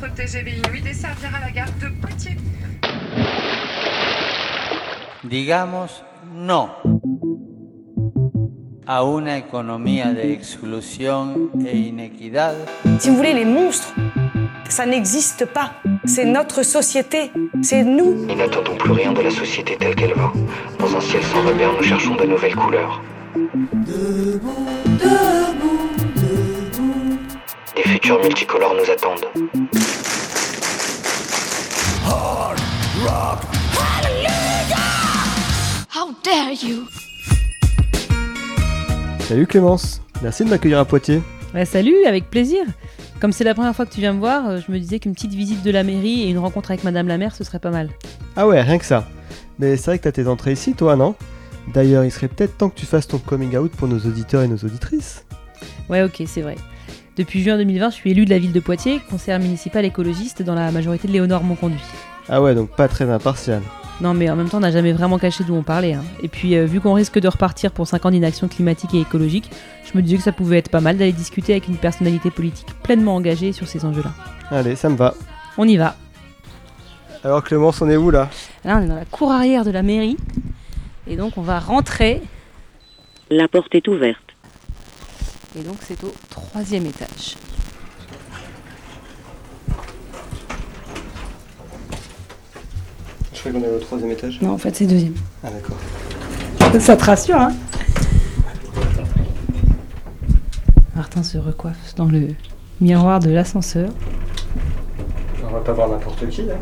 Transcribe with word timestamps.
Notre 0.00 0.14
TGV 0.14 0.58
Inuit 0.58 0.82
desservira 0.84 1.40
la 1.40 1.50
gare 1.50 1.72
de 1.80 1.88
Poitiers. 2.00 2.36
Digamos 5.24 6.04
no 6.32 6.70
a 8.86 9.02
una 9.02 9.36
economía 9.36 10.12
de 10.12 10.32
exclusión 10.32 11.50
e 11.66 11.76
inequidad. 11.76 12.54
Si 13.00 13.10
vous 13.10 13.16
voulez, 13.16 13.34
les 13.34 13.44
monstres, 13.44 13.92
ça 14.68 14.86
n'existe 14.86 15.46
pas. 15.46 15.72
C'est 16.04 16.24
notre 16.24 16.62
société, 16.62 17.32
c'est 17.62 17.82
nous. 17.82 18.26
Nous 18.26 18.36
n'attendons 18.36 18.76
plus 18.76 18.92
rien 18.92 19.12
de 19.12 19.20
la 19.20 19.30
société 19.30 19.76
telle 19.76 19.96
qu'elle 19.96 20.14
va. 20.14 20.32
Dans 20.78 20.96
un 20.96 21.00
ciel 21.00 21.22
sans 21.24 21.42
repère, 21.42 21.72
nous 21.76 21.82
cherchons 21.82 22.14
de 22.14 22.24
nouvelles 22.24 22.54
couleurs. 22.54 23.02
Des 27.74 27.82
futurs 27.82 28.22
multicolores 28.22 28.74
nous 28.74 28.90
attendent. 28.90 29.67
How 33.00 33.06
dare 36.24 36.50
you 36.60 36.88
Salut 39.20 39.46
Clémence, 39.46 40.02
merci 40.20 40.44
de 40.44 40.50
m'accueillir 40.50 40.80
à 40.80 40.84
Poitiers. 40.84 41.22
Ouais, 41.54 41.64
salut, 41.64 41.94
avec 42.06 42.28
plaisir. 42.28 42.64
Comme 43.20 43.30
c'est 43.30 43.44
la 43.44 43.54
première 43.54 43.76
fois 43.76 43.86
que 43.86 43.92
tu 43.92 44.00
viens 44.00 44.14
me 44.14 44.18
voir, 44.18 44.48
euh, 44.48 44.58
je 44.66 44.72
me 44.72 44.80
disais 44.80 44.98
qu'une 44.98 45.14
petite 45.14 45.32
visite 45.32 45.62
de 45.62 45.70
la 45.70 45.84
mairie 45.84 46.24
et 46.24 46.30
une 46.30 46.38
rencontre 46.38 46.72
avec 46.72 46.82
Madame 46.82 47.06
la 47.06 47.18
maire, 47.18 47.36
ce 47.36 47.44
serait 47.44 47.60
pas 47.60 47.70
mal. 47.70 47.88
Ah 48.34 48.48
ouais, 48.48 48.60
rien 48.62 48.78
que 48.78 48.84
ça. 48.84 49.06
Mais 49.60 49.76
c'est 49.76 49.92
vrai 49.92 49.98
que 49.98 50.04
t'as 50.04 50.12
tes 50.12 50.26
entrées 50.26 50.52
ici, 50.52 50.74
toi, 50.74 50.96
non? 50.96 51.14
D'ailleurs, 51.72 52.04
il 52.04 52.10
serait 52.10 52.26
peut-être 52.28 52.56
temps 52.56 52.68
que 52.68 52.80
tu 52.80 52.86
fasses 52.86 53.06
ton 53.06 53.18
coming 53.18 53.56
out 53.56 53.70
pour 53.70 53.86
nos 53.86 54.00
auditeurs 54.00 54.42
et 54.42 54.48
nos 54.48 54.56
auditrices. 54.56 55.24
Ouais, 55.88 56.02
ok, 56.02 56.24
c'est 56.26 56.42
vrai. 56.42 56.56
Depuis 57.16 57.44
juin 57.44 57.58
2020, 57.58 57.90
je 57.90 57.94
suis 57.94 58.10
élu 58.10 58.24
de 58.24 58.30
la 58.30 58.40
ville 58.40 58.52
de 58.52 58.60
Poitiers, 58.60 59.00
conseillère 59.08 59.38
municipale 59.38 59.84
écologiste 59.84 60.42
dans 60.42 60.54
la 60.54 60.72
majorité 60.72 61.06
de 61.06 61.12
Léonore 61.12 61.44
Monconduit. 61.44 61.78
Ah 62.28 62.42
ouais, 62.42 62.54
donc 62.54 62.70
pas 62.70 62.88
très 62.88 63.08
impartial. 63.10 63.62
Non, 64.00 64.14
mais 64.14 64.30
en 64.30 64.36
même 64.36 64.48
temps, 64.48 64.58
on 64.58 64.60
n'a 64.60 64.70
jamais 64.70 64.92
vraiment 64.92 65.18
caché 65.18 65.42
d'où 65.44 65.54
on 65.56 65.62
parlait. 65.62 65.94
hein. 65.94 66.04
Et 66.22 66.28
puis, 66.28 66.56
euh, 66.56 66.66
vu 66.66 66.80
qu'on 66.80 66.92
risque 66.92 67.18
de 67.18 67.26
repartir 67.26 67.72
pour 67.72 67.88
5 67.88 68.06
ans 68.06 68.10
d'inaction 68.12 68.46
climatique 68.46 68.94
et 68.94 69.00
écologique, 69.00 69.50
je 69.84 69.96
me 69.98 70.02
disais 70.02 70.18
que 70.18 70.22
ça 70.22 70.30
pouvait 70.32 70.58
être 70.58 70.68
pas 70.70 70.80
mal 70.80 70.96
d'aller 70.98 71.12
discuter 71.12 71.52
avec 71.52 71.66
une 71.66 71.76
personnalité 71.76 72.30
politique 72.30 72.68
pleinement 72.84 73.16
engagée 73.16 73.52
sur 73.52 73.66
ces 73.66 73.84
enjeux-là. 73.84 74.10
Allez, 74.50 74.76
ça 74.76 74.88
me 74.88 74.96
va. 74.96 75.14
On 75.56 75.66
y 75.66 75.76
va. 75.76 75.96
Alors 77.24 77.42
Clémence, 77.42 77.82
on 77.82 77.90
est 77.90 77.96
où 77.96 78.10
là? 78.10 78.28
Là, 78.64 78.76
on 78.78 78.82
est 78.82 78.86
dans 78.86 78.94
la 78.94 79.04
cour 79.04 79.32
arrière 79.32 79.64
de 79.64 79.70
la 79.72 79.82
mairie. 79.82 80.16
Et 81.08 81.16
donc, 81.16 81.36
on 81.36 81.42
va 81.42 81.58
rentrer. 81.58 82.22
La 83.30 83.48
porte 83.48 83.74
est 83.74 83.88
ouverte. 83.88 84.20
Et 85.58 85.62
donc, 85.62 85.76
c'est 85.80 86.02
au 86.04 86.14
troisième 86.30 86.86
étage. 86.86 87.34
Je 93.38 93.48
crois 93.48 93.52
qu'on 93.60 93.64
est 93.64 93.70
au 93.70 93.78
troisième 93.78 94.10
étage? 94.10 94.40
Non, 94.42 94.50
en 94.50 94.58
fait, 94.58 94.74
c'est 94.74 94.86
deuxième. 94.86 95.14
Ah 95.44 95.50
d'accord. 95.50 95.76
Ça 96.80 96.96
te 96.96 97.04
rassure, 97.04 97.36
hein? 97.36 97.52
Martin 100.96 101.22
se 101.22 101.38
recoiffe 101.38 101.94
dans 101.94 102.06
le 102.06 102.30
miroir 102.80 103.20
de 103.20 103.30
l'ascenseur. 103.30 103.90
On 105.44 105.52
va 105.52 105.60
pas 105.60 105.72
voir 105.72 105.88
n'importe 105.88 106.28
qui 106.28 106.42
là. 106.42 106.54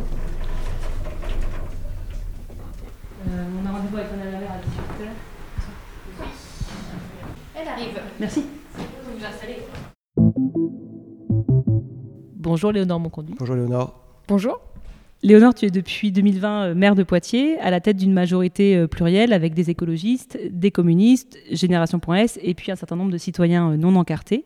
on 3.26 3.66
a 3.66 3.72
rendez-vous 3.72 3.96
avec 3.96 4.10
Madame 4.10 4.32
la 4.32 4.38
maire 4.38 4.52
à 4.52 4.58
18h. 4.58 6.26
Elle 7.58 7.68
arrive. 7.68 8.00
Merci. 8.20 8.44
Vous 8.76 9.18
vous 9.18 9.24
installez. 9.24 9.62
Bonjour 12.36 12.70
Léonore 12.70 13.00
Monconduit. 13.00 13.34
Bonjour 13.38 13.56
Léonore. 13.56 13.98
Bonjour. 14.28 14.60
Léonore, 15.22 15.54
tu 15.54 15.64
es 15.64 15.70
depuis 15.70 16.12
2020 16.12 16.62
euh, 16.62 16.74
maire 16.74 16.94
de 16.94 17.02
Poitiers, 17.02 17.58
à 17.60 17.70
la 17.70 17.80
tête 17.80 17.96
d'une 17.96 18.12
majorité 18.12 18.76
euh, 18.76 18.86
plurielle 18.86 19.32
avec 19.32 19.54
des 19.54 19.70
écologistes, 19.70 20.38
des 20.50 20.70
communistes, 20.70 21.38
Génération.s 21.50 22.38
et 22.42 22.52
puis 22.52 22.70
un 22.70 22.76
certain 22.76 22.96
nombre 22.96 23.10
de 23.10 23.16
citoyens 23.16 23.72
euh, 23.72 23.76
non 23.78 23.96
encartés. 23.96 24.44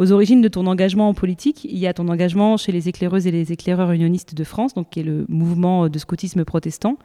Aux 0.00 0.10
origines 0.10 0.42
de 0.42 0.48
ton 0.48 0.66
engagement 0.66 1.08
en 1.08 1.14
politique, 1.14 1.64
il 1.64 1.78
y 1.78 1.86
a 1.86 1.94
ton 1.94 2.08
engagement 2.08 2.56
chez 2.56 2.72
les 2.72 2.88
éclaireuses 2.88 3.28
et 3.28 3.30
les 3.30 3.52
éclaireurs 3.52 3.92
unionistes 3.92 4.34
de 4.34 4.42
France, 4.42 4.74
donc 4.74 4.90
qui 4.90 5.00
est 5.00 5.04
le 5.04 5.24
mouvement 5.28 5.88
de 5.88 5.98
scoutisme 6.00 6.44
protestant. 6.44 6.98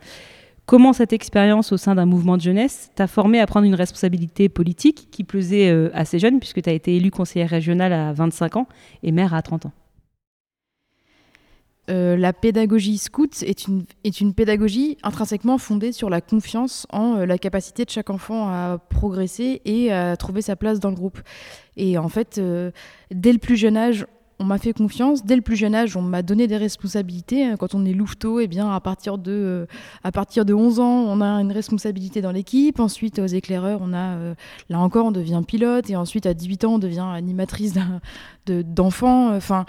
Comment 0.66 0.92
cette 0.92 1.14
expérience 1.14 1.72
au 1.72 1.78
sein 1.78 1.94
d'un 1.94 2.06
mouvement 2.06 2.36
de 2.36 2.42
jeunesse 2.42 2.90
t'a 2.96 3.06
formé 3.06 3.40
à 3.40 3.46
prendre 3.46 3.68
une 3.68 3.76
responsabilité 3.76 4.50
politique 4.50 5.10
qui 5.12 5.24
plaisait 5.24 5.92
ces 6.06 6.20
jeunes, 6.20 6.40
puisque 6.40 6.62
tu 6.62 6.70
as 6.70 6.74
été 6.74 6.96
élue 6.96 7.12
conseillère 7.12 7.50
régionale 7.50 7.94
à 7.94 8.14
25 8.14 8.56
ans 8.56 8.68
et 9.04 9.12
maire 9.12 9.34
à 9.34 9.42
30 9.42 9.68
ans? 9.68 9.72
Euh, 11.90 12.18
la 12.18 12.34
pédagogie 12.34 12.98
scout 12.98 13.44
est 13.44 13.68
une, 13.68 13.86
est 14.04 14.20
une 14.20 14.34
pédagogie 14.34 14.98
intrinsèquement 15.04 15.58
fondée 15.58 15.94
sur 15.94 16.10
la 16.10 16.20
confiance 16.20 16.86
en 16.92 17.16
euh, 17.16 17.26
la 17.26 17.38
capacité 17.38 17.86
de 17.86 17.90
chaque 17.90 18.10
enfant 18.10 18.50
à 18.50 18.78
progresser 18.90 19.62
et 19.64 19.92
à 19.94 20.18
trouver 20.18 20.42
sa 20.42 20.58
place 20.58 20.82
dans 20.82 20.90
le 20.90 20.96
groupe. 20.96 21.20
Et 21.78 21.98
en 21.98 22.10
fait, 22.10 22.40
euh, 22.40 22.72
dès 23.12 23.32
le 23.32 23.40
plus 23.40 23.56
jeune 23.56 23.78
âge, 23.78 24.06
on 24.40 24.44
m'a 24.44 24.58
fait 24.58 24.74
confiance. 24.74 25.26
Dès 25.26 25.36
le 25.36 25.42
plus 25.42 25.56
jeune 25.56 25.74
âge, 25.74 25.96
on 25.96 26.02
m'a 26.02 26.22
donné 26.22 26.46
des 26.46 26.58
responsabilités. 26.58 27.56
Quand 27.58 27.74
on 27.74 27.86
est 27.86 27.94
louveteau, 27.94 28.40
eh 28.40 28.48
bien, 28.48 28.70
à 28.72 28.80
partir 28.80 29.18
de, 29.18 29.66
à 30.04 30.12
partir 30.12 30.46
de 30.46 30.54
11 30.54 30.80
ans, 30.80 31.06
on 31.08 31.22
a 31.22 31.42
une 31.42 31.52
responsabilité 31.52 32.22
dans 32.22 32.32
l'équipe. 32.32 32.80
Ensuite, 32.80 33.18
aux 33.18 33.26
éclaireurs, 33.26 33.80
on 33.82 33.94
a, 33.94 34.36
là 34.70 34.80
encore, 34.80 35.08
on 35.08 35.12
devient 35.12 35.42
pilote. 35.48 35.90
Et 35.90 35.96
ensuite, 35.96 36.28
à 36.28 36.36
18 36.36 36.66
ans, 36.66 36.76
on 36.76 36.80
devient 36.80 37.08
animatrice 37.12 37.74
d'enfants. 38.46 39.36
Enfin, 39.36 39.66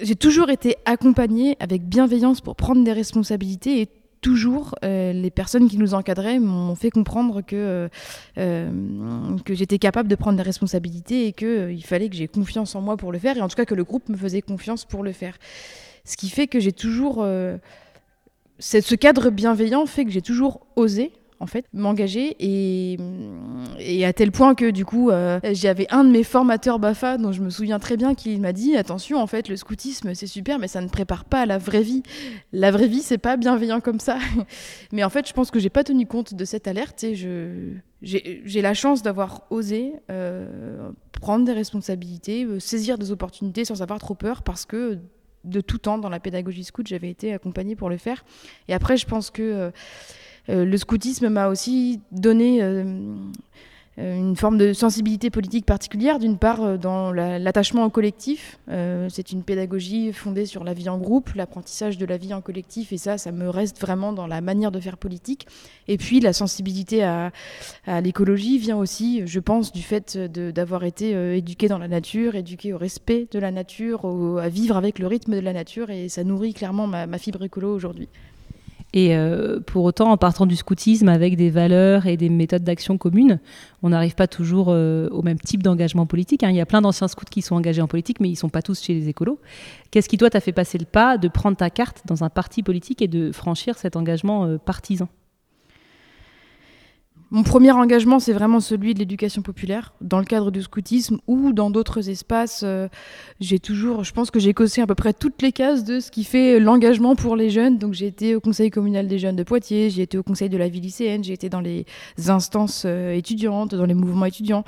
j'ai 0.00 0.16
toujours 0.16 0.50
été 0.50 0.76
accompagnée 0.84 1.56
avec 1.60 1.82
bienveillance 1.88 2.40
pour 2.40 2.56
prendre 2.56 2.84
des 2.84 2.92
responsabilités 2.92 3.80
et 3.80 3.88
toujours 4.20 4.74
euh, 4.84 5.12
les 5.12 5.30
personnes 5.30 5.68
qui 5.68 5.76
nous 5.76 5.92
encadraient 5.92 6.38
m'ont 6.38 6.74
fait 6.74 6.90
comprendre 6.90 7.42
que, 7.42 7.54
euh, 7.54 7.88
euh, 8.38 9.36
j'étais 9.50 9.78
capable 9.78 10.08
de 10.08 10.14
prendre 10.14 10.38
des 10.38 10.42
responsabilités 10.42 11.26
et 11.26 11.32
qu'il 11.32 11.84
fallait 11.84 12.08
que 12.08 12.16
j'ai 12.16 12.26
confiance 12.26 12.74
en 12.74 12.80
moi 12.80 12.96
pour 12.96 13.12
le 13.12 13.18
faire 13.18 13.36
et 13.36 13.42
en 13.42 13.48
tout 13.48 13.56
cas 13.56 13.66
que 13.66 13.74
le 13.74 13.84
groupe 13.84 14.08
me 14.08 14.16
faisait 14.16 14.40
confiance 14.40 14.86
pour 14.86 15.02
le 15.02 15.12
faire. 15.12 15.36
Ce 16.06 16.16
qui 16.16 16.30
fait 16.30 16.46
que 16.46 16.58
j'ai 16.58 16.72
toujours... 16.72 17.26
ce 18.58 18.94
cadre 18.94 19.28
bienveillant 19.30 19.84
fait 19.84 20.06
que 20.06 20.10
j'ai 20.10 20.22
toujours 20.22 20.66
osé 20.76 21.12
en 21.44 21.46
fait 21.46 21.66
m'engager 21.74 22.36
et, 22.40 22.96
à 24.04 24.12
tel 24.14 24.32
point 24.32 24.54
que 24.54 24.70
du 24.70 24.86
coup 24.86 25.10
euh, 25.10 25.38
j'avais 25.52 25.86
un 25.90 26.02
de 26.02 26.10
mes 26.10 26.24
formateurs 26.24 26.78
Bafa 26.78 27.18
dont 27.18 27.32
je 27.32 27.42
me 27.42 27.50
souviens 27.50 27.78
très 27.78 27.98
bien 27.98 28.14
qui 28.14 28.38
m'a 28.38 28.54
dit 28.54 28.76
attention 28.76 29.18
en 29.18 29.26
fait 29.26 29.50
le 29.50 29.56
scoutisme 29.56 30.14
c'est 30.14 30.26
super 30.26 30.58
mais 30.58 30.68
ça 30.68 30.80
ne 30.80 30.88
prépare 30.88 31.26
pas 31.26 31.42
à 31.42 31.46
la 31.46 31.58
vraie 31.58 31.82
vie. 31.82 32.02
La 32.52 32.70
vraie 32.70 32.88
vie 32.88 33.02
c'est 33.02 33.18
pas 33.18 33.36
bienveillant 33.36 33.80
comme 33.80 34.00
ça. 34.00 34.18
Mais 34.92 35.04
en 35.04 35.10
fait 35.10 35.28
je 35.28 35.34
pense 35.34 35.50
que 35.50 35.58
j'ai 35.58 35.68
pas 35.68 35.84
tenu 35.84 36.06
compte 36.06 36.32
de 36.32 36.44
cette 36.46 36.66
alerte 36.66 37.04
et 37.04 37.14
je 37.14 37.74
j'ai 38.02 38.62
la 38.62 38.74
chance 38.74 39.02
d'avoir 39.02 39.42
osé 39.50 39.92
euh, 40.10 40.90
prendre 41.12 41.44
des 41.44 41.52
responsabilités 41.52 42.44
euh, 42.44 42.58
saisir 42.58 42.96
des 42.96 43.10
opportunités 43.12 43.66
sans 43.66 43.82
avoir 43.82 43.98
trop 43.98 44.14
peur 44.14 44.42
parce 44.42 44.64
que 44.64 44.98
de 45.44 45.60
tout 45.60 45.78
temps 45.78 45.98
dans 45.98 46.08
la 46.08 46.20
pédagogie 46.20 46.64
scout 46.64 46.86
j'avais 46.86 47.10
été 47.10 47.34
accompagnée 47.34 47.76
pour 47.76 47.90
le 47.90 47.98
faire. 47.98 48.24
Et 48.68 48.72
après 48.72 48.96
je 48.96 49.04
pense 49.04 49.30
que 49.30 49.70
le 50.48 50.76
scoutisme 50.76 51.28
m'a 51.28 51.48
aussi 51.48 52.00
donné 52.12 52.62
euh, 52.62 52.84
euh, 54.00 54.16
une 54.16 54.34
forme 54.34 54.58
de 54.58 54.72
sensibilité 54.72 55.30
politique 55.30 55.64
particulière, 55.66 56.18
d'une 56.18 56.36
part 56.36 56.62
euh, 56.62 56.76
dans 56.76 57.12
la- 57.12 57.38
l'attachement 57.38 57.84
au 57.84 57.90
collectif. 57.90 58.58
Euh, 58.68 59.08
c'est 59.08 59.30
une 59.30 59.44
pédagogie 59.44 60.12
fondée 60.12 60.46
sur 60.46 60.64
la 60.64 60.74
vie 60.74 60.88
en 60.88 60.98
groupe, 60.98 61.30
l'apprentissage 61.34 61.96
de 61.96 62.04
la 62.04 62.16
vie 62.16 62.34
en 62.34 62.40
collectif, 62.40 62.92
et 62.92 62.98
ça, 62.98 63.18
ça 63.18 63.30
me 63.30 63.48
reste 63.48 63.80
vraiment 63.80 64.12
dans 64.12 64.26
la 64.26 64.40
manière 64.40 64.72
de 64.72 64.80
faire 64.80 64.96
politique. 64.96 65.46
Et 65.86 65.96
puis 65.96 66.18
la 66.18 66.32
sensibilité 66.32 67.04
à, 67.04 67.30
l'écologie 68.02 68.58
vient 68.58 68.78
aussi, 68.78 69.22
je 69.26 69.38
pense, 69.38 69.70
du 69.72 69.82
fait 69.82 70.18
d'avoir 70.18 70.82
été 70.82 71.14
euh, 71.14 71.36
éduqué 71.36 71.68
dans 71.68 71.78
la 71.78 71.88
nature, 71.88 72.34
éduqué 72.34 72.72
au 72.72 72.78
respect 72.78 73.28
de 73.30 73.38
la 73.38 73.52
nature, 73.52 74.04
à 74.40 74.48
vivre 74.48 74.76
avec 74.76 74.98
le 74.98 75.06
rythme 75.06 75.34
de 75.36 75.40
la 75.40 75.52
nature, 75.52 75.90
et 75.90 76.08
ça 76.08 76.24
nourrit 76.24 76.52
clairement 76.52 76.88
ma, 76.88 77.06
ma 77.06 77.18
fibre 77.18 77.44
écolo 77.44 77.72
aujourd'hui. 77.72 78.08
Et 78.96 79.16
euh, 79.16 79.58
pour 79.58 79.82
autant, 79.82 80.12
en 80.12 80.16
partant 80.16 80.46
du 80.46 80.54
scoutisme 80.54 81.08
avec 81.08 81.36
des 81.36 81.50
valeurs 81.50 82.06
et 82.06 82.16
des 82.16 82.28
méthodes 82.28 82.62
d'action 82.62 82.96
communes, 82.96 83.40
on 83.82 83.88
n'arrive 83.88 84.14
pas 84.14 84.28
toujours 84.28 84.68
euh, 84.68 85.08
au 85.10 85.22
même 85.22 85.38
type 85.38 85.64
d'engagement 85.64 86.06
politique. 86.06 86.44
hein. 86.44 86.50
Il 86.50 86.56
y 86.56 86.60
a 86.60 86.66
plein 86.66 86.80
d'anciens 86.80 87.08
scouts 87.08 87.24
qui 87.28 87.42
sont 87.42 87.56
engagés 87.56 87.82
en 87.82 87.88
politique, 87.88 88.20
mais 88.20 88.28
ils 88.28 88.34
ne 88.34 88.36
sont 88.36 88.48
pas 88.48 88.62
tous 88.62 88.80
chez 88.80 88.94
les 88.94 89.08
écolos. 89.08 89.40
Qu'est-ce 89.90 90.08
qui, 90.08 90.16
toi, 90.16 90.30
t'a 90.30 90.38
fait 90.40 90.52
passer 90.52 90.78
le 90.78 90.84
pas 90.84 91.18
de 91.18 91.26
prendre 91.26 91.56
ta 91.56 91.70
carte 91.70 92.02
dans 92.06 92.22
un 92.22 92.30
parti 92.30 92.62
politique 92.62 93.02
et 93.02 93.08
de 93.08 93.32
franchir 93.32 93.76
cet 93.76 93.96
engagement 93.96 94.44
euh, 94.44 94.58
partisan? 94.58 95.08
Mon 97.34 97.42
premier 97.42 97.72
engagement, 97.72 98.20
c'est 98.20 98.32
vraiment 98.32 98.60
celui 98.60 98.94
de 98.94 99.00
l'éducation 99.00 99.42
populaire, 99.42 99.92
dans 100.00 100.20
le 100.20 100.24
cadre 100.24 100.52
du 100.52 100.62
scoutisme 100.62 101.18
ou 101.26 101.52
dans 101.52 101.68
d'autres 101.68 102.08
espaces. 102.08 102.62
euh, 102.62 102.86
j'ai 103.40 103.58
toujours, 103.58 104.04
je 104.04 104.12
pense 104.12 104.30
que 104.30 104.38
j'ai 104.38 104.54
coché 104.54 104.82
à 104.82 104.86
peu 104.86 104.94
près 104.94 105.12
toutes 105.12 105.42
les 105.42 105.50
cases 105.50 105.82
de 105.82 105.98
ce 105.98 106.12
qui 106.12 106.22
fait 106.22 106.60
l'engagement 106.60 107.16
pour 107.16 107.34
les 107.34 107.50
jeunes. 107.50 107.76
Donc 107.76 107.92
j'ai 107.92 108.06
été 108.06 108.36
au 108.36 108.40
conseil 108.40 108.70
communal 108.70 109.08
des 109.08 109.18
jeunes 109.18 109.34
de 109.34 109.42
Poitiers, 109.42 109.90
j'ai 109.90 110.02
été 110.02 110.16
au 110.16 110.22
conseil 110.22 110.48
de 110.48 110.56
la 110.56 110.68
vie 110.68 110.78
lycéenne, 110.78 111.24
j'ai 111.24 111.32
été 111.32 111.48
dans 111.48 111.60
les 111.60 111.86
instances 112.28 112.84
euh, 112.86 113.16
étudiantes, 113.16 113.74
dans 113.74 113.86
les 113.86 113.94
mouvements 113.94 114.26
étudiants. 114.26 114.62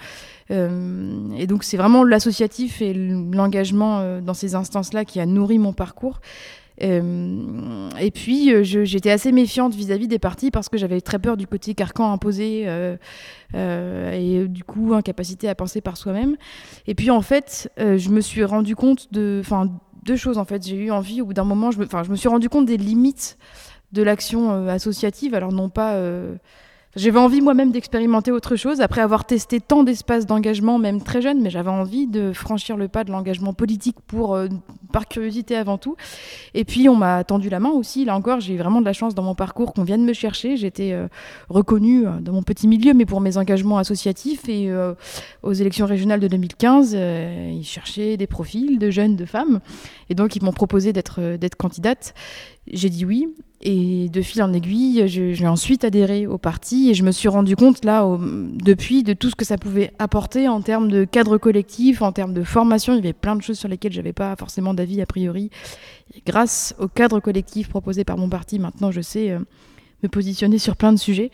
Euh, 0.50 1.36
et 1.38 1.46
donc 1.46 1.62
c'est 1.62 1.76
vraiment 1.76 2.02
l'associatif 2.02 2.82
et 2.82 2.92
l'engagement 2.94 4.20
dans 4.20 4.34
ces 4.34 4.56
instances-là 4.56 5.04
qui 5.04 5.20
a 5.20 5.26
nourri 5.26 5.60
mon 5.60 5.72
parcours. 5.72 6.20
Euh, 6.82 7.88
et 7.98 8.10
puis, 8.10 8.52
euh, 8.52 8.62
j'étais 8.62 9.10
assez 9.10 9.32
méfiante 9.32 9.74
vis-à-vis 9.74 10.08
des 10.08 10.18
partis 10.18 10.50
parce 10.50 10.68
que 10.68 10.76
j'avais 10.76 11.00
très 11.00 11.18
peur 11.18 11.36
du 11.36 11.46
côté 11.46 11.74
carcan 11.74 12.12
imposé 12.12 12.64
euh, 12.66 12.96
et 14.12 14.46
du 14.48 14.64
coup, 14.64 14.94
incapacité 14.94 15.48
à 15.48 15.54
penser 15.54 15.80
par 15.80 15.96
soi-même. 15.96 16.36
Et 16.86 16.94
puis, 16.94 17.10
en 17.10 17.22
fait, 17.22 17.70
je 17.78 18.08
me 18.10 18.20
suis 18.20 18.44
rendu 18.44 18.76
compte 18.76 19.12
de. 19.12 19.38
Enfin, 19.40 19.70
deux 20.04 20.16
choses 20.16 20.38
en 20.38 20.44
fait. 20.44 20.64
J'ai 20.64 20.76
eu 20.76 20.90
envie, 20.90 21.20
au 21.20 21.26
bout 21.26 21.34
d'un 21.34 21.44
moment, 21.44 21.70
je 21.70 21.80
me, 21.80 21.86
je 21.86 22.10
me 22.10 22.16
suis 22.16 22.28
rendu 22.28 22.48
compte 22.48 22.66
des 22.66 22.76
limites 22.76 23.38
de 23.92 24.02
l'action 24.02 24.68
associative. 24.68 25.34
Alors, 25.34 25.52
non 25.52 25.68
pas. 25.68 26.00
J'avais 26.96 27.18
envie 27.18 27.42
moi-même 27.42 27.72
d'expérimenter 27.72 28.32
autre 28.32 28.56
chose 28.56 28.80
après 28.80 29.02
avoir 29.02 29.26
testé 29.26 29.60
tant 29.60 29.84
d'espaces 29.84 30.26
d'engagement, 30.26 30.78
même 30.78 31.02
très 31.02 31.20
jeune, 31.20 31.42
mais 31.42 31.50
j'avais 31.50 31.70
envie 31.70 32.06
de 32.06 32.32
franchir 32.32 32.76
le 32.76 32.88
pas 32.88 33.04
de 33.04 33.12
l'engagement 33.12 33.52
politique 33.52 33.96
pour, 34.06 34.34
euh, 34.34 34.48
par 34.92 35.08
curiosité 35.08 35.56
avant 35.56 35.76
tout. 35.76 35.94
Et 36.54 36.64
puis 36.64 36.88
on 36.88 36.96
m'a 36.96 37.22
tendu 37.22 37.50
la 37.50 37.60
main 37.60 37.68
aussi. 37.68 38.06
Là 38.06 38.16
encore, 38.16 38.40
j'ai 38.40 38.54
eu 38.54 38.56
vraiment 38.56 38.80
de 38.80 38.86
la 38.86 38.94
chance 38.94 39.14
dans 39.14 39.22
mon 39.22 39.34
parcours 39.34 39.74
qu'on 39.74 39.84
vienne 39.84 40.04
me 40.06 40.14
chercher. 40.14 40.56
J'étais 40.56 40.92
euh, 40.92 41.08
reconnue 41.50 42.06
euh, 42.06 42.12
dans 42.20 42.32
mon 42.32 42.42
petit 42.42 42.66
milieu, 42.66 42.94
mais 42.94 43.04
pour 43.04 43.20
mes 43.20 43.36
engagements 43.36 43.76
associatifs. 43.76 44.48
Et 44.48 44.70
aux 45.42 45.52
élections 45.52 45.86
régionales 45.86 46.20
de 46.20 46.28
2015, 46.28 46.94
euh, 46.94 47.52
ils 47.54 47.64
cherchaient 47.64 48.16
des 48.16 48.26
profils 48.26 48.78
de 48.78 48.90
jeunes, 48.90 49.16
de 49.16 49.26
femmes. 49.26 49.60
Et 50.08 50.14
donc 50.14 50.34
ils 50.36 50.42
m'ont 50.42 50.52
proposé 50.52 50.92
d'être 50.92 51.36
d'être 51.36 51.56
candidate. 51.56 52.14
J'ai 52.72 52.88
dit 52.90 53.04
oui. 53.04 53.28
Et 53.62 54.08
de 54.10 54.20
fil 54.20 54.42
en 54.42 54.52
aiguille, 54.52 55.08
je- 55.08 55.32
j'ai 55.32 55.46
ensuite 55.46 55.82
adhéré 55.82 56.26
au 56.26 56.36
parti 56.36 56.90
et 56.90 56.94
je 56.94 57.02
me 57.02 57.10
suis 57.10 57.26
rendu 57.28 57.56
compte 57.56 57.84
là, 57.84 58.06
depuis, 58.62 59.02
de 59.02 59.14
tout 59.14 59.30
ce 59.30 59.34
que 59.34 59.46
ça 59.46 59.56
pouvait 59.56 59.92
apporter 59.98 60.46
en 60.46 60.60
termes 60.60 60.88
de 60.90 61.04
cadre 61.04 61.38
collectif, 61.38 62.02
en 62.02 62.12
termes 62.12 62.34
de 62.34 62.44
formation. 62.44 62.92
Il 62.92 62.96
y 62.96 62.98
avait 63.00 63.12
plein 63.14 63.34
de 63.34 63.42
choses 63.42 63.58
sur 63.58 63.68
lesquelles 63.68 63.92
j'avais 63.92 64.12
pas 64.12 64.36
forcément 64.36 64.74
d'avis 64.74 65.00
a 65.00 65.06
priori. 65.06 65.50
Grâce 66.26 66.74
au 66.78 66.86
cadre 66.86 67.18
collectif 67.18 67.68
proposé 67.70 68.04
par 68.04 68.18
mon 68.18 68.28
parti, 68.28 68.58
maintenant 68.58 68.90
je 68.90 69.00
sais 69.00 69.30
euh, 69.30 69.38
me 70.02 70.08
positionner 70.08 70.58
sur 70.58 70.76
plein 70.76 70.92
de 70.92 70.98
sujets. 70.98 71.30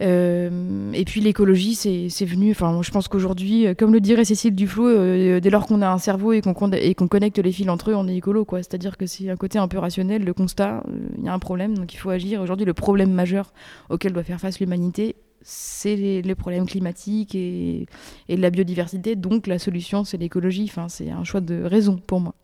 Euh, 0.00 0.92
et 0.92 1.04
puis 1.04 1.20
l'écologie, 1.20 1.74
c'est 1.74 2.24
venu. 2.24 2.50
Enfin, 2.50 2.80
je 2.82 2.90
pense 2.90 3.08
qu'aujourd'hui, 3.08 3.66
euh, 3.66 3.74
comme 3.74 3.92
le 3.92 4.00
dirait 4.00 4.24
Cécile 4.24 4.54
Duflot, 4.54 4.86
euh, 4.86 5.40
dès 5.40 5.50
lors 5.50 5.66
qu'on 5.66 5.82
a 5.82 5.88
un 5.88 5.98
cerveau 5.98 6.32
et 6.32 6.40
qu'on 6.40 6.54
connecte 6.54 7.38
les 7.38 7.52
fils 7.52 7.68
entre 7.68 7.90
eux, 7.90 7.94
on 7.94 8.08
est 8.08 8.16
écolo, 8.16 8.44
quoi. 8.44 8.58
C'est-à-dire 8.58 8.96
que 8.96 9.06
c'est 9.06 9.30
un 9.30 9.36
côté 9.36 9.58
un 9.58 9.68
peu 9.68 9.78
rationnel, 9.78 10.24
le 10.24 10.34
constat, 10.34 10.82
il 11.18 11.24
y 11.24 11.28
a 11.28 11.32
un 11.32 11.38
problème, 11.38 11.76
donc 11.76 11.94
il 11.94 11.96
faut 11.96 12.10
agir. 12.10 12.40
Aujourd'hui, 12.40 12.66
le 12.66 12.74
problème 12.74 13.12
majeur 13.12 13.52
auquel 13.90 14.12
doit 14.12 14.24
faire 14.24 14.40
face 14.40 14.60
l'humanité, 14.60 15.16
c'est 15.42 15.96
les, 15.96 16.22
les 16.22 16.34
problèmes 16.34 16.66
climatiques 16.66 17.34
et, 17.34 17.86
et 18.28 18.36
de 18.36 18.40
la 18.40 18.50
biodiversité. 18.50 19.14
Donc 19.14 19.46
la 19.46 19.58
solution, 19.58 20.04
c'est 20.04 20.16
l'écologie. 20.16 20.64
Enfin, 20.68 20.88
c'est 20.88 21.10
un 21.10 21.24
choix 21.24 21.40
de 21.40 21.62
raison 21.62 22.00
pour 22.06 22.20
moi. 22.20 22.34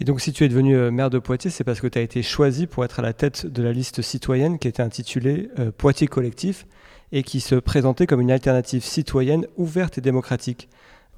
Et 0.00 0.04
donc, 0.04 0.20
si 0.20 0.32
tu 0.32 0.44
es 0.44 0.48
devenu 0.48 0.76
euh, 0.76 0.90
maire 0.92 1.10
de 1.10 1.18
Poitiers, 1.18 1.50
c'est 1.50 1.64
parce 1.64 1.80
que 1.80 1.88
tu 1.88 1.98
as 1.98 2.02
été 2.02 2.22
choisi 2.22 2.66
pour 2.66 2.84
être 2.84 3.00
à 3.00 3.02
la 3.02 3.12
tête 3.12 3.46
de 3.46 3.62
la 3.62 3.72
liste 3.72 4.00
citoyenne 4.00 4.58
qui 4.58 4.68
était 4.68 4.82
intitulée 4.82 5.50
euh, 5.58 5.72
Poitiers 5.72 6.06
Collectif 6.06 6.66
et 7.10 7.24
qui 7.24 7.40
se 7.40 7.56
présentait 7.56 8.06
comme 8.06 8.20
une 8.20 8.30
alternative 8.30 8.84
citoyenne 8.84 9.46
ouverte 9.56 9.98
et 9.98 10.00
démocratique. 10.00 10.68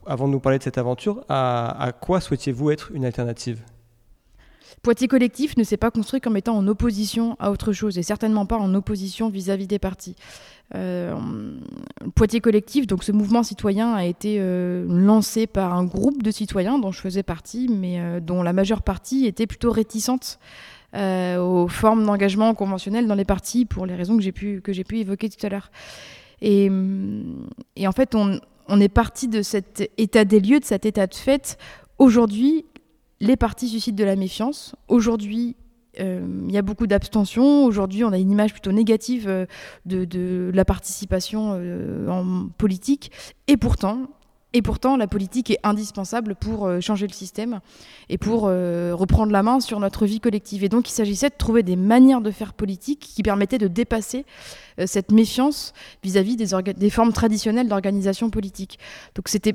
Avant 0.06 0.26
de 0.28 0.32
nous 0.32 0.40
parler 0.40 0.58
de 0.58 0.62
cette 0.62 0.78
aventure, 0.78 1.24
à, 1.28 1.82
à 1.82 1.92
quoi 1.92 2.22
souhaitiez-vous 2.22 2.70
être 2.70 2.90
une 2.94 3.04
alternative? 3.04 3.60
Poitiers 4.82 5.08
collectif 5.08 5.58
ne 5.58 5.64
s'est 5.64 5.76
pas 5.76 5.90
construit 5.90 6.22
comme 6.22 6.38
étant 6.38 6.56
en 6.56 6.66
opposition 6.66 7.36
à 7.38 7.50
autre 7.50 7.72
chose 7.72 7.98
et 7.98 8.02
certainement 8.02 8.46
pas 8.46 8.56
en 8.56 8.72
opposition 8.74 9.28
vis-à-vis 9.28 9.66
des 9.66 9.78
partis. 9.78 10.16
Euh, 10.74 11.14
Poitiers 12.14 12.40
collectif, 12.40 12.86
donc 12.86 13.02
ce 13.02 13.12
mouvement 13.12 13.42
citoyen 13.42 13.92
a 13.94 14.04
été 14.04 14.36
euh, 14.38 14.86
lancé 14.88 15.46
par 15.46 15.74
un 15.74 15.84
groupe 15.84 16.22
de 16.22 16.30
citoyens 16.30 16.78
dont 16.78 16.92
je 16.92 17.00
faisais 17.00 17.24
partie, 17.24 17.68
mais 17.68 17.98
euh, 17.98 18.20
dont 18.20 18.42
la 18.42 18.52
majeure 18.52 18.82
partie 18.82 19.26
était 19.26 19.46
plutôt 19.46 19.72
réticente 19.72 20.38
euh, 20.94 21.38
aux 21.38 21.66
formes 21.68 22.04
d'engagement 22.06 22.54
conventionnelles 22.54 23.06
dans 23.06 23.16
les 23.16 23.24
partis 23.24 23.64
pour 23.64 23.84
les 23.84 23.94
raisons 23.96 24.16
que 24.16 24.22
j'ai 24.22 24.32
pu, 24.32 24.60
que 24.62 24.70
pu 24.82 24.98
évoquer 24.98 25.28
tout 25.28 25.44
à 25.44 25.48
l'heure. 25.48 25.70
Et, 26.40 26.70
et 27.76 27.86
en 27.88 27.92
fait, 27.92 28.14
on, 28.14 28.40
on 28.68 28.80
est 28.80 28.88
parti 28.88 29.28
de 29.28 29.42
cet 29.42 29.90
état 29.98 30.24
des 30.24 30.40
lieux, 30.40 30.60
de 30.60 30.64
cet 30.64 30.86
état 30.86 31.06
de 31.06 31.14
fait. 31.14 31.58
Aujourd'hui, 31.98 32.64
les 33.20 33.36
partis 33.36 33.68
suscitent 33.68 33.96
de 33.96 34.04
la 34.04 34.16
méfiance. 34.16 34.74
Aujourd'hui, 34.88 35.56
euh, 35.98 36.44
il 36.46 36.52
y 36.52 36.58
a 36.58 36.62
beaucoup 36.62 36.86
d'abstention. 36.86 37.64
Aujourd'hui, 37.64 38.04
on 38.04 38.12
a 38.12 38.18
une 38.18 38.30
image 38.30 38.52
plutôt 38.52 38.72
négative 38.72 39.26
euh, 39.28 39.46
de, 39.86 40.50
la 40.54 40.64
participation 40.64 41.52
euh, 41.54 42.08
en 42.08 42.48
politique. 42.48 43.10
Et 43.48 43.56
pourtant, 43.56 44.06
et 44.52 44.62
pourtant, 44.62 44.96
la 44.96 45.06
politique 45.06 45.50
est 45.50 45.60
indispensable 45.62 46.34
pour 46.34 46.68
changer 46.80 47.06
le 47.06 47.12
système 47.12 47.60
et 48.08 48.18
pour 48.18 48.46
reprendre 48.46 49.30
la 49.30 49.44
main 49.44 49.60
sur 49.60 49.78
notre 49.78 50.06
vie 50.06 50.18
collective. 50.18 50.64
Et 50.64 50.68
donc, 50.68 50.90
il 50.90 50.92
s'agissait 50.92 51.28
de 51.28 51.36
trouver 51.38 51.62
des 51.62 51.76
manières 51.76 52.20
de 52.20 52.32
faire 52.32 52.52
politique 52.52 52.98
qui 53.14 53.22
permettaient 53.22 53.58
de 53.58 53.68
dépasser 53.68 54.26
cette 54.86 55.12
méfiance 55.12 55.72
vis-à-vis 56.02 56.34
des, 56.34 56.48
des 56.72 56.90
formes 56.90 57.12
traditionnelles 57.12 57.68
d'organisation 57.68 58.28
politique. 58.28 58.80
Donc, 59.14 59.28
c'était 59.28 59.54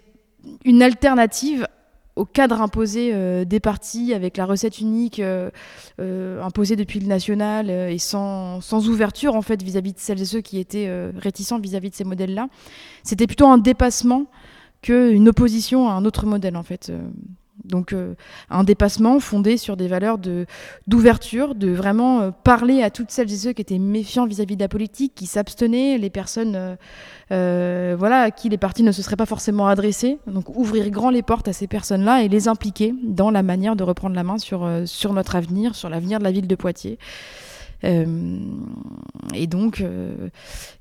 une 0.64 0.82
alternative 0.82 1.68
au 2.16 2.26
cadre 2.26 2.62
imposé 2.62 3.12
euh, 3.14 3.46
des 3.46 3.60
partis 3.60 4.14
avec 4.14 4.38
la 4.38 4.46
recette 4.46 4.80
unique 4.80 5.20
euh, 5.20 5.50
euh, 6.00 6.42
imposée 6.42 6.76
depuis 6.76 7.00
le 7.00 7.08
national 7.08 7.70
et 7.70 7.98
sans, 7.98 8.60
ouverture 8.88 9.36
en 9.36 9.42
fait 9.42 9.62
vis-à-vis 9.62 9.94
de 9.94 10.00
celles 10.00 10.22
et 10.22 10.26
ceux 10.26 10.42
qui 10.42 10.60
étaient 10.60 10.90
réticents 11.18 11.60
vis-à-vis 11.60 11.90
de 11.90 11.96
ces 11.96 12.04
modèles-là. 12.04 12.48
C'était 13.04 13.28
plutôt 13.28 13.48
un 13.48 13.58
dépassement 13.58 14.26
qu'une 14.82 15.28
opposition 15.28 15.90
à 15.90 15.94
un 15.94 16.06
autre 16.06 16.26
modèle 16.26 16.56
en 16.56 16.64
fait. 16.64 16.92
Donc 17.64 17.94
euh, 17.94 18.16
un 18.50 18.64
dépassement 18.64 19.20
fondé 19.20 19.58
sur 19.58 19.78
des 19.78 19.88
valeurs 19.88 20.18
d'ouverture, 20.88 21.56
de 21.56 21.72
vraiment 21.72 22.22
euh, 22.22 22.32
parler 22.32 22.84
à 22.84 22.90
toutes 22.90 23.12
celles 23.12 23.32
et 23.32 23.38
ceux 23.38 23.54
qui 23.54 23.62
étaient 23.62 23.80
méfiants 23.80 24.26
vis-à-vis 24.26 24.56
de 24.56 24.62
la 24.62 24.68
politique, 24.68 25.14
qui 25.16 25.26
s'abstenaient, 25.26 25.98
les 25.98 26.10
personnes 26.10 26.78
euh, 27.32 27.96
voilà, 27.98 28.22
à 28.22 28.32
qui 28.32 28.50
les 28.50 28.58
partis 28.58 28.84
ne 28.84 28.92
se 28.92 29.02
seraient 29.02 29.16
pas 29.16 29.26
forcément 29.26 29.68
adressés. 29.68 30.20
Donc 30.28 30.50
ouvrir 30.50 30.90
grand 30.90 31.10
les 31.10 31.24
portes 31.24 31.48
à 31.48 31.54
ces 31.54 31.68
personnes-là 31.68 32.24
et 32.24 32.28
les 32.28 32.48
impliquer 32.48 32.94
dans 33.04 33.32
la 33.32 33.42
manière 33.42 33.76
de 33.76 33.84
reprendre 33.84 34.16
la 34.16 34.24
main 34.24 34.38
sur, 34.38 34.70
sur 34.86 35.14
notre 35.14 35.36
avenir, 35.36 35.76
sur 35.76 35.90
l'avenir 35.90 36.20
de 36.20 36.26
la 36.26 36.32
ville 36.32 36.48
de 36.48 36.56
Poitiers. 36.56 37.00
Et, 37.84 39.46
donc, 39.46 39.84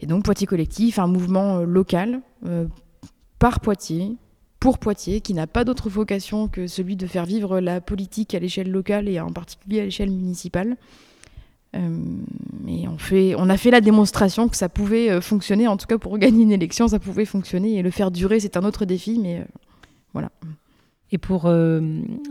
et 0.00 0.06
donc 0.06 0.24
Poitiers 0.24 0.46
Collectif, 0.46 0.98
un 0.98 1.06
mouvement 1.06 1.58
local 1.58 2.20
par 3.38 3.60
Poitiers, 3.60 4.16
pour 4.64 4.78
Poitiers, 4.78 5.20
qui 5.20 5.34
n'a 5.34 5.46
pas 5.46 5.62
d'autre 5.62 5.90
vocation 5.90 6.48
que 6.48 6.66
celui 6.66 6.96
de 6.96 7.06
faire 7.06 7.26
vivre 7.26 7.60
la 7.60 7.82
politique 7.82 8.34
à 8.34 8.38
l'échelle 8.38 8.70
locale 8.70 9.10
et 9.10 9.20
en 9.20 9.28
particulier 9.30 9.80
à 9.80 9.84
l'échelle 9.84 10.10
municipale. 10.10 10.78
Euh, 11.76 11.98
on 13.36 13.50
a 13.50 13.56
fait 13.58 13.70
la 13.70 13.82
démonstration 13.82 14.48
que 14.48 14.56
ça 14.56 14.70
pouvait 14.70 15.10
euh, 15.10 15.20
fonctionner, 15.20 15.68
en 15.68 15.76
tout 15.76 15.86
cas 15.86 15.98
pour 15.98 16.16
gagner 16.16 16.44
une 16.44 16.50
élection, 16.50 16.88
ça 16.88 16.98
pouvait 16.98 17.26
fonctionner. 17.26 17.74
Et 17.74 17.82
le 17.82 17.90
faire 17.90 18.10
durer, 18.10 18.40
c'est 18.40 18.56
un 18.56 18.64
autre 18.64 18.86
défi, 18.86 19.18
mais 19.18 19.40
euh, 19.40 19.44
voilà. 20.14 20.30
Et 21.14 21.18
pour, 21.18 21.44
euh, 21.46 21.80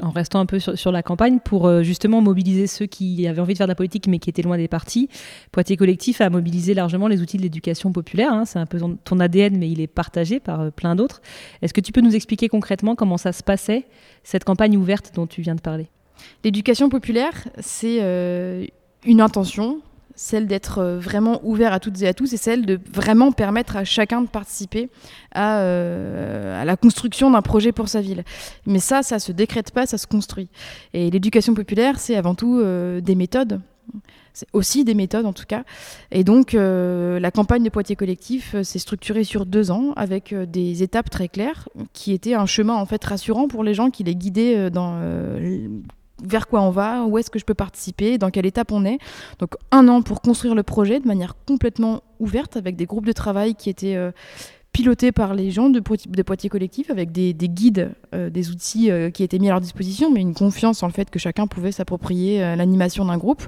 en 0.01 0.09
restant 0.09 0.41
un 0.41 0.45
peu 0.45 0.59
sur, 0.59 0.91
la 0.91 1.01
campagne, 1.03 1.39
pour 1.39 1.67
euh, 1.67 1.83
justement 1.83 2.19
mobiliser 2.19 2.67
ceux 2.67 2.85
qui 2.85 3.25
avaient 3.25 3.39
envie 3.39 3.53
de 3.53 3.57
faire 3.57 3.67
de 3.67 3.71
la 3.71 3.75
politique 3.75 4.07
mais 4.07 4.19
qui 4.19 4.29
étaient 4.29 4.41
loin 4.41 4.57
des 4.57 4.67
partis, 4.67 5.07
Poitiers 5.53 5.77
Collectif 5.77 6.19
a 6.19 6.29
mobilisé 6.29 6.73
largement 6.73 7.07
les 7.07 7.21
outils 7.21 7.37
de 7.37 7.43
l'éducation 7.43 7.93
populaire. 7.93 8.33
hein. 8.33 8.43
C'est 8.43 8.59
un 8.59 8.65
peu 8.65 8.79
ton, 8.79 8.97
ton 9.01 9.21
ADN, 9.21 9.57
mais 9.57 9.69
il 9.71 9.79
est 9.79 9.87
partagé 9.87 10.41
par 10.41 10.59
euh, 10.59 10.69
plein 10.69 10.97
d'autres. 10.97 11.21
Est-ce 11.61 11.73
que 11.73 11.79
tu 11.79 11.93
peux 11.93 12.01
nous 12.01 12.13
expliquer 12.13 12.49
concrètement 12.49 12.93
comment 12.95 13.15
ça 13.15 13.31
se 13.31 13.41
passait, 13.41 13.85
cette 14.25 14.43
campagne 14.43 14.75
ouverte 14.75 15.13
dont 15.15 15.27
tu 15.27 15.41
viens 15.41 15.55
de 15.55 15.61
parler? 15.61 15.87
L'éducation 16.43 16.89
populaire, 16.89 17.47
c'est 17.59 17.99
une 19.05 19.21
intention, 19.21 19.79
celle 20.15 20.47
d'être 20.47 20.79
euh, 20.79 20.99
vraiment 20.99 21.39
ouvert 21.43 21.73
à 21.73 21.79
toutes 21.79 22.01
et 22.01 22.07
à 22.07 22.13
tous, 22.13 22.33
et 22.33 22.37
celle 22.37 22.65
de 22.65 22.79
vraiment 22.91 23.31
permettre 23.31 23.77
à 23.77 23.83
chacun 23.83 24.21
de 24.21 24.27
participer 24.27 24.89
à, 25.33 25.59
euh, 25.59 26.61
à 26.61 26.65
la 26.65 26.77
construction 26.77 27.31
d'un 27.31 27.41
projet 27.41 27.71
pour 27.71 27.89
sa 27.89 28.01
ville. 28.01 28.23
Mais 28.65 28.79
ça, 28.79 29.03
ça 29.03 29.19
se 29.19 29.31
décrète 29.31 29.71
pas, 29.71 29.85
ça 29.85 29.97
se 29.97 30.07
construit. 30.07 30.49
Et 30.93 31.09
l'éducation 31.09 31.53
populaire, 31.53 31.99
c'est 31.99 32.15
avant 32.15 32.35
tout 32.35 32.59
euh, 32.59 33.01
des 33.01 33.15
méthodes. 33.15 33.61
C'est 34.31 34.47
aussi 34.53 34.83
des 34.83 34.93
méthodes 34.95 35.25
en 35.25 35.33
tout 35.33 35.43
cas. 35.45 35.63
Et 36.09 36.23
donc 36.23 36.53
la 36.53 37.31
campagne 37.31 37.63
de 37.63 37.69
Poitiers 37.69 37.97
Collectif 37.97 38.55
s'est 38.63 38.79
structurée 38.79 39.25
sur 39.25 39.45
deux 39.45 39.69
ans 39.69 39.91
avec 39.95 40.33
des 40.33 40.81
étapes 40.81 41.09
très 41.11 41.27
claires 41.27 41.67
qui 41.91 42.13
étaient 42.13 42.33
un 42.33 42.47
chemin 42.47 42.73
en 42.73 42.85
fait 42.85 43.03
rassurant 43.03 43.47
pour 43.47 43.63
les 43.63 43.75
gens 43.75 43.91
qui 43.91 44.05
les 44.05 44.15
guidaient 44.15 44.71
dans, 44.71 44.97
vers 46.23 46.47
quoi 46.47 46.61
on 46.61 46.71
va, 46.71 47.03
où 47.03 47.17
est-ce 47.17 47.29
que 47.29 47.39
je 47.39 47.45
peux 47.45 47.53
participer, 47.53 48.17
dans 48.17 48.29
quelle 48.29 48.45
étape 48.45 48.71
on 48.71 48.85
est. 48.85 48.97
Donc 49.39 49.55
un 49.71 49.87
an 49.87 50.01
pour 50.01 50.21
construire 50.21 50.55
le 50.55 50.63
projet 50.63 50.99
de 50.99 51.07
manière 51.07 51.35
complètement 51.45 52.01
ouverte 52.19 52.57
avec 52.57 52.75
des 52.75 52.85
groupes 52.85 53.05
de 53.05 53.11
travail 53.11 53.55
qui 53.55 53.69
étaient 53.69 53.95
euh, 53.95 54.11
pilotés 54.71 55.11
par 55.11 55.33
les 55.35 55.51
gens 55.51 55.69
de, 55.69 55.79
Poitiers, 55.79 56.49
Collectif 56.49 56.89
avec 56.89 57.11
des, 57.11 57.33
des 57.33 57.49
guides, 57.49 57.91
euh, 58.13 58.29
des 58.29 58.49
outils 58.49 58.89
euh, 58.89 59.09
qui 59.09 59.23
étaient 59.23 59.39
mis 59.39 59.49
à 59.49 59.51
leur 59.51 59.61
disposition, 59.61 60.11
mais 60.11 60.21
une 60.21 60.33
confiance 60.33 60.81
en 60.81 60.87
le 60.87 60.93
fait 60.93 61.09
que 61.09 61.19
chacun 61.19 61.47
pouvait 61.47 61.71
s'approprier 61.71 62.39
l'animation 62.55 63.05
d'un 63.05 63.17
groupe. 63.17 63.43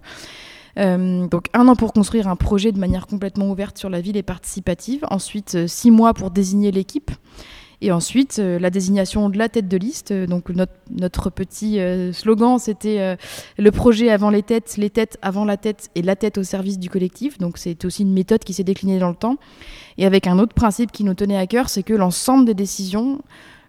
Donc 0.77 1.47
un 1.53 1.69
an 1.69 1.75
pour 1.77 1.93
construire 1.93 2.27
un 2.27 2.35
projet 2.35 2.73
de 2.73 2.77
manière 2.77 3.07
complètement 3.07 3.49
ouverte 3.49 3.77
sur 3.77 3.89
la 3.89 4.01
ville 4.01 4.17
et 4.17 4.23
participative. 4.23 5.05
Ensuite 5.09 5.67
six 5.67 5.89
mois 5.89 6.13
pour 6.13 6.31
désigner 6.31 6.71
l'équipe. 6.71 7.11
Et 7.81 7.91
ensuite, 7.91 8.37
euh, 8.39 8.59
la 8.59 8.69
désignation 8.69 9.29
de 9.29 9.37
la 9.37 9.49
tête 9.49 9.67
de 9.67 9.77
liste. 9.77 10.11
Euh, 10.11 10.27
Donc 10.27 10.49
notre, 10.89 11.29
petit 11.29 11.79
euh, 11.79 12.13
slogan, 12.13 12.57
c'était 12.59 13.17
le 13.57 13.71
projet 13.71 14.09
avant 14.09 14.29
les 14.29 14.43
têtes, 14.43 14.75
les 14.77 14.89
têtes 14.89 15.17
avant 15.21 15.45
la 15.45 15.57
tête 15.57 15.89
et 15.95 16.01
la 16.01 16.15
tête 16.15 16.37
au 16.37 16.43
service 16.43 16.79
du 16.79 16.89
collectif. 16.89 17.37
Donc 17.37 17.57
c'est 17.57 17.85
aussi 17.85 18.03
une 18.03 18.13
méthode 18.13 18.43
qui 18.43 18.53
s'est 18.53 18.63
déclinée 18.63 18.99
dans 18.99 19.09
le 19.09 19.15
temps. 19.15 19.37
Et 19.97 20.05
avec 20.05 20.27
un 20.27 20.39
autre 20.39 20.53
principe 20.53 20.91
qui 20.91 21.03
nous 21.03 21.13
tenait 21.13 21.37
à 21.37 21.47
cœur, 21.47 21.69
c'est 21.69 21.83
que 21.83 21.93
l'ensemble 21.93 22.45
des 22.45 22.53
décisions 22.53 23.21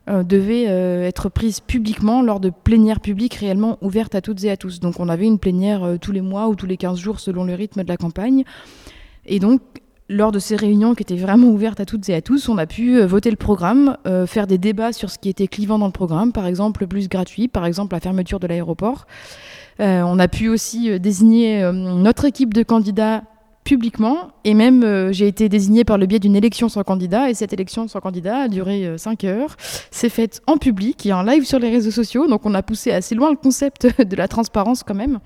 euh, 0.08 0.22
devaient 0.22 0.66
euh, 0.68 1.06
être 1.06 1.28
prises 1.28 1.60
publiquement 1.60 2.22
lors 2.22 2.38
de 2.38 2.50
plénières 2.50 3.00
publiques 3.00 3.34
réellement 3.34 3.76
ouvertes 3.80 4.14
à 4.14 4.20
toutes 4.20 4.44
et 4.44 4.50
à 4.50 4.56
tous. 4.56 4.80
Donc 4.80 5.00
on 5.00 5.08
avait 5.08 5.26
une 5.26 5.38
plénière 5.38 5.96
tous 6.00 6.12
les 6.12 6.20
mois 6.20 6.48
ou 6.48 6.54
tous 6.54 6.66
les 6.66 6.76
15 6.76 6.98
jours 6.98 7.20
selon 7.20 7.44
le 7.44 7.54
rythme 7.54 7.82
de 7.82 7.88
la 7.88 7.96
campagne. 7.96 8.44
Et 9.26 9.40
donc 9.40 9.60
lors 10.08 10.32
de 10.32 10.38
ces 10.38 10.56
réunions 10.56 10.94
qui 10.94 11.02
étaient 11.02 11.16
vraiment 11.16 11.48
ouvertes 11.48 11.80
à 11.80 11.84
toutes 11.84 12.08
et 12.08 12.14
à 12.14 12.22
tous, 12.22 12.48
on 12.48 12.58
a 12.58 12.66
pu 12.66 12.96
euh, 12.96 13.06
voter 13.06 13.30
le 13.30 13.36
programme, 13.36 13.96
euh, 14.06 14.26
faire 14.26 14.46
des 14.46 14.58
débats 14.58 14.92
sur 14.92 15.10
ce 15.10 15.18
qui 15.18 15.28
était 15.28 15.48
clivant 15.48 15.78
dans 15.78 15.86
le 15.86 15.92
programme, 15.92 16.32
par 16.32 16.46
exemple 16.46 16.82
le 16.82 16.86
bus 16.86 17.08
gratuit, 17.08 17.48
par 17.48 17.66
exemple 17.66 17.94
la 17.94 18.00
fermeture 18.00 18.38
de 18.38 18.46
l'aéroport. 18.46 19.06
Euh, 19.80 20.02
on 20.02 20.18
a 20.18 20.28
pu 20.28 20.48
aussi 20.48 20.98
désigner 21.00 21.70
notre 21.72 22.24
équipe 22.24 22.54
de 22.54 22.62
candidats 22.62 23.24
publiquement 23.62 24.28
et 24.44 24.54
même 24.54 25.12
j'ai 25.12 25.26
été 25.26 25.48
désignée 25.48 25.84
par 25.84 25.98
le 25.98 26.06
biais 26.06 26.20
d'une 26.20 26.36
élection 26.36 26.68
sans 26.68 26.84
candidat 26.84 27.28
et 27.28 27.34
cette 27.34 27.52
élection 27.52 27.88
sans 27.88 28.00
candidat 28.00 28.42
a 28.42 28.48
duré 28.48 28.94
5 28.96 29.24
heures. 29.24 29.56
C'est 29.90 30.08
faite 30.08 30.40
en 30.46 30.56
public 30.56 31.04
et 31.04 31.12
en 31.12 31.22
live 31.22 31.44
sur 31.44 31.58
les 31.58 31.68
réseaux 31.68 31.90
sociaux, 31.90 32.26
donc 32.26 32.46
on 32.46 32.54
a 32.54 32.62
poussé 32.62 32.92
assez 32.92 33.14
loin 33.14 33.28
le 33.28 33.36
concept 33.36 33.86
de 34.02 34.16
la 34.16 34.28
transparence 34.28 34.82
quand 34.82 34.94
même. 34.94 35.18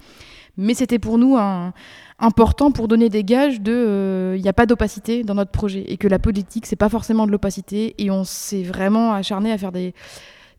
Mais 0.56 0.74
c'était 0.74 0.98
pour 0.98 1.18
nous 1.18 1.36
un, 1.36 1.72
important 2.20 2.70
pour 2.70 2.88
donner 2.88 3.08
des 3.08 3.24
gages 3.24 3.60
de 3.60 4.34
il 4.36 4.42
n'y 4.42 4.48
a 4.48 4.52
pas 4.52 4.66
d'opacité 4.66 5.24
dans 5.24 5.34
notre 5.34 5.50
projet 5.50 5.84
et 5.88 5.96
que 5.96 6.06
la 6.06 6.18
politique 6.18 6.66
c'est 6.66 6.76
pas 6.76 6.88
forcément 6.88 7.26
de 7.26 7.32
l'opacité 7.32 7.94
et 7.98 8.10
on 8.10 8.24
s'est 8.24 8.62
vraiment 8.62 9.12
acharné 9.12 9.52
à 9.52 9.58
faire 9.58 9.72
des 9.72 9.94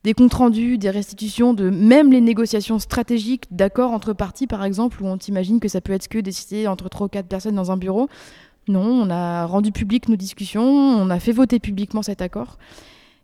des 0.03 0.13
comptes 0.13 0.33
rendus, 0.33 0.79
des 0.79 0.89
restitutions 0.89 1.53
de 1.53 1.69
même 1.69 2.11
les 2.11 2.21
négociations 2.21 2.79
stratégiques 2.79 3.45
d'accords 3.51 3.91
entre 3.91 4.13
parties 4.13 4.47
par 4.47 4.63
exemple 4.63 5.03
où 5.03 5.05
on 5.05 5.17
t'imagine 5.17 5.59
que 5.59 5.67
ça 5.67 5.81
peut 5.81 5.93
être 5.93 6.07
que 6.07 6.17
décidé 6.17 6.67
entre 6.67 6.89
trois 6.89 7.05
ou 7.05 7.09
quatre 7.09 7.27
personnes 7.27 7.55
dans 7.55 7.71
un 7.71 7.77
bureau. 7.77 8.09
Non, 8.67 8.85
on 8.85 9.09
a 9.09 9.45
rendu 9.45 9.71
public 9.71 10.07
nos 10.07 10.15
discussions, 10.15 10.63
on 10.63 11.09
a 11.09 11.19
fait 11.19 11.31
voter 11.31 11.59
publiquement 11.59 12.03
cet 12.03 12.21
accord. 12.21 12.57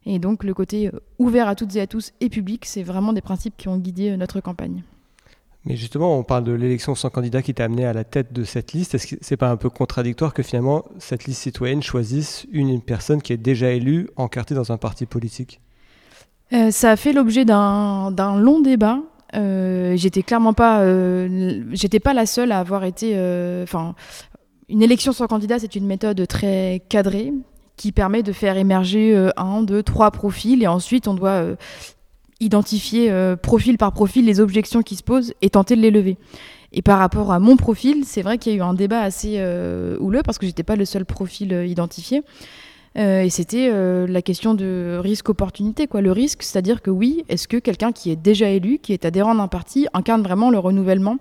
Et 0.05 0.19
donc 0.19 0.43
le 0.43 0.53
côté 0.53 0.87
euh, 0.87 0.99
ouvert 1.19 1.47
à 1.47 1.55
toutes 1.55 1.75
et 1.75 1.81
à 1.81 1.87
tous 1.87 2.13
et 2.21 2.29
public, 2.29 2.65
c'est 2.65 2.81
vraiment 2.81 3.11
des 3.11 3.21
principes 3.21 3.55
qui 3.57 3.67
ont 3.67 3.77
guidé 3.77 4.11
euh, 4.11 4.17
notre 4.17 4.39
campagne. 4.39 4.83
Mais 5.67 5.75
justement, 5.75 6.17
on 6.17 6.23
parle 6.23 6.45
de 6.45 6.53
l'élection 6.53 6.95
sans 6.95 7.09
candidat 7.09 7.41
qui 7.41 7.53
t'a 7.53 7.65
amené 7.65 7.85
à 7.85 7.91
la 7.91 8.05
tête 8.05 8.31
de 8.31 8.45
cette 8.45 8.71
liste. 8.71 8.95
Est-ce 8.95 9.07
que 9.07 9.15
c'est 9.19 9.35
pas 9.35 9.49
un 9.49 9.57
peu 9.57 9.69
contradictoire 9.69 10.33
que 10.33 10.41
finalement 10.41 10.85
cette 10.97 11.25
liste 11.25 11.41
citoyenne 11.41 11.83
choisisse 11.83 12.47
une 12.53 12.81
personne 12.81 13.21
qui 13.21 13.33
est 13.33 13.37
déjà 13.37 13.71
élue, 13.71 14.09
encartée 14.15 14.55
dans 14.55 14.71
un 14.71 14.77
parti 14.77 15.05
politique? 15.05 15.59
Euh, 16.53 16.71
ça 16.71 16.91
a 16.91 16.95
fait 16.95 17.11
l'objet 17.11 17.43
d'un 17.43 18.39
long 18.39 18.61
débat. 18.61 18.99
Euh, 19.35 19.97
j'étais 19.97 20.23
clairement 20.23 20.53
pas, 20.53 20.83
euh, 20.83 21.61
pas 22.01 22.13
la 22.13 22.25
seule 22.25 22.53
à 22.53 22.59
avoir 22.59 22.85
été. 22.85 23.13
Enfin, 23.63 23.93
une 24.69 24.81
élection 24.81 25.11
sans 25.11 25.27
candidat, 25.27 25.59
c'est 25.59 25.75
une 25.75 25.85
méthode 25.85 26.25
très 26.27 26.81
cadrée 26.87 27.33
qui 27.75 27.91
permet 27.91 28.23
de 28.23 28.31
faire 28.31 28.55
émerger 28.55 29.31
un, 29.35 29.63
deux, 29.63 29.83
trois 29.83 30.11
profils 30.11 30.63
et 30.63 30.67
ensuite 30.67 31.09
on 31.09 31.13
doit 31.13 31.43
identifier 32.39 33.11
euh, 33.11 33.35
profil 33.35 33.77
par 33.77 33.91
profil 33.91 34.25
les 34.25 34.39
objections 34.39 34.81
qui 34.81 34.95
se 34.95 35.03
posent 35.03 35.33
et 35.41 35.49
tenter 35.49 35.75
de 35.75 35.81
les 35.81 35.91
lever. 35.91 36.17
Et 36.73 36.81
par 36.81 36.99
rapport 36.99 37.31
à 37.31 37.39
mon 37.39 37.55
profil, 37.55 38.03
c'est 38.05 38.21
vrai 38.21 38.37
qu'il 38.37 38.51
y 38.51 38.55
a 38.55 38.59
eu 38.59 38.61
un 38.61 38.73
débat 38.73 39.01
assez 39.01 39.35
euh, 39.37 39.97
houleux 39.99 40.21
parce 40.23 40.37
que 40.37 40.45
j'étais 40.45 40.63
pas 40.63 40.75
le 40.75 40.85
seul 40.85 41.05
profil 41.05 41.53
euh, 41.53 41.65
identifié. 41.65 42.23
Et 42.99 43.29
c'était 43.29 43.69
la 44.07 44.23
question 44.23 44.55
de 44.55 44.97
risque-opportunité. 44.99 45.85
quoi. 45.85 46.01
Le 46.01 46.11
risque, 46.11 46.41
c'est-à-dire 46.41 46.81
que 46.81 46.89
oui, 46.89 47.23
est-ce 47.29 47.47
que 47.47 47.57
quelqu'un 47.57 47.91
qui 47.91 48.09
est 48.09 48.15
déjà 48.15 48.49
élu, 48.49 48.79
qui 48.79 48.91
est 48.91 49.05
adhérent 49.05 49.35
d'un 49.35 49.47
parti, 49.47 49.85
incarne 49.93 50.23
vraiment 50.23 50.49
le 50.49 50.57
renouvellement 50.57 51.17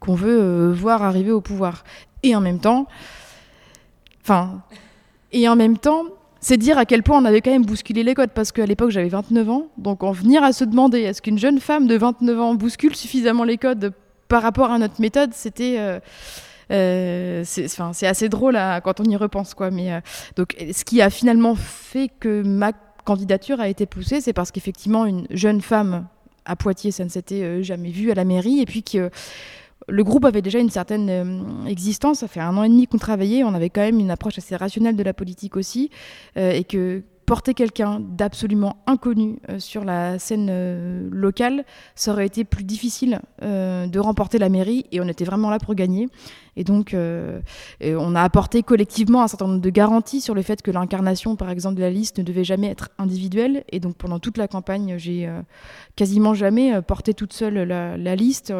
qu'on 0.00 0.14
veut 0.14 0.72
voir 0.72 1.02
arriver 1.02 1.30
au 1.30 1.42
pouvoir? 1.42 1.84
Et 2.22 2.34
en 2.34 2.40
même 2.40 2.60
temps, 2.60 2.86
enfin, 4.22 4.62
et 5.32 5.46
en 5.50 5.56
même 5.56 5.76
temps, 5.76 6.04
c'est 6.40 6.56
dire 6.56 6.78
à 6.78 6.84
quel 6.84 7.02
point 7.02 7.20
on 7.20 7.24
avait 7.24 7.40
quand 7.40 7.50
même 7.50 7.64
bousculé 7.64 8.02
les 8.02 8.14
codes, 8.14 8.30
parce 8.30 8.52
qu'à 8.52 8.66
l'époque 8.66 8.90
j'avais 8.90 9.08
29 9.08 9.50
ans, 9.50 9.66
donc 9.76 10.02
en 10.02 10.12
venir 10.12 10.42
à 10.42 10.52
se 10.52 10.64
demander 10.64 11.00
est-ce 11.00 11.20
qu'une 11.22 11.38
jeune 11.38 11.58
femme 11.60 11.86
de 11.86 11.96
29 11.96 12.40
ans 12.40 12.54
bouscule 12.54 12.94
suffisamment 12.94 13.44
les 13.44 13.58
codes 13.58 13.92
par 14.28 14.42
rapport 14.42 14.70
à 14.70 14.78
notre 14.78 15.00
méthode, 15.00 15.30
c'était... 15.34 15.76
euh, 15.78 16.00
euh, 16.70 17.42
c'est 17.46 18.06
assez 18.06 18.28
drôle 18.28 18.54
à- 18.56 18.82
quand 18.82 19.00
on 19.00 19.04
y 19.04 19.16
repense 19.16 19.54
quoi. 19.54 19.70
Mais 19.70 19.90
euh, 19.90 20.00
donc 20.36 20.54
ce 20.72 20.84
qui 20.84 21.00
a 21.00 21.08
finalement 21.08 21.54
fait 21.54 22.10
que 22.20 22.42
ma 22.42 22.72
candidature 23.06 23.58
a 23.60 23.68
été 23.68 23.86
poussée 23.86 24.20
c'est 24.20 24.34
parce 24.34 24.50
qu'effectivement 24.50 25.06
une 25.06 25.26
jeune 25.30 25.62
femme 25.62 26.06
à 26.44 26.56
Poitiers 26.56 26.90
ça 26.90 27.04
ne 27.04 27.08
s'était 27.08 27.62
jamais 27.62 27.88
vu 27.88 28.10
à 28.10 28.14
la 28.14 28.24
mairie 28.24 28.60
et 28.60 28.66
puis 28.66 28.82
que 28.82 29.08
le 29.88 30.04
groupe 30.04 30.24
avait 30.24 30.42
déjà 30.42 30.58
une 30.58 30.70
certaine 30.70 31.08
euh, 31.10 31.66
existence 31.66 32.20
ça 32.20 32.28
fait 32.28 32.40
un 32.40 32.56
an 32.56 32.62
et 32.62 32.68
demi 32.68 32.86
qu'on 32.86 32.98
travaillait 32.98 33.44
on 33.44 33.54
avait 33.54 33.70
quand 33.70 33.80
même 33.80 33.98
une 33.98 34.10
approche 34.10 34.38
assez 34.38 34.56
rationnelle 34.56 34.96
de 34.96 35.02
la 35.02 35.14
politique 35.14 35.56
aussi 35.56 35.90
euh, 36.36 36.52
et 36.52 36.64
que 36.64 37.02
porter 37.28 37.52
quelqu'un 37.52 38.00
d'absolument 38.00 38.78
inconnu 38.86 39.38
euh, 39.50 39.58
sur 39.58 39.84
la 39.84 40.18
scène 40.18 40.48
euh, 40.50 41.10
locale, 41.12 41.66
ça 41.94 42.12
aurait 42.12 42.24
été 42.24 42.42
plus 42.42 42.64
difficile 42.64 43.20
euh, 43.42 43.86
de 43.86 44.00
remporter 44.00 44.38
la 44.38 44.48
mairie 44.48 44.86
et 44.92 45.02
on 45.02 45.08
était 45.08 45.26
vraiment 45.26 45.50
là 45.50 45.58
pour 45.58 45.74
gagner. 45.74 46.08
Et 46.56 46.64
donc, 46.64 46.92
on 46.92 48.14
a 48.16 48.20
apporté 48.20 48.64
collectivement 48.64 49.22
un 49.22 49.28
certain 49.28 49.46
nombre 49.46 49.60
de 49.60 49.70
garanties 49.70 50.20
sur 50.20 50.34
le 50.34 50.42
fait 50.42 50.60
que 50.60 50.72
l'incarnation, 50.72 51.36
par 51.36 51.50
exemple, 51.50 51.76
de 51.76 51.82
la 51.82 51.90
liste 51.90 52.18
ne 52.18 52.24
devait 52.24 52.42
jamais 52.42 52.66
être 52.66 52.88
individuelle. 52.98 53.62
Et 53.70 53.78
donc, 53.78 53.94
pendant 53.94 54.18
toute 54.18 54.36
la 54.38 54.48
campagne, 54.48 54.96
j'ai 54.98 55.30
quasiment 55.94 56.34
jamais 56.34 56.82
porté 56.82 57.14
toute 57.14 57.32
seule 57.32 57.58
la, 57.58 57.96
la 57.96 58.16
liste. 58.16 58.52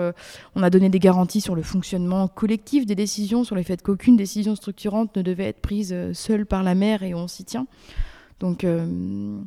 On 0.55 0.63
a 0.63 0.71
donné 0.71 0.91
des 0.91 1.01
garanties 1.01 1.41
sur 1.41 1.57
le 1.57 1.63
fonctionnement 1.63 2.29
collectif 2.29 2.87
des 2.87 2.95
décisions, 2.95 3.43
sur 3.43 3.57
le 3.57 3.65
fait 3.65 3.83
qu'aucune 3.83 4.17
décision 4.17 4.55
structurante 4.55 5.17
ne 5.17 5.23
devait 5.23 5.47
être 5.47 5.61
prise 5.61 5.93
seule 6.13 6.47
par 6.47 6.63
la 6.63 6.77
maire 6.77 7.03
et 7.03 7.15
on 7.15 7.27
s'y 7.27 7.45
tient. 7.45 7.67
Donc, 8.41 8.65
euh, 8.65 9.39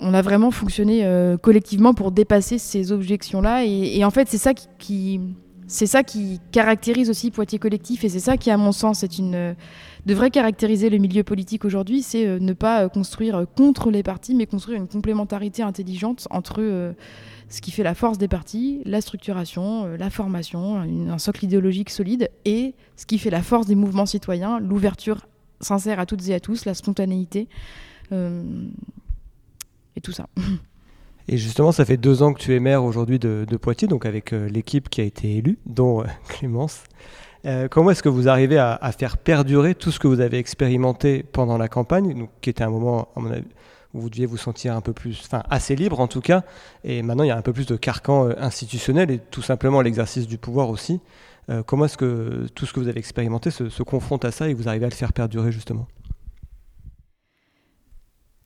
on 0.00 0.14
a 0.14 0.22
vraiment 0.22 0.50
fonctionné 0.50 1.04
euh, 1.04 1.36
collectivement 1.36 1.94
pour 1.94 2.10
dépasser 2.10 2.58
ces 2.58 2.92
objections-là. 2.92 3.64
Et, 3.64 3.98
et 3.98 4.04
en 4.04 4.10
fait, 4.10 4.28
c'est 4.28 4.38
ça 4.38 4.54
qui, 4.54 5.20
c'est 5.66 5.86
ça 5.86 6.02
qui 6.02 6.40
caractérise 6.52 7.10
aussi 7.10 7.30
Poitiers 7.30 7.58
Collectif. 7.58 8.04
Et 8.04 8.08
c'est 8.08 8.20
ça 8.20 8.36
qui, 8.36 8.50
à 8.50 8.56
mon 8.56 8.72
sens, 8.72 9.02
est 9.02 9.18
une, 9.18 9.34
euh, 9.34 9.54
devrait 10.06 10.30
caractériser 10.30 10.90
le 10.90 10.98
milieu 10.98 11.22
politique 11.22 11.64
aujourd'hui. 11.64 12.02
C'est 12.02 12.40
ne 12.40 12.52
pas 12.52 12.88
construire 12.88 13.46
contre 13.56 13.90
les 13.90 14.02
partis, 14.02 14.34
mais 14.34 14.46
construire 14.46 14.78
une 14.78 14.88
complémentarité 14.88 15.62
intelligente 15.62 16.26
entre 16.30 16.94
ce 17.48 17.60
qui 17.60 17.70
fait 17.70 17.82
la 17.82 17.94
force 17.94 18.18
des 18.18 18.28
partis, 18.28 18.80
la 18.84 19.00
structuration, 19.00 19.86
la 19.96 20.10
formation, 20.10 20.76
un 20.76 21.18
socle 21.18 21.44
idéologique 21.44 21.90
solide, 21.90 22.30
et 22.44 22.74
ce 22.96 23.06
qui 23.06 23.18
fait 23.18 23.30
la 23.30 23.42
force 23.42 23.66
des 23.66 23.74
mouvements 23.74 24.06
citoyens, 24.06 24.60
l'ouverture 24.60 25.26
sincère 25.60 26.00
à 26.00 26.06
toutes 26.06 26.28
et 26.28 26.34
à 26.34 26.40
tous, 26.40 26.64
la 26.64 26.74
spontanéité. 26.74 27.48
euh, 28.12 28.42
et 29.96 30.00
tout 30.00 30.12
ça. 30.12 30.26
Et 31.26 31.38
justement, 31.38 31.72
ça 31.72 31.86
fait 31.86 31.96
deux 31.96 32.22
ans 32.22 32.34
que 32.34 32.38
tu 32.38 32.54
es 32.54 32.60
maire 32.60 32.84
aujourd'hui 32.84 33.18
de, 33.18 33.56
Poitiers, 33.56 33.88
donc 33.88 34.04
avec 34.04 34.34
euh, 34.34 34.46
l'équipe 34.46 34.90
qui 34.90 35.00
a 35.00 35.04
été 35.04 35.38
élue, 35.38 35.58
dont 35.64 36.02
euh, 36.02 36.06
Clémence. 36.28 36.84
Comment 37.70 37.90
est-ce 37.90 38.02
que 38.02 38.08
vous 38.08 38.28
arrivez 38.28 38.56
à, 38.56 38.90
faire 38.98 39.18
perdurer 39.18 39.74
tout 39.74 39.90
ce 39.90 39.98
que 39.98 40.06
vous 40.06 40.20
avez 40.20 40.38
expérimenté 40.38 41.22
pendant 41.22 41.58
la 41.58 41.68
campagne, 41.68 42.18
donc, 42.18 42.30
qui 42.40 42.48
était 42.48 42.64
un 42.64 42.70
moment, 42.70 43.08
où 43.92 44.00
vous 44.00 44.08
deviez 44.08 44.24
vous 44.24 44.38
sentir 44.38 44.74
un 44.74 44.80
peu 44.80 44.94
plus, 44.94 45.20
enfin 45.26 45.42
assez 45.50 45.76
libre 45.76 46.00
en 46.00 46.08
tout 46.08 46.22
cas, 46.22 46.42
et 46.84 47.02
maintenant 47.02 47.22
il 47.22 47.26
y 47.26 47.30
a 47.30 47.36
un 47.36 47.42
peu 47.42 47.52
plus 47.52 47.66
de 47.66 47.76
carcan 47.76 48.30
institutionnel 48.38 49.10
et 49.10 49.18
tout 49.18 49.42
simplement 49.42 49.82
l'exercice 49.82 50.26
du 50.26 50.38
pouvoir 50.38 50.70
aussi. 50.70 51.00
Euh, 51.50 51.62
comment 51.62 51.84
est-ce 51.84 51.96
que 51.96 52.46
tout 52.54 52.66
ce 52.66 52.72
que 52.72 52.80
vous 52.80 52.88
avez 52.88 52.98
expérimenté 52.98 53.50
se, 53.50 53.82
confronte 53.82 54.24
à 54.24 54.30
ça 54.30 54.48
et 54.48 54.54
vous 54.54 54.68
arrivez 54.68 54.86
à 54.86 54.88
le 54.88 54.94
faire 54.94 55.12
perdurer 55.12 55.52
justement? 55.52 55.86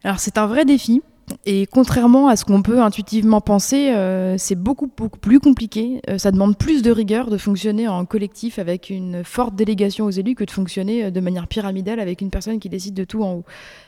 Alors 0.05 0.21
c'est 0.21 0.39
un 0.39 0.47
vrai 0.47 0.65
défi. 0.65 1.03
Et 1.45 1.67
contrairement 1.67 2.29
à 2.29 2.37
ce 2.37 2.47
qu'on 2.47 2.63
peut 2.63 2.81
intuitivement 2.81 3.43
penser, 3.43 3.91
euh, 3.91 4.37
c'est 4.39 4.55
beaucoup, 4.55 4.89
plus 4.89 5.41
compliqué. 5.41 6.01
Euh, 6.09 6.17
ça 6.17 6.31
demande 6.31 6.57
plus 6.57 6.81
de 6.81 6.91
rigueur 6.91 7.29
de 7.29 7.37
fonctionner 7.37 7.87
en 7.87 8.07
collectif 8.07 8.59
avec 8.59 8.89
une 8.89 9.23
forte 9.25 9.55
délégation 9.55 10.07
aux 10.07 10.11
élus 10.11 10.35
que 10.35 10.45
de 10.45 10.51
fonctionner 10.51 11.11
de 11.11 11.21
manière 11.21 11.47
pyramidale 11.47 12.01
avec 12.01 12.23
une 12.23 12.31
personne 12.31 12.59
qui 12.59 12.71
décide 12.71 12.95
de 12.95 13.05
tout 13.05 13.23
en 13.23 13.35
haut. 13.35 13.45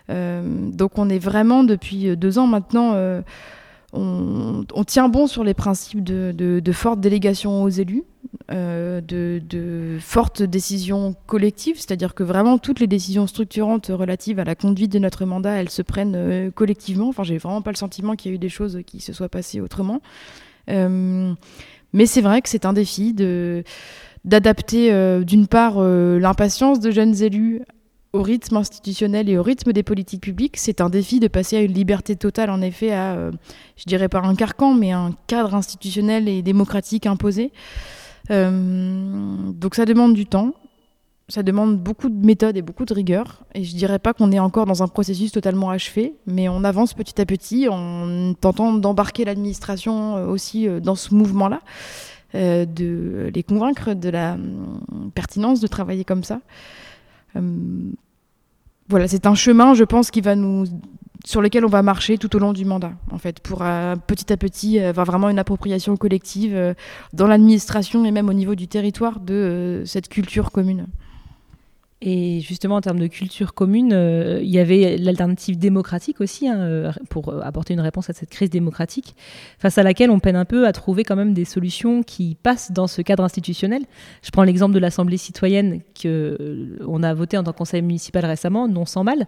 Donc 0.09 0.99
on 0.99 1.09
est 1.09 1.19
vraiment 1.19 1.65
depuis 1.65 2.15
deux 2.17 2.39
ans 2.39 2.47
maintenant 2.47 2.95
on, 3.93 4.85
tient 4.87 5.09
bon 5.09 5.27
sur 5.27 5.43
les 5.45 5.55
principes 5.55 6.03
de, 6.03 6.73
forte 6.73 7.01
délégation 7.01 7.63
aux 7.63 7.69
élus, 7.69 8.05
euh, 8.51 9.01
de, 9.01 9.41
de 9.49 9.99
fortes 10.01 10.43
décisions 10.43 11.15
collectives, 11.27 11.77
c'est-à-dire 11.77 12.15
que 12.15 12.23
vraiment 12.23 12.59
toutes 12.59 12.81
les 12.81 12.87
décisions 12.87 13.27
structurantes 13.27 13.89
relatives 13.89 14.39
à 14.39 14.45
la 14.45 14.55
conduite 14.55 14.93
de 14.93 14.99
notre 14.99 15.25
mandat, 15.25 15.53
elles 15.53 15.71
se 15.71 15.83
prennent 15.83 16.15
euh, 16.17 16.51
collectivement. 16.51 17.09
Enfin, 17.09 17.25
j'ai 17.25 17.39
vraiment 17.39 17.63
pas 17.63 17.73
le 17.73 17.77
sentiment 17.77 18.15
qu'il 18.15 18.31
y 18.31 18.35
a 18.35 18.37
eu 18.37 18.39
des 18.39 18.49
choses 18.49 18.81
qui 18.87 19.01
se 19.01 19.13
soient 19.13 19.29
passées 19.29 19.61
autrement. 19.61 20.01
Euh, 20.69 21.33
mais 21.93 22.07
c'est 22.07 22.21
vrai 22.21 22.43
que 22.43 22.49
c'est 22.49 22.67
un 22.67 22.73
défi 22.73 23.13
d'adapter 24.25 25.25
d'une 25.25 25.49
part 25.49 25.81
l'impatience 25.83 26.79
de 26.79 26.93
jeunes 26.93 27.21
élus 27.23 27.63
au 28.13 28.23
rythme 28.23 28.57
institutionnel 28.57 29.29
et 29.29 29.39
au 29.39 29.43
rythme 29.43 29.73
des 29.73 29.83
politiques 29.83 30.23
publiques. 30.23 30.57
C'est 30.57 30.81
un 30.81 30.91
défi 30.91 31.21
de 31.21 31.29
passer 31.29 31.57
à 31.57 31.61
une 31.61 31.73
liberté 31.73 32.17
totale, 32.17 32.51
en 32.51 32.61
effet, 32.61 32.93
à, 32.93 33.15
euh, 33.15 33.33
je 33.77 33.85
dirais 33.85 34.09
pas 34.09 34.21
un 34.21 34.35
carcan, 34.35 34.75
mais 34.75 34.91
un 34.93 35.13
cadre 35.27 35.55
institutionnel 35.55 36.29
et 36.29 36.43
démocratique 36.43 37.07
imposé. 37.07 37.53
Euh, 38.31 39.37
donc 39.53 39.75
ça 39.75 39.85
demande 39.85 40.15
du 40.15 40.27
temps, 40.27 40.55
ça 41.29 41.43
demande 41.43 41.79
beaucoup 41.79 42.09
de 42.09 42.27
méthode 42.27 42.57
et 42.57 42.63
beaucoup 42.63 42.85
de 42.85 42.95
rigueur. 42.95 43.43
Et 43.55 43.65
je 43.65 43.75
dirais 43.77 43.99
pas 43.99 44.13
qu'on 44.13 44.33
est 44.33 44.39
encore 44.39 44.67
dans 44.67 44.83
un 44.83 44.89
processus 44.89 45.31
totalement 45.33 45.71
achevé, 45.71 46.15
mais 46.27 46.49
on 46.49 46.65
avance 46.65 46.95
petit 46.95 47.21
à 47.21 47.27
petit 47.27 47.69
en 47.69 48.35
tentant 48.35 48.73
d'embarquer 48.73 49.25
l'administration 49.25 50.17
euh, 50.17 50.27
aussi 50.27 50.69
euh, 50.69 50.81
dans 50.81 50.97
ce 50.97 51.15
mouvement-là, 51.15 51.61
de 52.33 53.29
les 53.35 53.43
convaincre 53.43 53.93
de 53.93 54.09
la 54.09 54.37
pertinence 55.17 55.59
de 55.59 55.67
travailler 55.67 56.05
comme 56.05 56.23
ça. 56.23 56.41
Euh, 57.37 57.93
voilà, 58.89 59.07
c'est 59.09 59.27
un 59.27 59.35
chemin, 59.35 59.75
je 59.75 59.85
pense, 59.85 60.11
qui 60.11 60.21
va 60.21 60.35
nous 60.35 60.67
sur 61.25 61.43
lequel 61.43 61.65
on 61.65 61.69
va 61.69 61.83
marcher 61.83 62.19
tout 62.19 62.35
au 62.37 62.39
long 62.39 62.53
du 62.53 62.65
mandat, 62.65 62.93
en 63.11 63.19
fait, 63.19 63.41
pour 63.41 63.63
euh, 63.63 63.97
petit 64.07 64.33
à 64.33 64.37
petit 64.37 64.79
avoir 64.79 65.07
vraiment 65.07 65.29
une 65.29 65.39
appropriation 65.39 65.97
collective 65.97 66.55
euh, 66.55 66.75
dans 67.13 67.27
l'administration 67.27 68.05
et 68.05 68.11
même 68.11 68.29
au 68.29 68.33
niveau 68.33 68.55
du 68.55 68.69
territoire 68.69 69.21
de 69.21 69.35
euh, 69.35 69.85
cette 69.85 70.09
culture 70.09 70.51
commune. 70.51 70.87
Et 72.03 72.41
justement, 72.41 72.77
en 72.77 72.81
termes 72.81 72.99
de 72.99 73.09
culture 73.09 73.53
commune, 73.53 73.93
euh, 73.93 74.41
il 74.43 74.49
y 74.49 74.59
avait 74.59 74.97
l'alternative 74.97 75.59
démocratique 75.59 76.23
aussi, 76.23 76.49
hein, 76.49 76.59
euh, 76.59 76.93
pour 77.11 77.29
euh, 77.29 77.41
apporter 77.43 77.75
une 77.75 77.81
réponse 77.81 78.09
à 78.09 78.15
cette 78.15 78.31
crise 78.31 78.49
démocratique, 78.49 79.15
face 79.59 79.77
à 79.77 79.83
laquelle 79.83 80.11
on 80.11 80.19
peine 80.19 80.37
un 80.37 80.47
peu 80.47 80.67
à 80.67 80.73
trouver 80.73 81.05
quand 81.05 81.17
même 81.17 81.35
des 81.35 81.45
solutions 81.45 82.03
qui 82.03 82.39
passent 82.43 82.73
dans 82.73 82.87
ce 82.87 83.03
cadre 83.03 83.23
institutionnel. 83.23 83.83
Je 84.23 84.31
prends 84.31 84.45
l'exemple 84.45 84.73
de 84.73 84.79
l'Assemblée 84.79 85.19
citoyenne 85.19 85.81
qu'on 86.01 87.03
a 87.03 87.13
voté 87.13 87.37
en 87.37 87.43
tant 87.43 87.53
que 87.53 87.59
conseil 87.59 87.83
municipal 87.83 88.25
récemment, 88.25 88.67
non 88.67 88.87
sans 88.87 89.05
mal, 89.05 89.27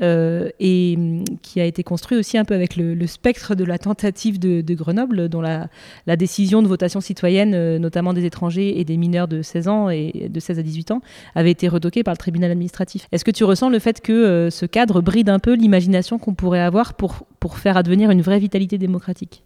et 0.00 0.94
hum, 0.96 1.24
qui 1.42 1.60
a 1.60 1.66
été 1.66 1.82
construit 1.82 2.16
aussi 2.16 2.38
un 2.38 2.46
peu 2.46 2.54
avec 2.54 2.76
le, 2.76 3.06
spectre 3.06 3.54
de 3.54 3.64
la 3.64 3.76
tentative 3.76 4.38
de, 4.38 4.74
Grenoble, 4.74 5.28
dont 5.28 5.42
la, 5.42 5.68
décision 6.16 6.62
de 6.62 6.68
votation 6.68 7.02
citoyenne, 7.02 7.76
notamment 7.76 8.14
des 8.14 8.24
étrangers 8.24 8.80
et 8.80 8.84
des 8.86 8.96
mineurs 8.96 9.28
de 9.28 9.42
16 9.42 9.68
ans 9.68 9.90
et 9.90 10.30
de 10.30 10.40
16 10.40 10.58
à 10.58 10.62
18 10.62 10.90
ans, 10.92 11.02
avait 11.34 11.50
été 11.50 11.68
retoquée 11.68 12.02
par 12.02 12.13
le 12.14 12.18
tribunal 12.18 12.50
administratif. 12.50 13.06
Est-ce 13.12 13.24
que 13.24 13.30
tu 13.30 13.44
ressens 13.44 13.68
le 13.68 13.78
fait 13.78 14.00
que 14.00 14.12
euh, 14.12 14.50
ce 14.50 14.66
cadre 14.66 15.00
bride 15.00 15.28
un 15.28 15.38
peu 15.38 15.54
l'imagination 15.54 16.18
qu'on 16.18 16.34
pourrait 16.34 16.60
avoir 16.60 16.94
pour, 16.94 17.26
pour 17.40 17.58
faire 17.58 17.76
advenir 17.76 18.10
une 18.10 18.22
vraie 18.22 18.38
vitalité 18.38 18.78
démocratique? 18.78 19.44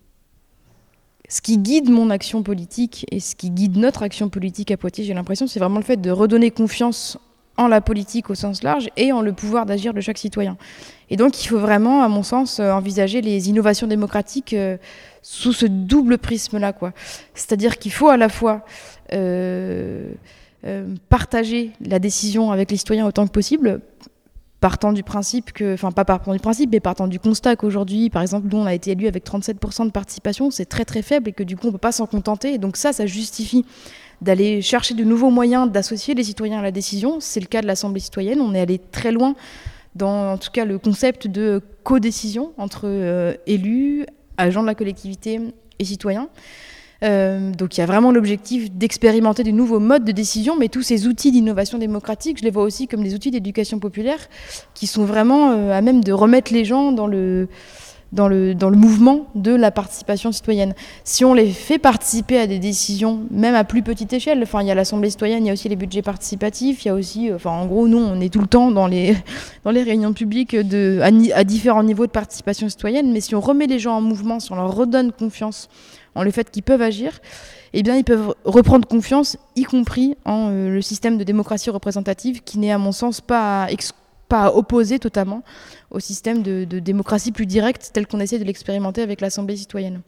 Ce 1.28 1.42
qui 1.42 1.58
guide 1.58 1.90
mon 1.90 2.08
action 2.08 2.42
politique 2.42 3.04
et 3.10 3.20
ce 3.20 3.36
qui 3.36 3.50
guide 3.50 3.76
notre 3.76 4.02
action 4.02 4.30
politique 4.30 4.70
à 4.70 4.78
Poitiers, 4.78 5.04
j'ai 5.04 5.12
l'impression, 5.12 5.46
c'est 5.46 5.58
vraiment 5.58 5.78
le 5.78 5.84
fait 5.84 6.00
de 6.00 6.10
redonner 6.10 6.50
confiance 6.50 7.18
en 7.58 7.68
la 7.68 7.80
politique 7.80 8.30
au 8.30 8.34
sens 8.34 8.62
large 8.62 8.88
et 8.96 9.12
en 9.12 9.20
le 9.20 9.32
pouvoir 9.32 9.66
d'agir 9.66 9.92
de 9.92 10.00
chaque 10.00 10.16
citoyen. 10.16 10.56
Et 11.10 11.16
donc, 11.16 11.44
il 11.44 11.48
faut 11.48 11.58
vraiment, 11.58 12.02
à 12.02 12.08
mon 12.08 12.22
sens, 12.22 12.60
euh, 12.60 12.70
envisager 12.70 13.20
les 13.20 13.50
innovations 13.50 13.86
démocratiques 13.86 14.54
euh, 14.54 14.78
sous 15.22 15.52
ce 15.52 15.66
double 15.66 16.18
prisme-là. 16.18 16.72
C'est-à-dire 17.34 17.78
qu'il 17.78 17.92
faut 17.92 18.08
à 18.08 18.16
la 18.16 18.28
fois 18.28 18.64
partager 21.08 21.72
la 21.80 21.98
décision 21.98 22.50
avec 22.50 22.70
les 22.70 22.76
citoyens 22.76 23.06
autant 23.06 23.26
que 23.26 23.32
possible, 23.32 23.80
partant 24.60 24.92
du 24.92 25.02
principe 25.02 25.52
que, 25.52 25.74
enfin 25.74 25.92
pas 25.92 26.04
partant 26.04 26.32
du 26.32 26.40
principe, 26.40 26.70
mais 26.72 26.80
partant 26.80 27.06
du 27.06 27.20
constat 27.20 27.56
qu'aujourd'hui, 27.56 28.10
par 28.10 28.22
exemple, 28.22 28.48
nous 28.50 28.58
on 28.58 28.66
a 28.66 28.74
été 28.74 28.92
élus 28.92 29.06
avec 29.06 29.24
37% 29.24 29.86
de 29.86 29.90
participation, 29.90 30.50
c'est 30.50 30.66
très 30.66 30.84
très 30.84 31.02
faible 31.02 31.28
et 31.28 31.32
que 31.32 31.42
du 31.42 31.56
coup 31.56 31.68
on 31.68 31.72
peut 31.72 31.78
pas 31.78 31.92
s'en 31.92 32.06
contenter. 32.06 32.58
Donc 32.58 32.76
ça, 32.76 32.92
ça 32.92 33.06
justifie 33.06 33.64
d'aller 34.20 34.62
chercher 34.62 34.94
de 34.94 35.04
nouveaux 35.04 35.30
moyens 35.30 35.70
d'associer 35.70 36.14
les 36.14 36.24
citoyens 36.24 36.58
à 36.58 36.62
la 36.62 36.72
décision. 36.72 37.18
C'est 37.20 37.40
le 37.40 37.46
cas 37.46 37.62
de 37.62 37.66
l'Assemblée 37.66 38.00
citoyenne. 38.00 38.40
On 38.40 38.52
est 38.52 38.60
allé 38.60 38.78
très 38.78 39.12
loin 39.12 39.36
dans, 39.94 40.32
en 40.32 40.38
tout 40.38 40.50
cas, 40.50 40.64
le 40.64 40.78
concept 40.78 41.28
de 41.28 41.62
codécision 41.84 42.52
entre 42.58 42.82
euh, 42.84 43.34
élus, 43.46 44.06
agents 44.36 44.62
de 44.62 44.66
la 44.66 44.74
collectivité 44.74 45.40
et 45.78 45.84
citoyens. 45.84 46.28
Euh, 47.04 47.52
donc 47.52 47.76
il 47.76 47.80
y 47.80 47.82
a 47.82 47.86
vraiment 47.86 48.10
l'objectif 48.10 48.72
d'expérimenter 48.72 49.44
de 49.44 49.50
nouveaux 49.52 49.78
modes 49.78 50.04
de 50.04 50.12
décision, 50.12 50.56
mais 50.58 50.68
tous 50.68 50.82
ces 50.82 51.06
outils 51.06 51.30
d'innovation 51.30 51.78
démocratique, 51.78 52.38
je 52.38 52.44
les 52.44 52.50
vois 52.50 52.64
aussi 52.64 52.88
comme 52.88 53.02
des 53.02 53.14
outils 53.14 53.30
d'éducation 53.30 53.78
populaire 53.78 54.18
qui 54.74 54.86
sont 54.86 55.04
vraiment 55.04 55.52
euh, 55.52 55.72
à 55.72 55.80
même 55.80 56.02
de 56.02 56.12
remettre 56.12 56.52
les 56.52 56.64
gens 56.64 56.90
dans 56.90 57.06
le, 57.06 57.48
dans, 58.10 58.26
le, 58.26 58.52
dans 58.54 58.68
le 58.68 58.76
mouvement 58.76 59.26
de 59.36 59.54
la 59.54 59.70
participation 59.70 60.32
citoyenne. 60.32 60.74
Si 61.04 61.24
on 61.24 61.34
les 61.34 61.50
fait 61.50 61.78
participer 61.78 62.38
à 62.40 62.48
des 62.48 62.58
décisions, 62.58 63.20
même 63.30 63.54
à 63.54 63.62
plus 63.62 63.82
petite 63.82 64.12
échelle, 64.12 64.42
enfin 64.42 64.62
il 64.62 64.66
y 64.66 64.70
a 64.72 64.74
l'Assemblée 64.74 65.10
citoyenne, 65.10 65.44
il 65.44 65.46
y 65.46 65.50
a 65.50 65.52
aussi 65.52 65.68
les 65.68 65.76
budgets 65.76 66.02
participatifs, 66.02 66.84
il 66.84 66.88
y 66.88 66.90
a 66.90 66.94
aussi, 66.94 67.30
euh, 67.30 67.36
enfin 67.36 67.50
en 67.50 67.66
gros 67.66 67.86
nous 67.86 67.98
on 67.98 68.20
est 68.20 68.32
tout 68.32 68.40
le 68.40 68.48
temps 68.48 68.72
dans 68.72 68.88
les, 68.88 69.14
dans 69.64 69.70
les 69.70 69.84
réunions 69.84 70.14
publiques 70.14 70.54
à 70.54 71.44
différents 71.44 71.84
niveaux 71.84 72.06
de 72.06 72.10
participation 72.10 72.68
citoyenne, 72.68 73.12
mais 73.12 73.20
si 73.20 73.36
on 73.36 73.40
remet 73.40 73.68
les 73.68 73.78
gens 73.78 73.96
en 73.96 74.00
mouvement, 74.00 74.40
si 74.40 74.50
on 74.50 74.56
leur 74.56 74.74
redonne 74.74 75.12
confiance 75.12 75.68
en 76.18 76.24
le 76.24 76.30
fait 76.30 76.50
qu'ils 76.50 76.64
peuvent 76.64 76.82
agir, 76.82 77.20
eh 77.72 77.82
bien, 77.82 77.96
ils 77.96 78.04
peuvent 78.04 78.34
reprendre 78.44 78.88
confiance, 78.88 79.36
y 79.54 79.62
compris 79.62 80.16
en 80.24 80.48
euh, 80.50 80.70
le 80.70 80.82
système 80.82 81.16
de 81.16 81.24
démocratie 81.24 81.70
représentative, 81.70 82.42
qui 82.42 82.58
n'est, 82.58 82.72
à 82.72 82.78
mon 82.78 82.92
sens, 82.92 83.20
pas 83.20 83.68
à, 84.30 84.50
totalement 85.00 85.42
au 85.90 86.00
système 86.00 86.42
de, 86.42 86.64
de 86.64 86.78
démocratie 86.80 87.32
plus 87.32 87.46
directe 87.46 87.90
tel 87.92 88.06
qu'on 88.06 88.20
essaie 88.20 88.38
de 88.38 88.44
l'expérimenter 88.44 89.00
avec 89.00 89.20
l'Assemblée 89.20 89.56
citoyenne. 89.56 90.00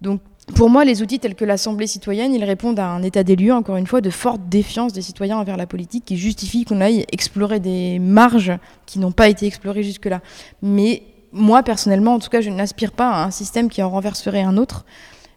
Donc, 0.00 0.20
pour 0.54 0.68
moi, 0.68 0.84
les 0.84 1.00
outils 1.00 1.18
tels 1.18 1.34
que 1.34 1.46
l'Assemblée 1.46 1.86
citoyenne, 1.86 2.34
ils 2.34 2.44
répondent 2.44 2.78
à 2.78 2.88
un 2.88 3.02
état 3.02 3.24
des 3.24 3.36
lieux, 3.36 3.54
encore 3.54 3.76
une 3.76 3.86
fois, 3.86 4.02
de 4.02 4.10
forte 4.10 4.42
défiance 4.50 4.92
des 4.92 5.00
citoyens 5.00 5.38
envers 5.38 5.56
la 5.56 5.66
politique, 5.66 6.04
qui 6.04 6.18
justifie 6.18 6.64
qu'on 6.66 6.82
aille 6.82 7.06
explorer 7.10 7.58
des 7.58 7.98
marges 7.98 8.52
qui 8.84 8.98
n'ont 8.98 9.12
pas 9.12 9.28
été 9.28 9.46
explorées 9.46 9.82
jusque-là. 9.82 10.20
Mais 10.60 11.02
moi, 11.32 11.62
personnellement, 11.62 12.14
en 12.14 12.18
tout 12.18 12.28
cas, 12.28 12.40
je 12.40 12.50
n'aspire 12.50 12.92
pas 12.92 13.10
à 13.10 13.24
un 13.24 13.30
système 13.30 13.68
qui 13.68 13.82
en 13.82 13.90
renverserait 13.90 14.42
un 14.42 14.56
autre. 14.56 14.84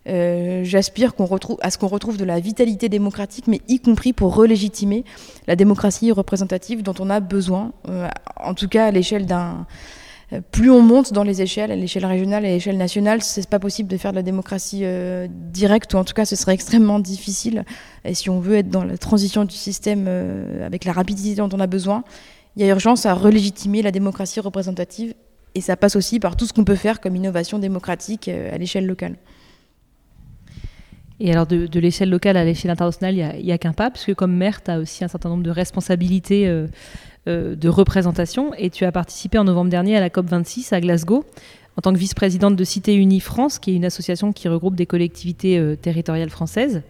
Euh, 0.08 0.64
J'aspire 0.64 1.16
qu'on 1.16 1.26
retrouve, 1.26 1.58
à 1.62 1.70
ce 1.70 1.78
qu'on 1.78 1.88
retrouve 1.88 2.18
de 2.18 2.24
la 2.24 2.40
vitalité 2.40 2.88
démocratique, 2.88 3.48
mais 3.48 3.62
y 3.68 3.80
compris 3.80 4.14
pour 4.14 4.36
relégitimer 4.36 5.04
la 5.48 5.56
démocratie 5.56 6.12
représentative 6.12 6.82
dont 6.82 6.94
on 7.00 7.10
a 7.10 7.20
besoin, 7.20 7.74
euh, 7.90 8.08
en 8.38 8.54
tout 8.54 8.68
cas 8.70 8.86
à 8.86 8.92
l'échelle 8.92 9.26
d'un. 9.26 9.66
euh, 10.32 10.40
Plus 10.52 10.72
on 10.72 10.82
monte 10.82 11.12
dans 11.12 11.24
les 11.24 11.42
échelles, 11.42 11.72
à 11.72 11.76
l'échelle 11.76 12.06
régionale 12.06 12.46
et 12.46 12.50
à 12.50 12.52
l'échelle 12.52 12.78
nationale, 12.78 13.22
c'est 13.22 13.50
pas 13.50 13.60
possible 13.60 13.90
de 13.90 13.98
faire 13.98 14.12
de 14.12 14.18
la 14.18 14.24
démocratie 14.24 14.84
directe, 15.30 15.94
ou 15.94 15.98
en 15.98 16.04
tout 16.04 16.14
cas 16.14 16.26
ce 16.26 16.36
serait 16.36 16.54
extrêmement 16.54 17.00
difficile. 17.00 17.66
Et 18.06 18.14
si 18.14 18.30
on 18.30 18.40
veut 18.40 18.56
être 18.56 18.70
dans 18.70 18.84
la 18.84 18.98
transition 18.98 19.44
du 19.46 19.56
système 19.56 20.08
avec 20.66 20.86
la 20.86 20.94
rapidité 20.94 21.36
dont 21.36 21.50
on 21.54 21.60
a 21.60 21.68
besoin, 21.68 22.04
il 22.56 22.62
y 22.62 22.66
a 22.66 22.70
urgence 22.70 23.06
à 23.06 23.14
relégitimer 23.14 23.82
la 23.82 23.92
démocratie 23.92 24.40
représentative, 24.40 25.14
et 25.56 25.62
ça 25.62 25.76
passe 25.76 25.96
aussi 25.96 26.20
par 26.20 26.36
tout 26.36 26.46
ce 26.46 26.54
qu'on 26.54 26.64
peut 26.66 26.76
faire 26.76 27.00
comme 27.02 27.16
innovation 27.16 27.60
démocratique 27.60 28.28
à 28.30 28.58
l'échelle 28.58 28.86
locale. 28.86 29.16
Et 31.20 31.32
alors, 31.32 31.48
de, 31.48 31.80
l'échelle 31.80 32.10
locale 32.10 32.38
à 32.38 32.46
l'échelle 32.46 32.70
internationale, 32.70 33.16
il 33.40 33.46
n'y 33.46 33.52
a, 33.52 33.58
qu'un 33.58 33.74
pas, 33.74 33.90
parce 33.90 34.06
que 34.06 34.12
comme 34.12 34.34
maire, 34.34 34.64
tu 34.64 34.70
as 34.70 34.80
aussi 34.80 35.04
un 35.04 35.08
certain 35.08 35.30
nombre 35.30 35.44
de 35.44 35.50
responsabilités 35.50 36.48
euh, 36.48 36.68
euh, 37.28 37.56
de 37.56 37.70
représentation. 37.70 38.54
Et 38.58 38.70
tu 38.70 38.86
as 38.86 38.92
participé 38.92 39.38
en 39.40 39.44
novembre 39.44 39.72
dernier 39.72 39.98
à 39.98 40.00
la 40.00 40.10
COP26 40.10 40.74
à 40.74 40.82
Glasgow, 40.82 41.26
en 41.76 41.82
tant 41.82 41.92
que 41.92 41.98
vice-présidente 41.98 42.56
de 42.56 42.64
Cité 42.64 42.96
Unie 42.96 43.20
France, 43.20 43.58
qui 43.58 43.72
est 43.72 43.76
une 43.76 43.86
association 43.86 44.32
qui 44.32 44.48
regroupe 44.48 44.76
des 44.76 44.86
collectivités 44.86 45.58
euh, 45.58 45.76
territoriales 45.76 46.30
françaises. 46.30 46.84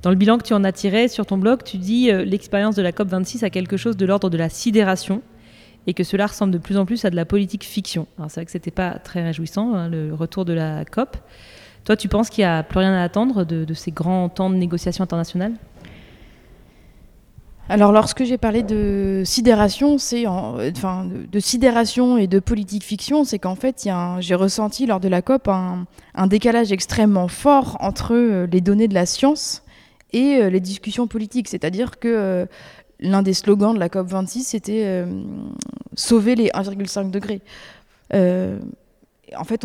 Dans 0.00 0.10
le 0.10 0.16
bilan 0.16 0.38
que 0.38 0.44
tu 0.44 0.54
en 0.54 0.64
as 0.64 0.72
tiré 0.72 1.08
sur 1.08 1.26
ton 1.26 1.36
blog, 1.36 1.64
tu 1.64 1.76
dis 1.76 2.08
l'expérience 2.12 2.76
de 2.76 2.82
la 2.82 2.92
COP26 2.92 3.44
a 3.44 3.50
quelque 3.50 3.76
chose 3.76 3.96
de 3.96 4.06
l'ordre 4.06 4.30
de 4.30 4.38
la 4.38 4.48
sidération 4.48 5.22
et 5.88 5.94
que 5.94 6.04
cela 6.04 6.26
ressemble 6.26 6.52
de 6.52 6.58
plus 6.58 6.76
en 6.76 6.86
plus 6.86 7.04
à 7.04 7.10
de 7.10 7.16
la 7.16 7.24
politique 7.24 7.64
fiction. 7.64 8.06
Alors 8.16 8.30
c'est 8.30 8.38
vrai 8.38 8.44
que 8.44 8.52
c'était 8.52 8.70
pas 8.70 8.92
très 9.00 9.24
réjouissant, 9.24 9.74
hein, 9.74 9.88
le 9.88 10.14
retour 10.14 10.44
de 10.44 10.52
la 10.52 10.84
COP. 10.84 11.16
Toi, 11.88 11.96
tu 11.96 12.08
penses 12.08 12.28
qu'il 12.28 12.42
n'y 12.42 12.50
a 12.50 12.62
plus 12.62 12.80
rien 12.80 12.92
à 12.92 13.02
attendre 13.02 13.44
de, 13.44 13.72
ces 13.72 13.92
grands 13.92 14.28
temps 14.28 14.50
de 14.50 14.56
négociations 14.56 15.02
internationales? 15.02 15.54
Alors, 17.70 17.92
lorsque 17.92 18.24
j'ai 18.24 18.36
parlé 18.36 18.62
de 18.62 19.22
sidération, 19.24 19.96
c'est 19.96 20.26
en- 20.26 20.58
enfin 20.70 21.06
de, 21.06 21.40
sidération 21.40 22.18
et 22.18 22.26
de 22.26 22.40
politique 22.40 22.84
fiction, 22.84 23.24
c'est 23.24 23.38
qu'en 23.38 23.54
fait, 23.54 23.88
j'ai 24.20 24.34
ressenti 24.34 24.84
lors 24.84 25.00
de 25.00 25.08
la 25.08 25.22
COP 25.22 25.48
un, 25.48 25.86
décalage 26.26 26.72
extrêmement 26.72 27.26
fort 27.26 27.78
entre 27.80 28.12
euh, 28.12 28.46
les 28.52 28.60
données 28.60 28.88
de 28.88 28.92
la 28.92 29.06
science 29.06 29.62
et 30.12 30.42
euh, 30.42 30.50
les 30.50 30.60
discussions 30.60 31.06
politiques. 31.06 31.48
C'est-à-dire 31.48 31.98
que 31.98 32.08
euh, 32.08 32.46
l'un 33.00 33.22
des 33.22 33.32
slogans 33.32 33.72
de 33.72 33.80
la 33.80 33.88
COP 33.88 34.08
26, 34.08 34.44
c'était 34.44 35.06
sauver 35.94 36.34
les 36.34 36.50
1,5 36.50 37.10
degrés. 37.10 37.40
En 39.36 39.44
fait, 39.44 39.64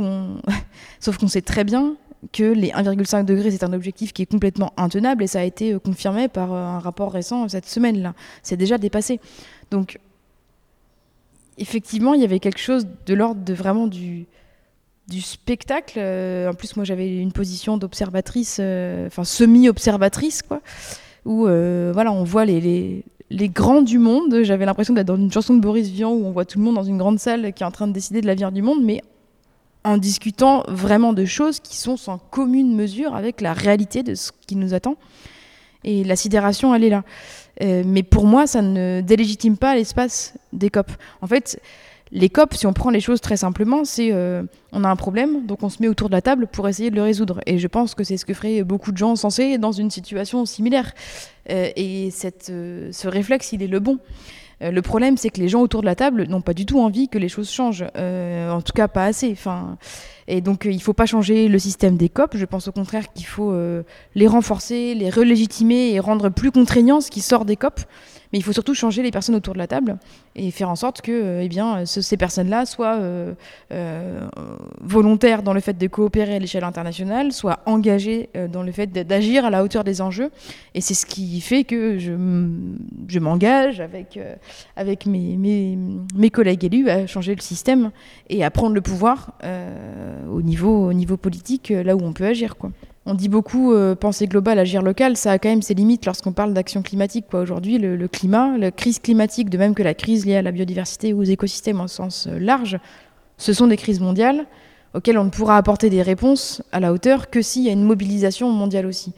sauf 1.00 1.18
qu'on 1.18 1.28
sait 1.28 1.42
très 1.42 1.64
bien 1.64 1.96
que 2.32 2.44
les 2.44 2.70
1,5 2.70 3.26
degrés, 3.26 3.52
c'est 3.52 3.64
un 3.64 3.74
objectif 3.74 4.14
qui 4.14 4.22
est 4.22 4.26
complètement 4.26 4.74
intenable 4.78 5.24
et 5.24 5.28
ça 5.28 5.40
a 5.40 5.44
été 5.44 5.78
confirmé 5.80 6.28
par 6.28 6.54
un 6.54 6.80
rapport 6.80 7.12
récent 7.12 7.48
cette 7.50 7.66
semaine-là. 7.66 8.14
C'est 8.42 8.58
déjà 8.58 8.78
dépassé. 8.78 9.20
Donc, 9.72 10.00
effectivement, 11.58 12.14
il 12.14 12.22
y 12.22 12.24
avait 12.24 12.40
quelque 12.40 12.60
chose 12.60 12.88
de 13.06 13.14
l'ordre 13.14 13.42
de 13.44 13.54
vraiment 13.54 13.88
du, 13.88 14.26
spectacle. 15.22 16.00
en 16.00 16.54
plus, 16.54 16.76
moi, 16.76 16.86
j'avais 16.86 17.18
une 17.18 17.32
position 17.32 17.78
d'observatrice, 17.78 18.60
enfin 19.08 19.24
semi-observatrice, 19.24 20.42
quoi, 20.42 20.62
où 21.26 21.42
voilà, 21.44 22.12
on 22.12 22.24
voit 22.24 22.46
les, 22.46 22.62
les, 22.62 23.04
les 23.34 23.50
grands 23.50 23.82
du 23.82 23.98
monde. 23.98 24.44
J'avais 24.44 24.66
l'impression 24.66 24.94
d'être 24.94 25.08
dans 25.08 25.18
une 25.18 25.32
chanson 25.32 25.56
de 25.56 25.60
Boris 25.60 25.90
Vian 25.90 26.12
où 26.12 26.26
on 26.26 26.32
voit 26.32 26.46
tout 26.46 26.60
le 26.60 26.64
monde 26.64 26.76
dans 26.76 26.84
une 26.84 26.98
grande 26.98 27.20
salle 27.20 27.54
qui 27.54 27.64
est 27.64 27.66
en 27.66 27.72
train 27.72 27.88
de 27.88 27.94
décider 27.94 28.22
de 28.22 28.28
l'avenir 28.28 28.52
du 28.52 28.62
monde, 28.62 28.84
mais 28.84 29.02
en 29.84 29.98
discutant 29.98 30.64
vraiment 30.68 31.14
de 31.14 31.26
choses 31.26 31.60
qui 31.60 31.78
sont 31.78 31.98
sans 31.98 32.18
commune 32.18 32.76
mesure 32.76 33.16
avec 33.16 33.42
la 33.42 33.54
réalité 33.54 34.04
de 34.04 34.16
ce 34.16 34.32
qui 34.48 34.56
nous 34.56 34.74
attend. 34.74 34.96
Et 35.84 36.04
la 36.04 36.16
sidération, 36.16 36.74
elle 36.74 36.84
est 36.84 36.90
là. 36.90 37.04
Euh, 37.62 37.84
mais 37.86 38.04
pour 38.04 38.26
moi, 38.26 38.48
ça 38.48 38.62
ne 38.62 39.02
délégitime 39.02 39.58
pas 39.58 39.76
l'espace 39.76 40.34
des 40.54 40.70
COP. 40.70 40.92
En 41.22 41.28
fait, 41.28 41.60
les 42.14 42.30
COP, 42.30 42.54
si 42.54 42.68
on 42.68 42.74
prend 42.74 42.92
les 42.92 43.00
choses 43.00 43.22
très 43.22 43.38
simplement, 43.38 43.86
c'est 43.86 44.10
euh, 44.12 44.44
on 44.72 44.84
a 44.84 44.88
un 44.88 44.96
problème, 44.96 45.48
donc 45.48 45.64
on 45.64 45.70
se 45.70 45.82
met 45.82 45.88
autour 45.88 46.10
de 46.10 46.14
la 46.14 46.22
table 46.22 46.46
pour 46.46 46.68
essayer 46.70 46.92
de 46.92 46.96
le 46.96 47.02
résoudre. 47.02 47.42
Et 47.48 47.58
je 47.58 47.68
pense 47.68 47.96
que 47.96 48.04
c'est 48.04 48.18
ce 48.18 48.26
que 48.26 48.36
feraient 48.36 48.64
beaucoup 48.64 48.92
de 48.92 48.98
gens 48.98 49.16
censés 49.16 49.58
dans 49.58 49.72
une 49.72 49.90
situation 49.90 50.46
similaire. 50.46 50.94
Euh, 51.50 51.72
et 51.76 52.12
cette, 52.12 52.50
euh, 52.52 52.90
ce 52.92 53.08
réflexe, 53.08 53.52
il 53.52 53.64
est 53.64 53.68
le 53.68 53.80
bon. 53.80 53.98
Euh, 54.64 54.72
le 54.72 54.82
problème, 54.82 55.18
c'est 55.18 55.30
que 55.30 55.40
les 55.40 55.50
gens 55.50 55.62
autour 55.62 55.82
de 55.82 55.86
la 55.86 55.96
table 55.96 56.26
n'ont 56.28 56.42
pas 56.42 56.54
du 56.54 56.66
tout 56.66 56.80
envie 56.80 57.10
que 57.10 57.18
les 57.18 57.30
choses 57.30 57.50
changent. 57.50 57.86
Euh, 57.98 58.50
en 58.52 58.62
tout 58.62 58.74
cas, 58.74 58.88
pas 58.88 59.06
assez. 59.06 59.32
Enfin, 59.32 59.78
et 60.28 60.42
donc, 60.42 60.66
euh, 60.66 60.72
il 60.72 60.78
ne 60.78 60.82
faut 60.82 60.94
pas 60.94 61.06
changer 61.06 61.48
le 61.48 61.60
système 61.60 61.98
des 61.98 62.10
COP. 62.10 62.38
Je 62.38 62.46
pense 62.46 62.68
au 62.68 62.72
contraire 62.72 63.12
qu'il 63.14 63.26
faut 63.26 63.54
les 64.16 64.28
renforcer, 64.28 64.96
les 64.96 65.10
relégitimer 65.10 65.92
et 65.92 66.00
rendre 66.00 66.30
plus 66.30 66.52
contraignants 66.52 67.02
ce 67.02 67.12
qui 67.12 67.22
sort 67.22 67.46
des 67.46 67.56
COP. 67.56 67.82
Mais 68.34 68.40
il 68.40 68.42
faut 68.42 68.52
surtout 68.52 68.74
changer 68.74 69.04
les 69.04 69.12
personnes 69.12 69.36
autour 69.36 69.54
de 69.54 69.60
la 69.60 69.68
table 69.68 69.98
et 70.36 70.50
faire 70.50 70.70
en 70.70 70.76
sorte 70.76 71.02
que 71.02 71.40
eh 71.42 71.48
bien, 71.48 71.86
ce, 71.86 72.02
ces 72.02 72.18
personnes-là 72.18 72.66
soient 72.66 72.96
euh, 72.96 73.36
euh, 73.72 74.28
volontaires 74.82 75.44
dans 75.44 75.54
le 75.54 75.60
fait 75.60 75.78
de 75.78 75.88
coopérer 75.88 76.36
à 76.36 76.40
l'échelle 76.40 76.64
internationale, 76.64 77.32
soient 77.32 77.60
engagées 77.68 78.30
euh, 78.36 78.48
dans 78.48 78.64
le 78.64 78.72
fait 78.72 78.88
d'agir 78.88 79.46
à 79.46 79.52
la 79.52 79.64
hauteur 79.64 79.84
des 79.84 80.02
enjeux. 80.02 80.32
Et 80.74 80.82
c'est 80.82 80.96
ce 80.96 81.06
qui 81.06 81.40
fait 81.42 81.64
que 81.64 82.00
je, 82.00 83.20
m'engage 83.20 83.80
avec, 83.80 84.18
euh, 84.18 84.36
mes, 85.06 86.30
collègues 86.32 86.66
élus 86.66 86.90
à 86.90 87.06
changer 87.06 87.36
le 87.36 87.42
système 87.42 87.92
et 88.30 88.44
à 88.44 88.50
prendre 88.50 88.74
le 88.74 88.82
pouvoir 88.82 89.34
euh, 89.44 90.26
au, 90.28 90.42
niveau, 90.42 90.88
au 90.90 90.94
niveau 90.94 91.18
politique, 91.18 91.70
là 91.70 91.96
où 91.96 92.02
on 92.02 92.14
peut 92.14 92.26
agir. 92.26 92.56
On 93.06 93.16
dit 93.16 93.28
beaucoup 93.28 93.74
euh, 93.74 93.96
penser 93.96 94.28
global, 94.28 94.58
agir 94.60 94.82
local, 94.82 95.18
ça 95.18 95.32
a 95.32 95.38
quand 95.38 95.50
même 95.50 95.62
ses 95.62 95.74
limites 95.74 96.06
lorsqu'on 96.06 96.32
parle 96.32 96.54
d'action 96.54 96.82
climatique. 96.82 97.26
Aujourd'hui, 97.34 97.78
le, 97.78 98.08
climat, 98.08 98.58
la 98.58 98.72
crise 98.72 99.00
climatique, 99.00 99.50
de 99.50 99.58
même 99.58 99.76
que 99.76 99.84
la 99.84 99.94
crise 99.94 100.26
liée 100.26 100.38
à 100.38 100.42
la 100.42 100.52
biodiversité 100.52 101.12
ou 101.12 101.20
aux 101.20 101.24
écosystèmes 101.24 101.82
en 101.82 101.90
sens 101.90 102.28
euh, 102.28 102.40
large, 102.40 102.80
ce 103.38 103.52
sont 103.52 103.68
des 103.68 103.76
crises 103.76 104.00
mondiales 104.00 104.46
auxquelles 104.94 105.18
on 105.18 105.26
ne 105.26 105.30
pourra 105.30 105.58
apporter 105.58 105.90
des 105.90 106.02
réponses 106.02 106.62
à 106.72 106.80
la 106.80 106.94
hauteur 106.94 107.30
que 107.30 107.42
s'il 107.42 107.64
y 107.64 107.70
a 107.70 107.74
une 107.74 107.84
mobilisation 107.84 108.50
mondiale 108.50 108.86
aussi. 108.86 109.12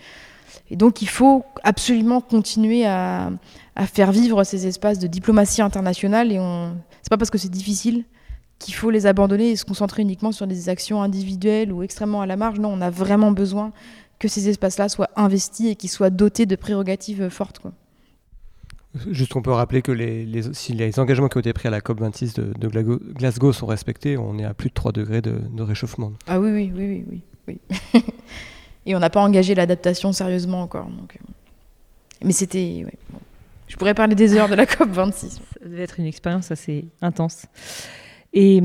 Et 0.71 0.78
donc 0.78 1.02
il 1.04 1.10
faut 1.10 1.43
absolument 1.63 2.21
continuer 2.21 2.86
à, 2.86 3.30
à 3.76 3.86
faire 3.86 4.12
vivre 4.12 4.43
ces 4.43 4.65
espaces 4.65 4.98
de 5.00 5.08
diplomatie 5.08 5.62
internationale 5.62 6.32
et 6.32 6.39
on... 6.39 6.71
c'est 7.02 7.10
pas 7.10 7.17
parce 7.17 7.30
que 7.30 7.38
c'est 7.38 7.52
difficile 7.52 8.06
qu'il 8.59 8.73
faut 8.73 8.89
les 8.89 9.05
abandonner 9.05 9.51
et 9.51 9.55
se 9.55 9.65
concentrer 9.65 10.01
uniquement 10.01 10.31
sur 10.31 10.47
des 10.47 10.69
actions 10.69 11.01
individuelles 11.01 11.71
ou 11.71 11.83
extrêmement 11.83 12.21
à 12.21 12.25
la 12.25 12.37
marge. 12.37 12.59
Non, 12.59 12.69
on 12.69 12.81
a 12.81 12.89
vraiment 12.89 13.31
besoin 13.31 13.71
que 14.19 14.27
ces 14.27 14.49
espaces-là 14.49 14.89
soient 14.89 15.09
investis 15.15 15.71
et 15.71 15.75
qu'ils 15.75 15.89
soient 15.89 16.09
dotés 16.09 16.45
de 16.45 16.55
prérogatives 16.55 17.29
fortes. 17.29 17.59
Quoi. 17.59 17.73
Juste 19.11 19.33
qu'on 19.33 19.41
peut 19.41 19.51
rappeler 19.51 19.81
que 19.81 19.91
les, 19.91 20.25
les, 20.25 20.53
si 20.53 20.73
les 20.73 20.99
engagements 20.99 21.27
qui 21.27 21.37
ont 21.37 21.41
été 21.41 21.51
pris 21.51 21.67
à 21.67 21.71
la 21.71 21.81
COP26 21.81 22.35
de, 22.35 22.53
de 22.57 22.99
Glasgow 23.13 23.51
sont 23.51 23.65
respectés, 23.65 24.17
on 24.17 24.37
est 24.39 24.45
à 24.45 24.53
plus 24.53 24.69
de 24.69 24.73
3 24.73 24.93
degrés 24.93 25.21
de, 25.21 25.37
de 25.51 25.63
réchauffement. 25.63 26.13
Ah 26.27 26.39
oui, 26.39 26.49
oui, 26.51 26.71
oui, 26.73 27.03
oui. 27.09 27.21
oui, 27.47 27.59
oui. 27.93 28.03
et 28.85 28.95
on 28.95 28.99
n'a 28.99 29.09
pas 29.09 29.21
engagé 29.21 29.53
l'adaptation 29.53 30.13
sérieusement 30.13 30.61
encore. 30.61 30.85
Donc... 30.85 31.17
Mais 32.23 32.31
c'était... 32.31 32.83
Ouais, 32.85 32.97
bon. 33.09 33.19
Je 33.67 33.75
pourrais 33.75 33.93
parler 33.93 34.15
des 34.15 34.35
heures 34.35 34.47
de 34.47 34.55
la 34.55 34.65
COP26. 34.65 35.29
Ça 35.31 35.39
devait 35.65 35.83
être 35.83 35.99
une 35.99 36.05
expérience 36.05 36.51
assez 36.51 36.85
intense. 37.01 37.47
Et, 38.36 38.58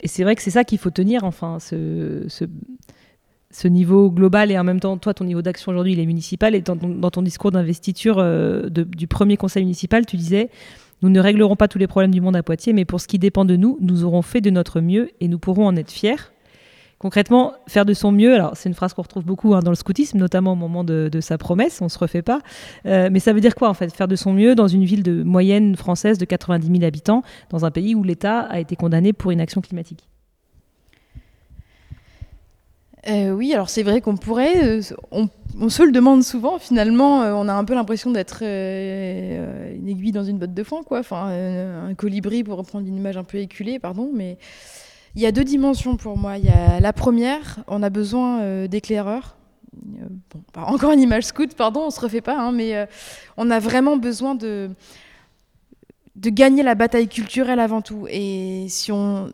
et 0.00 0.08
c'est 0.08 0.22
vrai 0.22 0.36
que 0.36 0.42
c'est 0.42 0.52
ça 0.52 0.64
qu'il 0.64 0.78
faut 0.78 0.90
tenir, 0.90 1.24
enfin, 1.24 1.58
ce, 1.58 2.46
niveau 3.66 4.10
global 4.10 4.52
et 4.52 4.58
en 4.58 4.64
même 4.64 4.78
temps, 4.78 4.96
toi, 4.96 5.12
ton 5.12 5.24
niveau 5.24 5.42
d'action 5.42 5.72
aujourd'hui, 5.72 5.92
il 5.92 6.00
est 6.00 6.06
municipal. 6.06 6.54
Et 6.54 6.62
dans, 6.62 6.76
dans 6.76 7.10
ton 7.10 7.20
discours 7.20 7.50
d'investiture 7.50 8.18
euh, 8.18 8.68
du 8.70 9.08
premier 9.08 9.36
conseil 9.36 9.64
municipal, 9.64 10.06
tu 10.06 10.16
disais 10.16 10.48
Nous 11.02 11.10
ne 11.10 11.20
réglerons 11.20 11.56
pas 11.56 11.66
tous 11.66 11.78
les 11.78 11.88
problèmes 11.88 12.12
du 12.12 12.20
monde 12.20 12.36
à 12.36 12.44
Poitiers, 12.44 12.72
mais 12.72 12.84
pour 12.84 13.00
ce 13.00 13.08
qui 13.08 13.18
dépend 13.18 13.44
de 13.44 13.56
nous, 13.56 13.76
nous 13.80 14.04
aurons 14.04 14.22
fait 14.22 14.40
de 14.40 14.50
notre 14.50 14.80
mieux 14.80 15.10
et 15.20 15.26
nous 15.26 15.40
pourrons 15.40 15.66
en 15.66 15.74
être 15.74 15.90
fiers. 15.90 16.16
Concrètement, 17.00 17.54
faire 17.66 17.86
de 17.86 17.94
son 17.94 18.12
mieux, 18.12 18.34
alors 18.34 18.58
c'est 18.58 18.68
une 18.68 18.74
phrase 18.74 18.92
qu'on 18.92 19.00
retrouve 19.00 19.24
beaucoup 19.24 19.54
hein, 19.54 19.60
dans 19.60 19.70
le 19.70 19.74
scoutisme, 19.74 20.18
notamment 20.18 20.52
au 20.52 20.56
moment 20.56 20.84
de, 20.84 21.08
sa 21.22 21.38
promesse, 21.38 21.80
on 21.80 21.88
se 21.88 21.98
refait 21.98 22.20
pas. 22.20 22.42
Euh, 22.84 23.08
mais 23.10 23.20
ça 23.20 23.32
veut 23.32 23.40
dire 23.40 23.54
quoi 23.54 23.70
en 23.70 23.74
fait? 23.74 23.90
Faire 23.90 24.06
de 24.06 24.16
son 24.16 24.34
mieux 24.34 24.54
dans 24.54 24.68
une 24.68 24.84
ville 24.84 25.02
de 25.02 25.22
moyenne 25.22 25.76
française 25.76 26.18
de 26.18 26.26
90 26.26 26.66
000 26.66 26.84
habitants, 26.84 27.22
dans 27.48 27.64
un 27.64 27.70
pays 27.70 27.94
où 27.94 28.02
l'État 28.02 28.40
a 28.40 28.60
été 28.60 28.76
condamné 28.76 29.14
pour 29.14 29.32
inaction 29.32 29.62
climatique? 29.62 30.10
Euh, 33.08 33.30
oui, 33.30 33.54
alors 33.54 33.70
c'est 33.70 33.82
vrai 33.82 34.02
qu'on 34.02 34.18
pourrait, 34.18 34.62
euh, 34.62 34.82
on, 35.10 35.70
se 35.70 35.82
le 35.82 35.92
demande 35.92 36.22
souvent. 36.22 36.58
Finalement, 36.58 37.20
on 37.20 37.48
a 37.48 37.54
un 37.54 37.64
peu 37.64 37.72
l'impression 37.72 38.10
d'être 38.10 38.42
une 38.42 39.88
aiguille 39.88 40.12
dans 40.12 40.24
une 40.24 40.36
botte 40.36 40.52
de 40.52 40.62
foin, 40.62 40.82
quoi. 40.82 41.00
Un 41.08 41.94
colibri 41.94 42.44
pour 42.44 42.58
reprendre 42.58 42.86
une 42.86 42.96
image 42.98 43.16
un 43.16 43.24
peu 43.24 43.38
éculée, 43.38 43.78
pardon. 43.78 44.10
Mais 44.14 44.36
il 45.14 45.22
y 45.22 45.26
a 45.26 45.32
deux 45.32 45.44
dimensions 45.44 45.96
pour 45.96 46.16
moi. 46.16 46.38
Il 46.38 46.44
y 46.44 46.50
a 46.50 46.80
la 46.80 46.92
première, 46.92 47.60
on 47.66 47.82
a 47.82 47.90
besoin 47.90 48.40
euh, 48.40 48.68
d'éclaireurs. 48.68 49.36
Euh, 50.00 50.06
encore 50.56 50.92
une 50.92 51.00
image 51.00 51.24
scout, 51.24 51.54
pardon, 51.54 51.82
on 51.86 51.90
se 51.90 52.00
refait 52.00 52.20
pas, 52.20 52.38
hein, 52.38 52.52
mais 52.52 52.76
euh, 52.76 52.86
on 53.36 53.50
a 53.50 53.58
vraiment 53.58 53.96
besoin 53.96 54.34
de 54.34 54.70
gagner 56.16 56.62
la 56.62 56.74
bataille 56.74 57.08
culturelle 57.08 57.60
avant 57.60 57.82
tout. 57.82 58.06
Et 58.08 58.66
si 58.68 58.92
on 58.92 59.30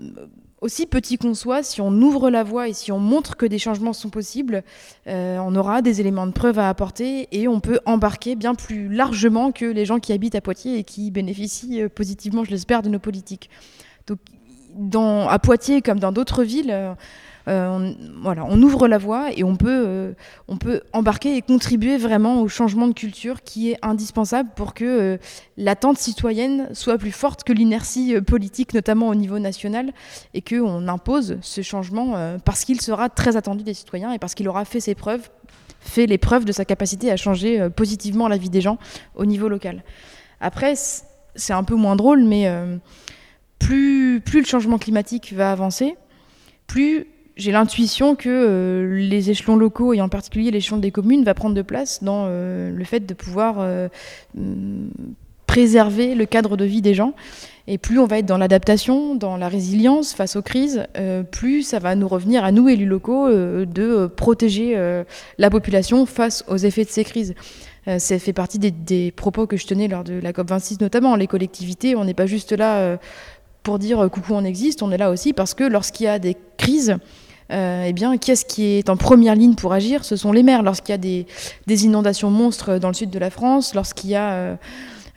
aussi 0.63 0.87
petit 0.87 1.19
qu'on 1.19 1.35
soit, 1.35 1.63
si 1.63 1.83
on 1.83 1.93
ouvre 1.93 2.31
la 2.31 2.43
voie 2.43 2.69
et 2.69 2.73
si 2.73 2.91
on 2.91 2.99
montre 2.99 3.37
que 3.37 3.45
des 3.45 3.59
changements 3.59 3.93
sont 3.93 4.09
possibles, 4.09 4.65
on 5.07 5.55
aura 5.55 5.83
des 5.83 6.01
éléments 6.01 6.27
de 6.27 6.33
preuve 6.33 6.59
à 6.59 6.71
apporter 6.71 7.29
et 7.31 7.47
on 7.47 7.61
peut 7.61 7.79
embarquer 7.85 8.37
bien 8.37 8.55
plus 8.55 8.89
largement 8.89 9.53
que 9.53 9.67
les 9.67 9.85
gens 9.85 10.01
qui 10.01 10.15
habitent 10.15 10.35
à 10.35 10.41
Poitiers 10.41 10.79
et 10.79 10.85
qui 10.85 11.11
bénéficient 11.11 11.89
positivement, 11.95 12.43
je 12.43 12.51
l'espère, 12.51 12.83
de 12.83 12.89
nos 12.89 12.99
politiques. 12.99 13.51
Donc, 14.07 14.19
dans, 14.77 15.29
à 15.29 15.39
Poitiers 15.39 15.83
comme 15.83 15.99
dans 15.99 16.13
d'autres 16.13 16.45
villes, 16.45 16.71
euh, 17.49 17.69
on, 17.69 17.95
voilà, 18.23 18.45
on 18.45 18.61
ouvre 18.61 18.89
la 18.89 18.99
voie 18.99 19.31
et 19.33 19.45
on 19.45 19.55
peut, 19.55 19.85
euh, 19.87 20.13
on 20.49 20.57
peut 20.57 20.81
embarquer 20.93 21.37
et 21.37 21.43
contribuer 21.43 21.97
vraiment 21.97 22.41
au 22.41 22.49
changement 22.49 22.89
de 22.89 22.93
culture 22.93 23.43
qui 23.43 23.71
est 23.71 23.79
indispensable 23.83 24.51
pour 24.57 24.75
que 24.75 24.85
euh, 24.85 25.19
l'attente 25.57 25.97
citoyenne 25.99 26.69
soit 26.73 26.99
plus 26.99 27.13
forte 27.13 27.45
que 27.45 27.53
l'inertie 27.53 28.21
politique, 28.21 28.75
notamment 28.75 29.09
au 29.09 29.15
niveau 29.15 29.39
national, 29.39 29.93
et 30.35 30.41
qu'on 30.43 30.89
impose 30.89 31.39
ce 31.41 31.63
changement 31.63 32.17
euh, 32.17 32.39
parce 32.45 32.65
qu'il 32.65 32.81
sera 32.81 33.09
très 33.09 33.37
attendu 33.37 33.63
des 33.63 33.75
citoyens 33.75 34.13
et 34.13 34.19
parce 34.19 34.35
qu'il 34.35 34.49
aura 34.49 34.65
fait 34.65 34.81
ses 34.81 34.97
preuves, 34.97 35.29
fait 35.81 36.07
les 36.07 36.19
preuves 36.19 36.45
de 36.45 36.53
sa 36.53 36.65
capacité 36.65 37.13
à 37.13 37.17
changer 37.17 37.61
euh, 37.61 37.71
positivement 37.71 38.27
la 38.27 38.39
vie 38.39 38.51
des 38.51 38.61
gens 38.61 38.79
au 39.15 39.25
niveau 39.25 39.49
local. 39.49 39.85
Après, 40.41 40.75
c'est 41.37 41.53
un 41.53 41.65
peu 41.65 41.77
moins 41.77 41.97
drôle, 41.97 42.25
mais 42.25 42.49
euh, 42.49 42.77
plus, 43.59 44.21
le 44.33 44.45
changement 44.45 44.79
climatique 44.79 45.33
va 45.35 45.53
avancer, 45.53 45.97
plus 46.67 47.07
j'ai 47.37 47.53
l'intuition 47.53 48.17
que 48.17 48.29
euh, 48.31 48.99
les 48.99 49.31
échelons 49.31 49.57
locaux, 49.57 49.93
et 49.93 50.01
en 50.01 50.09
particulier 50.09 50.51
l'échelon 50.51 50.79
des 50.79 50.91
communes, 50.91 51.23
va 51.23 51.35
prendre 51.35 51.55
de 51.55 51.63
place 51.63 52.03
dans 52.03 52.27
euh, 52.27 52.71
le 52.71 52.85
fait 52.85 53.01
de 53.01 53.15
pouvoir 53.15 53.57
euh, 53.59 53.89
préserver 55.47 56.15
le 56.15 56.25
cadre 56.25 56.57
de 56.57 56.65
vie 56.65 56.81
des 56.81 56.95
gens. 56.95 57.13
Et 57.67 57.79
plus 57.79 57.99
on 57.99 58.07
va 58.07 58.19
être 58.19 58.27
dans 58.27 58.39
l'adaptation, 58.39 59.17
dans 59.17 59.37
la 59.37 59.49
résilience 59.49 60.15
face 60.15 60.37
aux 60.37 60.43
crises, 60.43 60.87
plus 61.33 61.63
ça 61.63 61.81
va 61.81 61.97
nous 61.97 62.07
revenir 62.07 62.45
à 62.45 62.53
nous, 62.53 62.69
élus 62.69 62.87
locaux, 62.87 63.29
de 63.29 64.07
protéger 64.07 64.81
la 65.39 65.51
population 65.51 66.07
face 66.07 66.45
aux 66.47 66.59
effets 66.59 66.85
de 66.85 66.91
ces 66.91 67.03
crises. 67.03 67.35
Ça 67.99 68.19
fait 68.21 68.33
partie 68.33 68.61
des, 68.61 69.11
propos 69.11 69.49
que 69.49 69.57
je 69.57 69.67
tenais 69.67 69.89
lors 69.89 70.05
de 70.05 70.15
la 70.15 70.31
COP26 70.31 70.81
notamment. 70.81 71.17
Les 71.17 71.27
collectivités, 71.27 71.97
on 71.97 72.05
n'est 72.05 72.15
pas 72.15 72.27
juste 72.27 72.53
là 72.53 72.99
pour 73.67 73.81
dire 73.81 73.99
euh, 73.99 74.09
coucou, 74.09 74.33
on 74.35 74.45
existe, 74.45 74.81
on 74.85 74.93
est 74.93 74.97
là 74.97 75.11
aussi 75.11 75.33
parce 75.33 75.53
que 75.53 75.65
lorsqu'il 75.65 76.05
y 76.05 76.09
a 76.09 76.21
des 76.21 76.37
crises, 76.57 76.99
euh, 77.51 77.85
eh 77.85 77.93
bien, 77.93 78.17
qui 78.17 78.31
est-ce 78.31 78.45
qui 78.45 78.65
est 78.65 78.89
en 78.89 78.97
première 78.97 79.35
ligne 79.35 79.57
pour 79.57 79.73
agir? 79.73 80.05
Ce 80.05 80.15
sont 80.15 80.31
les 80.31 80.45
maires. 80.45 80.63
Lorsqu'il 80.63 80.93
y 80.93 80.95
a 80.95 80.99
des, 81.67 81.85
inondations 81.85 82.31
monstres 82.31 82.79
dans 82.79 82.87
le 82.87 82.95
sud 82.95 83.11
de 83.11 83.19
la 83.19 83.29
France, 83.29 83.75
lorsqu'il 83.75 84.11
y 84.11 84.15
a 84.15 84.57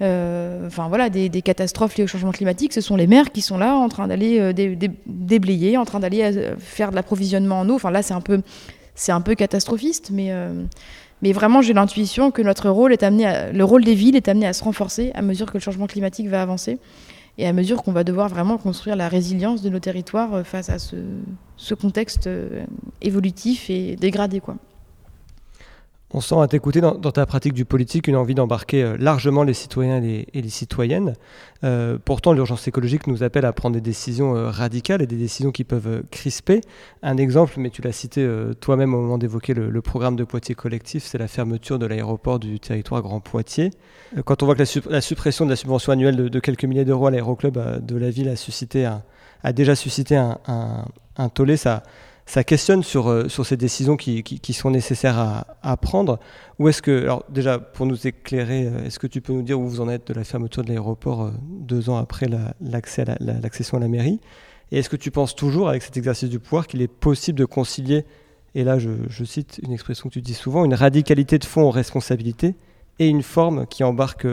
euh, 0.01 0.65
enfin 0.65 0.87
voilà, 0.87 1.11
des, 1.11 1.29
catastrophes 1.43 1.95
liées 1.97 2.05
au 2.05 2.07
changement 2.07 2.31
climatique, 2.31 2.73
ce 2.73 2.81
sont 2.81 2.95
les 2.95 3.05
maires 3.05 3.31
qui 3.31 3.41
sont 3.41 3.59
là 3.59 3.75
en 3.75 3.87
train 3.87 4.07
d'aller 4.07 4.51
dé, 4.51 4.75
dé, 4.75 4.89
déblayer, 5.05 5.77
en 5.77 5.85
train 5.85 5.99
d'aller 5.99 6.55
faire 6.57 6.89
de 6.89 6.95
l'approvisionnement 6.95 7.59
en 7.59 7.69
eau. 7.69 7.75
Enfin 7.75 7.91
là, 7.91 8.01
c'est 8.01 8.15
un 8.15 8.21
peu, 8.21 8.41
un 9.09 9.21
peu 9.21 9.35
catastrophiste, 9.35 10.09
mais 10.11 10.33
mais 11.21 11.33
vraiment, 11.33 11.61
j'ai 11.61 11.73
l'intuition 11.73 12.31
que 12.31 12.41
notre 12.41 12.69
rôle 12.69 12.93
est 12.93 13.03
amené, 13.03 13.25
à, 13.25 13.51
le 13.51 13.63
rôle 13.63 13.83
des 13.83 13.93
villes 13.93 14.15
est 14.15 14.27
amené 14.27 14.47
à 14.47 14.53
se 14.53 14.63
renforcer 14.63 15.11
à 15.15 15.21
mesure 15.21 15.47
que 15.47 15.57
le 15.57 15.59
changement 15.59 15.85
climatique 15.85 16.29
va 16.29 16.41
avancer 16.41 16.79
et 17.39 17.47
à 17.47 17.53
mesure 17.53 17.81
qu'on 17.83 17.93
va 17.93 18.03
devoir 18.03 18.27
vraiment 18.27 18.57
construire 18.57 18.95
la 18.95 19.07
résilience 19.07 19.61
de 19.61 19.69
nos 19.69 19.79
territoires 19.79 20.45
face 20.45 20.69
à 20.69 20.77
ce, 20.77 21.73
contexte 21.73 22.29
évolutif 23.01 23.69
et 23.69 23.95
dégradé, 23.95 24.41
quoi. 24.41 24.57
On 26.11 26.21
sent 26.21 26.41
à 26.41 26.47
t'écouter 26.47 26.81
dans, 26.81 26.95
ta 26.95 27.25
pratique 27.27 27.53
du 27.53 27.65
politique 27.65 28.07
une 28.07 28.15
envie 28.15 28.33
d'embarquer 28.33 28.81
euh, 28.81 28.97
largement 28.97 29.43
les 29.43 29.53
citoyens 29.53 30.01
et 30.01 30.25
les, 30.33 30.49
citoyennes. 30.49 31.13
Euh, 31.63 31.99
pourtant, 32.03 32.33
l'urgence 32.33 32.67
écologique 32.67 33.05
nous 33.05 33.21
appelle 33.21 33.45
à 33.45 33.53
prendre 33.53 33.75
des 33.75 33.81
décisions 33.81 34.35
euh, 34.35 34.49
radicales 34.49 35.03
et 35.03 35.07
des 35.07 35.17
décisions 35.17 35.51
qui 35.51 35.63
peuvent 35.63 36.01
crisper. 36.09 36.61
Un 37.03 37.17
exemple, 37.17 37.53
mais 37.57 37.69
tu 37.69 37.83
l'as 37.83 37.91
cité 37.91 38.27
toi-même 38.59 38.95
au 38.95 39.01
moment 39.01 39.19
d'évoquer 39.19 39.53
le, 39.53 39.81
programme 39.81 40.15
de 40.15 40.23
Poitiers 40.23 40.55
collectif, 40.55 41.03
c'est 41.05 41.17
la 41.19 41.27
fermeture 41.27 41.77
de 41.77 41.85
l'aéroport 41.85 42.39
du 42.39 42.59
territoire 42.59 43.01
Grand 43.01 43.19
Poitiers. 43.19 43.69
Quand 44.25 44.41
on 44.41 44.45
voit 44.45 44.55
que 44.55 44.59
la, 44.59 44.65
su 44.65 44.81
la, 44.89 45.01
suppression 45.01 45.45
de 45.45 45.51
la 45.51 45.55
subvention 45.55 45.91
annuelle 45.91 46.15
de, 46.15 46.39
quelques 46.39 46.65
milliers 46.65 46.85
d'euros 46.85 47.07
à 47.07 47.11
l'aéroclub 47.11 47.57
de 47.85 47.97
la 47.97 48.09
ville 48.09 48.29
a, 48.29 48.35
suscité 48.35 48.85
a 48.85 49.53
déjà 49.53 49.75
suscité 49.75 50.17
un, 50.17 50.37
un 51.17 51.29
tollé, 51.29 51.57
ça 51.57 51.83
ça 52.29 52.43
questionne 52.43 52.83
sur, 52.83 53.09
euh, 53.09 53.27
sur 53.27 53.43
ces 53.43 53.57
décisions 53.57 53.97
qui, 53.97 54.53
sont 54.53 54.69
nécessaires 54.69 55.17
à, 55.63 55.77
prendre. 55.77 56.19
Ou 56.59 56.69
est-ce 56.69 56.83
que, 56.83 57.01
alors 57.01 57.25
déjà, 57.27 57.57
pour 57.57 57.87
nous 57.87 58.05
éclairer, 58.05 58.67
euh, 58.67 58.85
est-ce 58.85 58.99
que 58.99 59.07
tu 59.07 59.19
peux 59.19 59.33
nous 59.33 59.41
dire 59.41 59.59
où 59.59 59.67
vous 59.67 59.81
en 59.81 59.89
êtes 59.89 60.09
de 60.09 60.13
la 60.13 60.23
fermeture 60.23 60.61
de 60.61 60.67
l'aéroport 60.69 61.23
euh, 61.23 61.31
deux 61.41 61.89
ans 61.89 61.97
après 61.97 62.27
à 62.31 62.53
l'accession 62.61 63.77
à 63.77 63.79
la 63.79 63.87
mairie? 63.87 64.19
Et 64.71 64.77
est-ce 64.77 64.89
que 64.89 64.95
tu 64.95 65.09
penses 65.09 65.35
toujours, 65.35 65.69
avec 65.69 65.81
cet 65.81 65.97
exercice 65.97 66.29
du 66.29 66.37
pouvoir, 66.37 66.67
qu'il 66.67 66.83
est 66.83 66.87
possible 66.87 67.39
de 67.39 67.45
concilier, 67.45 68.05
et 68.53 68.63
là 68.63 68.77
je, 68.77 68.91
je, 69.09 69.23
cite 69.23 69.59
une 69.63 69.73
expression 69.73 70.07
que 70.09 70.13
tu 70.13 70.21
dis 70.21 70.35
souvent, 70.35 70.65
une 70.65 70.75
radicalité 70.75 71.39
de 71.39 71.45
fond 71.45 71.63
aux 71.63 71.71
responsabilités 71.71 72.53
et 72.99 73.07
une 73.07 73.23
forme 73.23 73.65
qui 73.65 73.83
embarque 73.83 74.27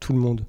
tout 0.00 0.12
le 0.12 0.18
monde? 0.18 0.44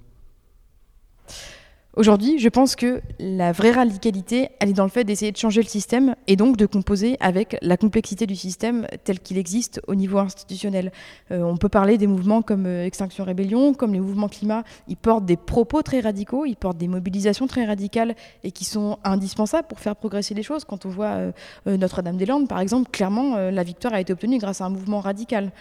Aujourd'hui, 1.97 2.37
je 2.37 2.47
pense 2.47 2.75
que 2.75 3.01
la 3.17 3.51
vraie 3.51 3.71
radicalité, 3.71 4.49
elle 4.59 4.69
est 4.69 4.73
dans 4.73 4.83
le 4.83 4.91
fait 4.91 5.03
d'essayer 5.03 5.31
de 5.31 5.37
changer 5.37 5.63
le 5.63 5.67
système 5.67 6.15
et 6.27 6.35
donc 6.35 6.55
de 6.55 6.67
composer 6.67 7.17
avec 7.19 7.57
la 7.63 7.75
complexité 7.75 8.27
du 8.27 8.35
système 8.35 8.85
tel 9.03 9.19
qu'il 9.19 9.39
existe 9.39 9.81
au 9.87 9.95
niveau 9.95 10.19
institutionnel. 10.19 10.91
Euh, 11.31 11.41
on 11.41 11.57
peut 11.57 11.69
parler 11.69 11.97
des 11.97 12.05
mouvements 12.05 12.43
comme 12.43 12.67
euh, 12.67 12.85
Extinction 12.85 13.23
Rébellion, 13.23 13.73
comme 13.73 13.93
les 13.93 13.99
mouvements 13.99 14.29
climat. 14.29 14.63
Ils 14.87 14.95
portent 14.95 15.25
des 15.25 15.37
propos 15.37 15.81
très 15.81 15.99
radicaux, 15.99 16.45
ils 16.45 16.55
portent 16.55 16.77
des 16.77 16.87
mobilisations 16.87 17.47
très 17.47 17.65
radicales 17.65 18.13
et 18.43 18.51
qui 18.51 18.63
sont 18.63 18.99
indispensables 19.03 19.67
pour 19.67 19.79
faire 19.79 19.95
progresser 19.95 20.35
les 20.35 20.43
choses. 20.43 20.65
Quand 20.65 20.85
on 20.85 20.89
voit 20.89 21.15
euh, 21.15 21.31
Notre-Dame-des-Landes, 21.65 22.47
par 22.47 22.59
exemple, 22.59 22.91
clairement, 22.91 23.37
la 23.37 23.63
victoire 23.63 23.95
a 23.95 24.01
été 24.01 24.13
obtenue 24.13 24.37
grâce 24.37 24.61
à 24.61 24.65
un 24.65 24.69
mouvement 24.69 24.99
radical. 24.99 25.51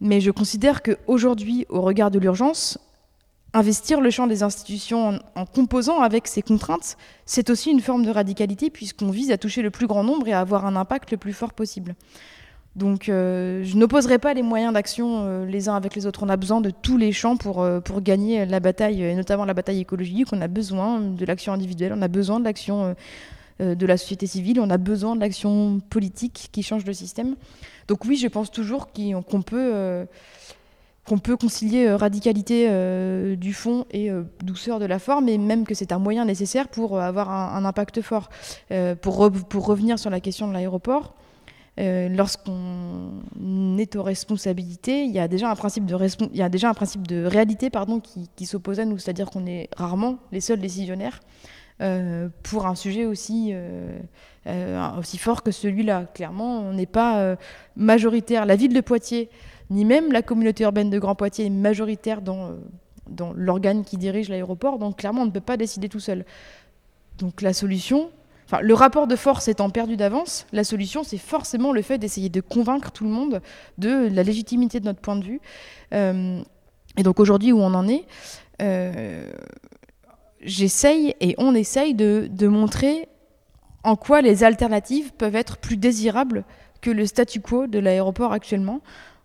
Mais 0.00 0.20
je 0.20 0.32
considère 0.32 0.82
qu'aujourd'hui, 0.82 1.64
au 1.68 1.80
regard 1.80 2.10
de 2.10 2.18
l'urgence, 2.18 2.80
investir 3.52 4.00
le 4.00 4.10
champ 4.10 4.26
des 4.26 4.42
institutions 4.42 5.18
en, 5.34 5.46
composant 5.46 6.00
avec 6.00 6.28
ces 6.28 6.42
contraintes, 6.42 6.96
c'est 7.26 7.50
aussi 7.50 7.70
une 7.70 7.80
forme 7.80 8.04
de 8.04 8.10
radicalité 8.10 8.70
puisqu'on 8.70 9.10
vise 9.10 9.30
à 9.30 9.38
toucher 9.38 9.62
le 9.62 9.70
plus 9.70 9.86
grand 9.86 10.04
nombre 10.04 10.28
et 10.28 10.32
à 10.32 10.40
avoir 10.40 10.66
un 10.66 10.76
impact 10.76 11.10
le 11.10 11.16
plus 11.16 11.32
fort 11.32 11.52
possible. 11.52 11.94
Donc 12.76 13.08
euh, 13.08 13.64
je 13.64 13.76
n'opposerai 13.76 14.18
pas 14.18 14.32
les 14.32 14.42
moyens 14.42 14.72
d'action 14.72 15.24
euh, 15.26 15.44
les 15.44 15.68
uns 15.68 15.74
avec 15.74 15.96
les 15.96 16.06
autres. 16.06 16.22
On 16.22 16.28
a 16.28 16.36
besoin 16.36 16.60
de 16.60 16.70
tous 16.70 16.96
les 16.96 17.10
champs 17.10 17.36
pour, 17.36 17.62
euh, 17.62 17.80
pour 17.80 18.00
gagner 18.00 18.46
la 18.46 18.60
bataille, 18.60 19.02
et 19.02 19.14
notamment 19.14 19.44
la 19.44 19.54
bataille 19.54 19.80
écologique. 19.80 20.28
On 20.32 20.40
a 20.40 20.46
besoin 20.46 21.00
de 21.00 21.24
l'action 21.24 21.52
individuelle, 21.52 21.92
on 21.96 22.02
a 22.02 22.08
besoin 22.08 22.38
de 22.38 22.44
l'action 22.44 22.94
de 23.58 23.86
la 23.86 23.98
société 23.98 24.26
civile, 24.26 24.58
on 24.58 24.70
a 24.70 24.78
besoin 24.78 25.16
de 25.16 25.20
l'action 25.20 25.80
politique 25.90 26.48
qui 26.50 26.62
change 26.62 26.86
le 26.86 26.94
système. 26.94 27.36
Donc 27.88 28.06
oui, 28.06 28.16
je 28.16 28.26
pense 28.26 28.50
toujours 28.50 28.86
qu'on 28.90 29.22
qu 29.22 29.40
peut 29.44 30.06
qu'on 31.10 31.18
peut 31.18 31.36
concilier 31.36 31.88
euh, 31.88 31.96
radicalité 31.96 32.68
euh, 32.70 33.34
du 33.34 33.52
fond 33.52 33.84
et 33.90 34.12
euh, 34.12 34.22
douceur 34.44 34.78
de 34.78 34.84
la 34.84 35.00
forme, 35.00 35.28
et 35.28 35.38
même 35.38 35.66
que 35.66 35.74
c'est 35.74 35.90
un 35.90 35.98
moyen 35.98 36.24
nécessaire 36.24 36.68
pour 36.68 37.00
avoir 37.00 37.30
un, 37.30 37.64
impact 37.64 38.00
fort. 38.00 38.28
Pour, 39.02 39.18
re 39.18 39.32
pour 39.32 39.66
revenir 39.66 39.98
sur 39.98 40.08
la 40.08 40.20
question 40.20 40.46
de 40.46 40.52
l'aéroport, 40.52 41.14
lorsqu'on 41.76 43.76
est 43.78 43.96
aux 43.96 44.02
responsabilités, 44.02 45.02
il 45.02 45.10
y 45.10 45.18
a 45.18 45.26
déjà 45.26 45.50
un 45.50 45.56
principe 45.56 45.86
de, 45.86 47.24
réalité 47.24 47.70
pardon, 47.70 48.00
qui, 48.00 48.46
s'oppose 48.46 48.78
à 48.78 48.84
nous, 48.84 48.98
c'est-à-dire 48.98 49.30
qu'on 49.30 49.46
est 49.46 49.68
rarement 49.76 50.18
les 50.30 50.40
seuls 50.40 50.60
décisionnaires 50.60 51.20
pour 52.42 52.66
un 52.66 52.74
sujet 52.74 53.06
aussi, 53.06 53.54
aussi 54.98 55.18
fort 55.18 55.42
que 55.42 55.50
celui-là. 55.50 56.04
Clairement, 56.14 56.60
on 56.60 56.72
n'est 56.72 56.86
pas 56.86 57.36
majoritaire. 57.76 58.46
La 58.46 58.56
ville 58.56 58.74
de 58.74 58.80
Poitiers 58.80 59.28
ni 59.70 59.84
même 59.84 60.12
la 60.12 60.22
communauté 60.22 60.64
urbaine 60.64 60.90
de 60.90 60.98
Grand 60.98 61.14
Poitiers 61.14 61.46
est 61.46 61.50
majoritaire 61.50 62.20
dans, 62.20 62.48
euh, 62.48 62.54
dans 63.08 63.32
l'organe 63.34 63.84
qui 63.84 63.96
dirige 63.96 64.28
l'aéroport, 64.28 64.78
donc 64.78 64.98
clairement 64.98 65.22
on 65.22 65.26
ne 65.26 65.30
peut 65.30 65.40
pas 65.40 65.56
décider 65.56 65.88
tout 65.88 66.00
seul. 66.00 66.24
Donc 67.18 67.40
la 67.40 67.52
solution, 67.52 68.10
le 68.60 68.74
rapport 68.74 69.06
de 69.06 69.16
force 69.16 69.46
étant 69.48 69.70
perdu 69.70 69.96
d'avance, 69.96 70.46
la 70.52 70.64
solution 70.64 71.04
c'est 71.04 71.18
forcément 71.18 71.72
le 71.72 71.82
fait 71.82 71.98
d'essayer 71.98 72.28
de 72.28 72.40
convaincre 72.40 72.90
tout 72.90 73.04
le 73.04 73.10
monde 73.10 73.40
de 73.78 74.08
la 74.12 74.22
légitimité 74.22 74.80
de 74.80 74.86
notre 74.86 75.00
point 75.00 75.16
de 75.16 75.24
vue. 75.24 75.40
Euh, 75.94 76.40
et 76.96 77.02
donc 77.02 77.20
aujourd'hui 77.20 77.52
où 77.52 77.58
on 77.58 77.74
en 77.74 77.86
est, 77.86 78.04
euh, 78.60 79.30
j'essaye 80.42 81.14
et 81.20 81.34
on 81.38 81.54
essaye 81.54 81.94
de, 81.94 82.28
de 82.30 82.48
montrer 82.48 83.08
en 83.84 83.96
quoi 83.96 84.20
les 84.20 84.44
alternatives 84.44 85.12
peuvent 85.12 85.36
être 85.36 85.58
plus 85.58 85.76
désirables 85.76 86.44
que 86.80 86.90
le 86.90 87.06
statu 87.06 87.40
quo 87.40 87.66
de 87.66 87.78
l'aéroport 87.78 88.32
actuellement. 88.32 88.80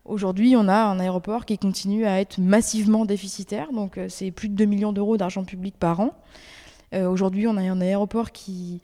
Aujourd'hui, 0.05 0.55
on 0.55 0.67
a 0.67 0.83
un 0.83 0.99
aéroport 0.99 1.45
qui 1.45 1.57
continue 1.57 2.05
à 2.05 2.21
être 2.21 2.37
massivement 2.37 3.05
déficitaire, 3.05 3.71
donc 3.71 3.97
euh, 3.97 4.05
c'est 4.07 4.29
plus 4.29 4.49
de 4.49 4.53
2 4.53 4.65
millions 4.65 4.93
d'euros 4.93 5.17
d'argent 5.17 5.43
public 5.43 5.75
par 5.79 5.99
an. 5.99 6.13
Euh, 6.93 7.09
Aujourd'hui, 7.09 7.47
on 7.47 7.57
a 7.57 7.61
un 7.61 7.81
aéroport 7.81 8.31
qui, 8.31 8.81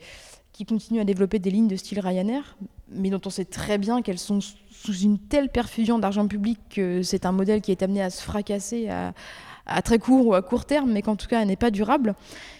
continue 0.68 1.00
à 1.00 1.06
développer 1.06 1.40
des 1.40 1.50
lignes 1.50 1.68
de 1.68 1.76
style 1.76 2.00
Ryanair, 2.00 2.56
mais 2.92 3.10
dont 3.10 3.22
on 3.26 3.32
sait 3.32 3.46
très 3.46 3.80
bien 3.80 4.04
qu'elles 4.04 4.20
sont 4.20 4.38
sous 4.70 4.94
une 4.94 5.18
telle 5.18 5.50
perfusion 5.50 5.98
d'argent 5.98 6.28
public 6.28 6.60
que 6.70 7.02
c'est 7.02 7.26
un 7.26 7.32
modèle 7.32 7.62
qui 7.62 7.72
est 7.72 7.82
amené 7.82 8.04
à 8.04 8.12
se 8.12 8.22
fracasser 8.22 8.88
à, 8.88 9.82
très 9.82 9.98
court 9.98 10.28
ou 10.28 10.36
à 10.36 10.44
court 10.44 10.66
terme, 10.66 10.92
mais 10.92 11.02
qu'en 11.02 11.16
tout 11.16 11.26
cas, 11.26 11.42
elle 11.42 11.48
n'est 11.48 11.56
pas 11.56 11.72
durable. 11.72 12.14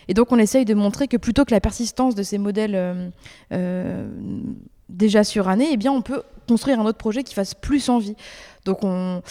Et 0.08 0.16
donc, 0.16 0.32
on 0.32 0.40
essaye 0.40 0.66
de 0.66 0.74
montrer 0.74 1.08
que 1.08 1.18
plutôt 1.18 1.46
que 1.46 1.54
la 1.54 1.62
persistance 1.62 2.16
de 2.16 2.24
ces 2.24 2.40
modèles 2.40 3.12
euh, 3.52 4.10
déjà 4.90 5.24
surannés, 5.24 5.70
eh 5.72 5.78
bien, 5.78 5.92
on 5.92 6.02
peut 6.02 6.24
construire 6.48 6.80
un 6.80 6.86
autre 6.86 6.98
projet 6.98 7.24
qui 7.24 7.34
fasse 7.34 7.54
plus 7.54 7.88
envie. 7.90 8.16
Donc 8.66 8.84
on, 8.84 9.22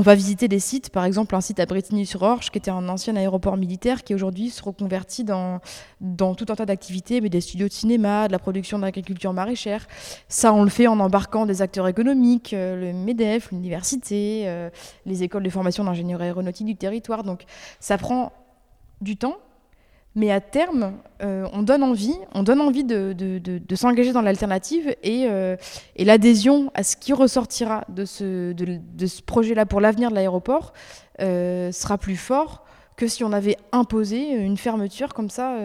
va 0.00 0.14
visiter 0.14 0.48
des 0.48 0.58
sites, 0.58 0.90
par 0.90 1.04
exemple 1.04 1.34
un 1.34 1.40
site 1.40 1.60
à 1.60 1.66
Bretigny-sur-Orge, 1.66 2.50
qui 2.50 2.58
était 2.58 2.70
un 2.70 2.88
ancien 2.88 3.16
aéroport 3.16 3.56
militaire, 3.56 4.04
qui 4.04 4.14
aujourd'hui 4.14 4.50
se 4.50 4.62
reconvertit 4.62 5.24
dans, 5.24 5.60
dans 6.00 6.34
tout 6.34 6.46
un 6.48 6.54
tas 6.54 6.66
d'activités, 6.66 7.20
mais 7.20 7.30
des 7.30 7.40
studios 7.40 7.68
de 7.68 7.72
cinéma, 7.72 8.26
de 8.26 8.32
la 8.32 8.38
production 8.38 8.78
d'agriculture 8.78 9.32
maraîchère. 9.32 9.86
Ça, 10.28 10.52
on 10.52 10.64
le 10.64 10.70
fait 10.70 10.86
en 10.86 11.00
embarquant 11.00 11.46
des 11.46 11.62
acteurs 11.62 11.88
économiques, 11.88 12.52
euh, 12.52 12.76
le 12.76 12.92
MEDEF, 12.92 13.50
l'université, 13.52 14.42
euh, 14.46 14.68
les 15.06 15.22
écoles 15.22 15.42
de 15.42 15.50
formation 15.50 15.84
d'ingénieurs 15.84 16.20
aéronautiques 16.20 16.66
du 16.66 16.76
territoire. 16.76 17.22
Donc 17.22 17.44
ça 17.80 17.96
prend 17.96 18.32
du 19.00 19.16
temps, 19.16 19.38
mais 20.14 20.30
à 20.30 20.40
terme, 20.40 20.98
euh, 21.22 21.48
on 21.52 21.62
donne 21.62 21.82
envie, 21.82 22.14
on 22.34 22.42
donne 22.42 22.60
envie 22.60 22.84
de, 22.84 23.14
s'engager 23.74 24.12
dans 24.12 24.20
l'alternative 24.20 24.94
et, 25.02 25.26
euh, 25.28 25.56
et 25.96 26.04
l'adhésion 26.04 26.70
à 26.74 26.82
ce 26.82 26.96
qui 26.96 27.12
ressortira 27.12 27.84
de 27.88 28.04
ce, 28.04 29.22
projet-là 29.22 29.64
pour 29.64 29.80
l'avenir 29.80 30.10
de 30.10 30.14
l'aéroport 30.14 30.74
euh, 31.20 31.72
sera 31.72 31.96
plus 31.96 32.16
fort 32.16 32.64
que 32.96 33.08
si 33.08 33.24
on 33.24 33.32
avait 33.32 33.56
imposé 33.72 34.32
une 34.32 34.58
fermeture 34.58 35.14
comme 35.14 35.30
ça 35.30 35.56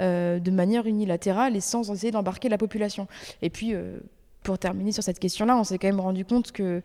de 0.00 0.50
manière 0.50 0.86
unilatérale 0.86 1.54
et 1.54 1.60
sans 1.60 1.90
essayer 1.92 2.10
d'embarquer 2.10 2.48
la 2.48 2.58
population. 2.58 3.06
Et 3.40 3.50
puis, 3.50 3.72
pour 4.42 4.58
terminer 4.58 4.90
sur 4.90 5.04
cette 5.04 5.20
question-là, 5.20 5.56
on 5.56 5.62
s'est 5.62 5.78
quand 5.78 5.86
même 5.86 6.00
rendu 6.00 6.24
compte 6.24 6.50
que 6.50 6.82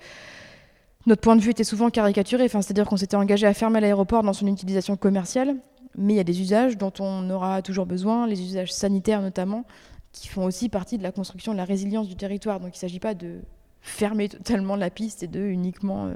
notre 1.07 1.21
point 1.21 1.35
de 1.35 1.41
vue 1.41 1.49
était 1.49 1.63
souvent 1.63 1.89
caricaturé, 1.89 2.47
c'est-à-dire 2.47 2.85
qu'on 2.85 2.95
s'était 2.95 3.17
engagé 3.17 3.47
à 3.47 3.55
fermer 3.55 3.81
l'aéroport 3.81 4.21
dans 4.21 4.33
son 4.33 4.45
utilisation 4.45 4.95
commerciale, 4.95 5.55
mais 5.97 6.13
il 6.13 6.17
y 6.17 6.19
a 6.21 6.23
des 6.23 6.41
usages 6.41 6.77
dont 6.77 6.93
on 6.99 7.30
aura 7.30 7.62
toujours 7.62 7.86
besoin, 7.86 8.27
les 8.27 8.41
usages 8.41 8.71
sanitaires 8.71 9.21
notamment, 9.21 9.65
qui 10.12 10.27
font 10.27 10.43
aussi 10.45 10.69
partie 10.69 10.97
de 10.97 11.04
la 11.04 11.12
construction 11.12 11.51
de 11.54 11.58
la 11.58 11.65
résilience 11.65 12.08
du 12.08 12.15
territoire. 12.15 12.60
Donc 12.60 12.69
il 12.69 12.77
ne 12.77 12.82
s'agit 12.82 12.99
pas 12.99 13.13
de 13.13 13.39
fermer 13.82 14.30
totalement 14.30 14.75
la 14.75 14.89
piste 14.89 15.23
et 15.23 15.27
de 15.27 15.39
uniquement 15.39 16.06
euh, 16.06 16.15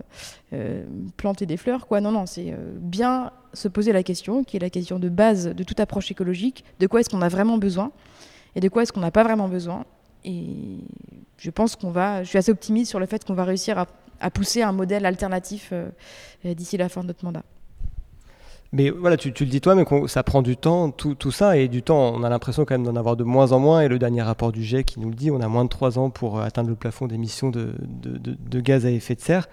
euh, 0.54 0.86
planter 1.18 1.46
des 1.46 1.58
fleurs. 1.58 1.88
Quoi. 1.88 2.00
Non, 2.00 2.12
non, 2.12 2.26
c'est 2.26 2.52
euh, 2.52 2.74
bien 2.78 3.32
se 3.54 3.68
poser 3.68 3.92
la 3.92 4.04
question, 4.04 4.44
qui 4.44 4.58
est 4.58 4.60
la 4.60 4.70
question 4.70 5.00
de 5.00 5.10
base 5.10 5.48
de 5.48 5.64
toute 5.64 5.80
approche 5.80 6.12
écologique, 6.12 6.64
de 6.80 6.88
quoi 6.88 7.00
est-ce 7.00 7.10
qu'on 7.10 7.22
a 7.22 7.30
vraiment 7.30 7.58
besoin 7.58 7.92
et 8.56 8.60
de 8.60 8.70
quoi 8.70 8.84
est-ce 8.84 8.94
qu'on 8.94 9.02
n'a 9.02 9.12
pas 9.12 9.24
vraiment 9.24 9.50
besoin. 9.50 9.86
Et 10.24 10.78
je 11.38 11.50
pense 11.50 11.76
qu'on 11.76 11.92
va, 11.92 12.24
je 12.24 12.30
suis 12.30 12.38
assez 12.38 12.52
optimiste 12.52 12.90
sur 12.90 13.00
le 13.00 13.06
fait 13.06 13.26
qu'on 13.26 13.34
va 13.34 13.44
réussir 13.44 13.78
à, 13.78 13.88
à, 14.20 14.30
pousser 14.30 14.62
un 14.62 14.72
modèle 14.72 15.06
alternatif 15.06 15.74
d'ici 16.44 16.78
la 16.78 16.88
fin 16.88 17.02
de 17.02 17.08
notre 17.08 17.26
mandat. 17.26 17.44
Mais 18.72 18.90
voilà, 18.90 19.16
tu, 19.16 19.30
le 19.30 19.46
dis 19.46 19.62
toi, 19.62 19.76
mais 19.76 19.86
ça 20.08 20.24
prend 20.24 20.42
du 20.42 20.58
temps, 20.58 20.92
tout, 20.92 21.16
tout 21.16 21.32
ça, 21.32 21.58
et 21.58 21.68
du 21.68 21.82
temps, 21.82 22.14
on 22.14 22.24
a 22.24 22.30
l'impression 22.30 22.66
quand 22.66 22.74
même 22.74 22.84
d'en 22.84 22.96
avoir 22.96 23.16
de 23.16 23.24
moins 23.24 23.52
en 23.52 23.60
moins. 23.60 23.82
Et 23.82 23.88
le 23.88 24.00
dernier 24.00 24.22
rapport 24.22 24.52
du 24.52 24.64
GIEC 24.64 24.86
qui 24.86 25.00
nous 25.00 25.10
le 25.10 25.16
dit, 25.16 25.32
on 25.32 25.40
a 25.40 25.48
moins 25.48 25.64
de 25.64 25.70
3 25.70 25.98
ans 25.98 26.10
pour 26.10 26.40
euh, 26.40 26.44
atteindre 26.44 26.70
le 26.70 26.76
plafond 26.76 27.08
d'émissions 27.08 27.50
de, 27.52 27.74
de- 27.80 28.36
de- 28.38 28.60
gaz 28.60 28.86
à 28.86 28.92
effet 28.92 29.16
de 29.16 29.22
serre. 29.22 29.48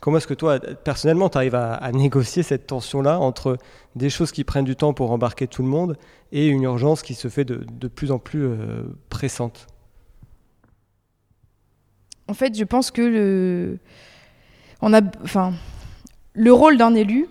Comment 0.00 0.18
est-ce 0.18 0.28
que 0.28 0.34
toi, 0.34 0.60
personnellement, 0.60 1.28
tu 1.28 1.38
arrives 1.38 1.56
à, 1.56 1.90
négocier 1.92 2.44
cette 2.44 2.68
tension-là 2.68 3.18
entre 3.18 3.58
des 3.96 4.10
choses 4.10 4.30
qui 4.30 4.44
prennent 4.44 4.64
du 4.64 4.76
temps 4.76 4.92
pour 4.92 5.10
embarquer 5.10 5.48
tout 5.48 5.62
le 5.62 5.68
monde 5.68 5.96
et 6.30 6.46
une 6.46 6.62
urgence 6.62 7.02
qui 7.02 7.14
se 7.14 7.26
fait 7.26 7.44
de, 7.44 7.66
de 7.80 7.88
plus 7.88 8.12
en 8.12 8.20
plus 8.20 8.44
euh, 8.44 8.84
pressante? 9.08 9.66
En 12.28 12.34
fait, 12.34 12.56
je 12.56 12.62
pense 12.64 12.92
que 12.92 13.02
le, 13.02 13.78
on 14.82 14.92
a, 14.92 15.00
enfin, 15.24 15.54
le 16.34 16.52
rôle 16.52 16.76
d'un 16.76 16.94
élu, 16.94 17.26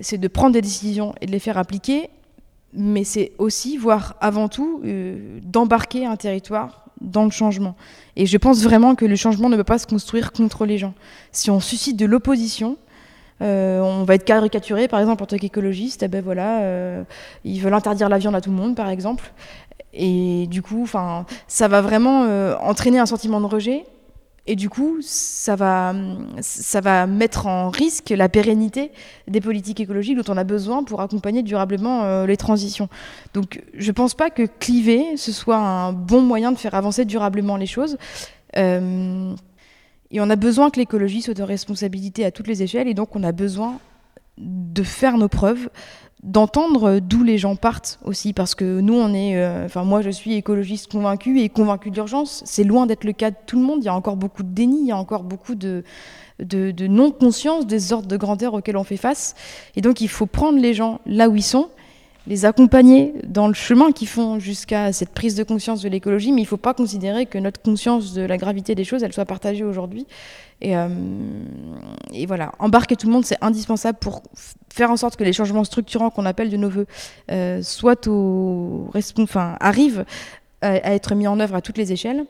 c'est 0.00 0.18
de 0.18 0.28
prendre 0.28 0.52
des 0.52 0.60
décisions 0.60 1.14
et 1.20 1.26
de 1.26 1.32
les 1.32 1.38
faire 1.38 1.58
appliquer, 1.58 2.10
mais 2.72 3.04
c'est 3.04 3.32
aussi, 3.38 3.76
voire 3.76 4.16
avant 4.20 4.48
tout, 4.48 4.80
euh, 4.84 5.38
d'embarquer 5.42 6.06
un 6.06 6.16
territoire 6.16 6.84
dans 7.00 7.24
le 7.24 7.30
changement. 7.30 7.76
Et 8.16 8.26
je 8.26 8.36
pense 8.36 8.62
vraiment 8.62 8.94
que 8.94 9.04
le 9.04 9.16
changement 9.16 9.48
ne 9.48 9.56
peut 9.56 9.64
pas 9.64 9.78
se 9.78 9.86
construire 9.86 10.32
contre 10.32 10.66
les 10.66 10.78
gens. 10.78 10.94
Si 11.32 11.50
on 11.50 11.60
suscite 11.60 11.96
de 11.96 12.06
l'opposition, 12.06 12.76
euh, 13.42 13.80
on 13.80 14.04
va 14.04 14.14
être 14.14 14.24
caricaturé, 14.24 14.88
par 14.88 15.00
exemple, 15.00 15.22
en 15.22 15.26
tant 15.26 15.36
qu'écologiste, 15.36 16.02
eh 16.02 16.08
ben 16.08 16.22
voilà, 16.22 16.62
euh, 16.62 17.04
ils 17.44 17.60
veulent 17.60 17.74
interdire 17.74 18.08
la 18.08 18.18
viande 18.18 18.34
à 18.34 18.40
tout 18.40 18.50
le 18.50 18.56
monde, 18.56 18.74
par 18.74 18.88
exemple. 18.88 19.32
Et 19.92 20.46
du 20.48 20.62
coup, 20.62 20.88
ça 21.46 21.68
va 21.68 21.80
vraiment 21.80 22.22
entraîner 22.60 22.98
un 22.98 23.06
sentiment 23.06 23.40
de 23.40 23.46
rejet. 23.46 23.84
Et 24.46 24.56
du 24.56 24.68
coup, 24.68 24.98
ça 25.00 25.56
va, 25.56 25.94
ça 26.40 26.80
va 26.82 27.06
mettre 27.06 27.46
en 27.46 27.70
risque 27.70 28.10
la 28.10 28.28
pérennité 28.28 28.92
des 29.26 29.40
politiques 29.40 29.80
écologiques 29.80 30.18
dont 30.18 30.32
on 30.32 30.36
a 30.36 30.44
besoin 30.44 30.84
pour 30.84 31.00
accompagner 31.00 31.42
durablement 31.42 32.04
euh, 32.04 32.26
les 32.26 32.36
transitions. 32.36 32.88
Donc, 33.32 33.62
je 33.72 33.86
ne 33.86 33.92
pense 33.92 34.14
pas 34.14 34.28
que 34.28 34.42
cliver, 34.42 35.16
ce 35.16 35.32
soit 35.32 35.56
un 35.56 35.94
bon 35.94 36.20
moyen 36.20 36.52
de 36.52 36.58
faire 36.58 36.74
avancer 36.74 37.06
durablement 37.06 37.56
les 37.56 37.66
choses. 37.66 37.96
Euh, 38.56 39.34
et 40.10 40.20
on 40.20 40.28
a 40.28 40.36
besoin 40.36 40.68
que 40.70 40.78
l'écologie 40.78 41.22
soit 41.22 41.34
de 41.34 41.42
responsabilité 41.42 42.24
à 42.26 42.30
toutes 42.30 42.46
les 42.46 42.62
échelles. 42.62 42.86
Et 42.86 42.94
donc, 42.94 43.16
on 43.16 43.22
a 43.22 43.32
besoin 43.32 43.78
de 44.36 44.82
faire 44.82 45.16
nos 45.16 45.28
preuves, 45.28 45.70
d'entendre 46.24 47.00
d'où 47.00 47.22
les 47.22 47.36
gens 47.36 47.54
partent 47.54 48.00
aussi, 48.02 48.32
parce 48.32 48.54
que 48.54 48.80
nous, 48.80 48.94
on 48.94 49.12
est, 49.12 49.36
euh, 49.36 49.66
enfin 49.66 49.84
moi, 49.84 50.00
je 50.00 50.08
suis 50.08 50.34
écologiste 50.34 50.90
convaincu 50.90 51.40
et 51.40 51.50
convaincu 51.50 51.90
d'urgence. 51.90 52.42
C'est 52.46 52.64
loin 52.64 52.86
d'être 52.86 53.04
le 53.04 53.12
cas 53.12 53.30
de 53.30 53.36
tout 53.46 53.58
le 53.58 53.62
monde. 53.62 53.80
Il 53.82 53.84
y 53.84 53.88
a 53.88 53.94
encore 53.94 54.16
beaucoup 54.16 54.42
de 54.42 54.48
déni, 54.48 54.80
il 54.80 54.86
y 54.86 54.92
a 54.92 54.96
encore 54.96 55.22
beaucoup 55.22 55.54
de, 55.54 55.84
de, 56.42 56.70
de 56.70 56.86
non-conscience 56.86 57.66
des 57.66 57.92
ordres 57.92 58.08
de 58.08 58.16
grandeur 58.16 58.54
auxquels 58.54 58.78
on 58.78 58.84
fait 58.84 58.96
face. 58.96 59.34
Et 59.76 59.82
donc, 59.82 60.00
il 60.00 60.08
faut 60.08 60.26
prendre 60.26 60.58
les 60.58 60.72
gens 60.72 61.00
là 61.04 61.28
où 61.28 61.36
ils 61.36 61.42
sont, 61.42 61.68
les 62.26 62.46
accompagner 62.46 63.12
dans 63.26 63.48
le 63.48 63.54
chemin 63.54 63.92
qu'ils 63.92 64.08
font 64.08 64.38
jusqu'à 64.38 64.94
cette 64.94 65.10
prise 65.10 65.34
de 65.34 65.42
conscience 65.42 65.82
de 65.82 65.90
l'écologie, 65.90 66.32
mais 66.32 66.40
il 66.40 66.44
ne 66.44 66.48
faut 66.48 66.56
pas 66.56 66.72
considérer 66.72 67.26
que 67.26 67.36
notre 67.36 67.60
conscience 67.60 68.14
de 68.14 68.22
la 68.22 68.38
gravité 68.38 68.74
des 68.74 68.84
choses, 68.84 69.02
elle 69.02 69.12
soit 69.12 69.26
partagée 69.26 69.62
aujourd'hui. 69.62 70.06
Et, 70.62 70.74
euh, 70.74 70.88
et 72.14 72.24
voilà, 72.24 72.52
embarquer 72.58 72.96
tout 72.96 73.08
le 73.08 73.12
monde, 73.12 73.26
c'est 73.26 73.36
indispensable 73.42 73.98
pour 73.98 74.22
faire 74.74 74.90
en 74.90 74.96
sorte 74.96 75.16
que 75.16 75.22
les 75.22 75.32
changements 75.32 75.62
structurants 75.62 76.10
qu'on 76.10 76.26
appelle 76.26 76.50
de 76.50 76.56
nos 76.56 76.68
voeux 76.68 76.86
euh, 77.30 77.62
soient 77.62 78.08
au, 78.08 78.90
enfin, 79.18 79.56
arrivent 79.60 80.04
à, 80.62 80.70
à, 80.70 80.92
être 80.94 81.14
mis 81.14 81.28
en 81.28 81.38
œuvre 81.38 81.54
à 81.54 81.60
toutes 81.60 81.78
les 81.78 81.92
échelles. 81.92 82.24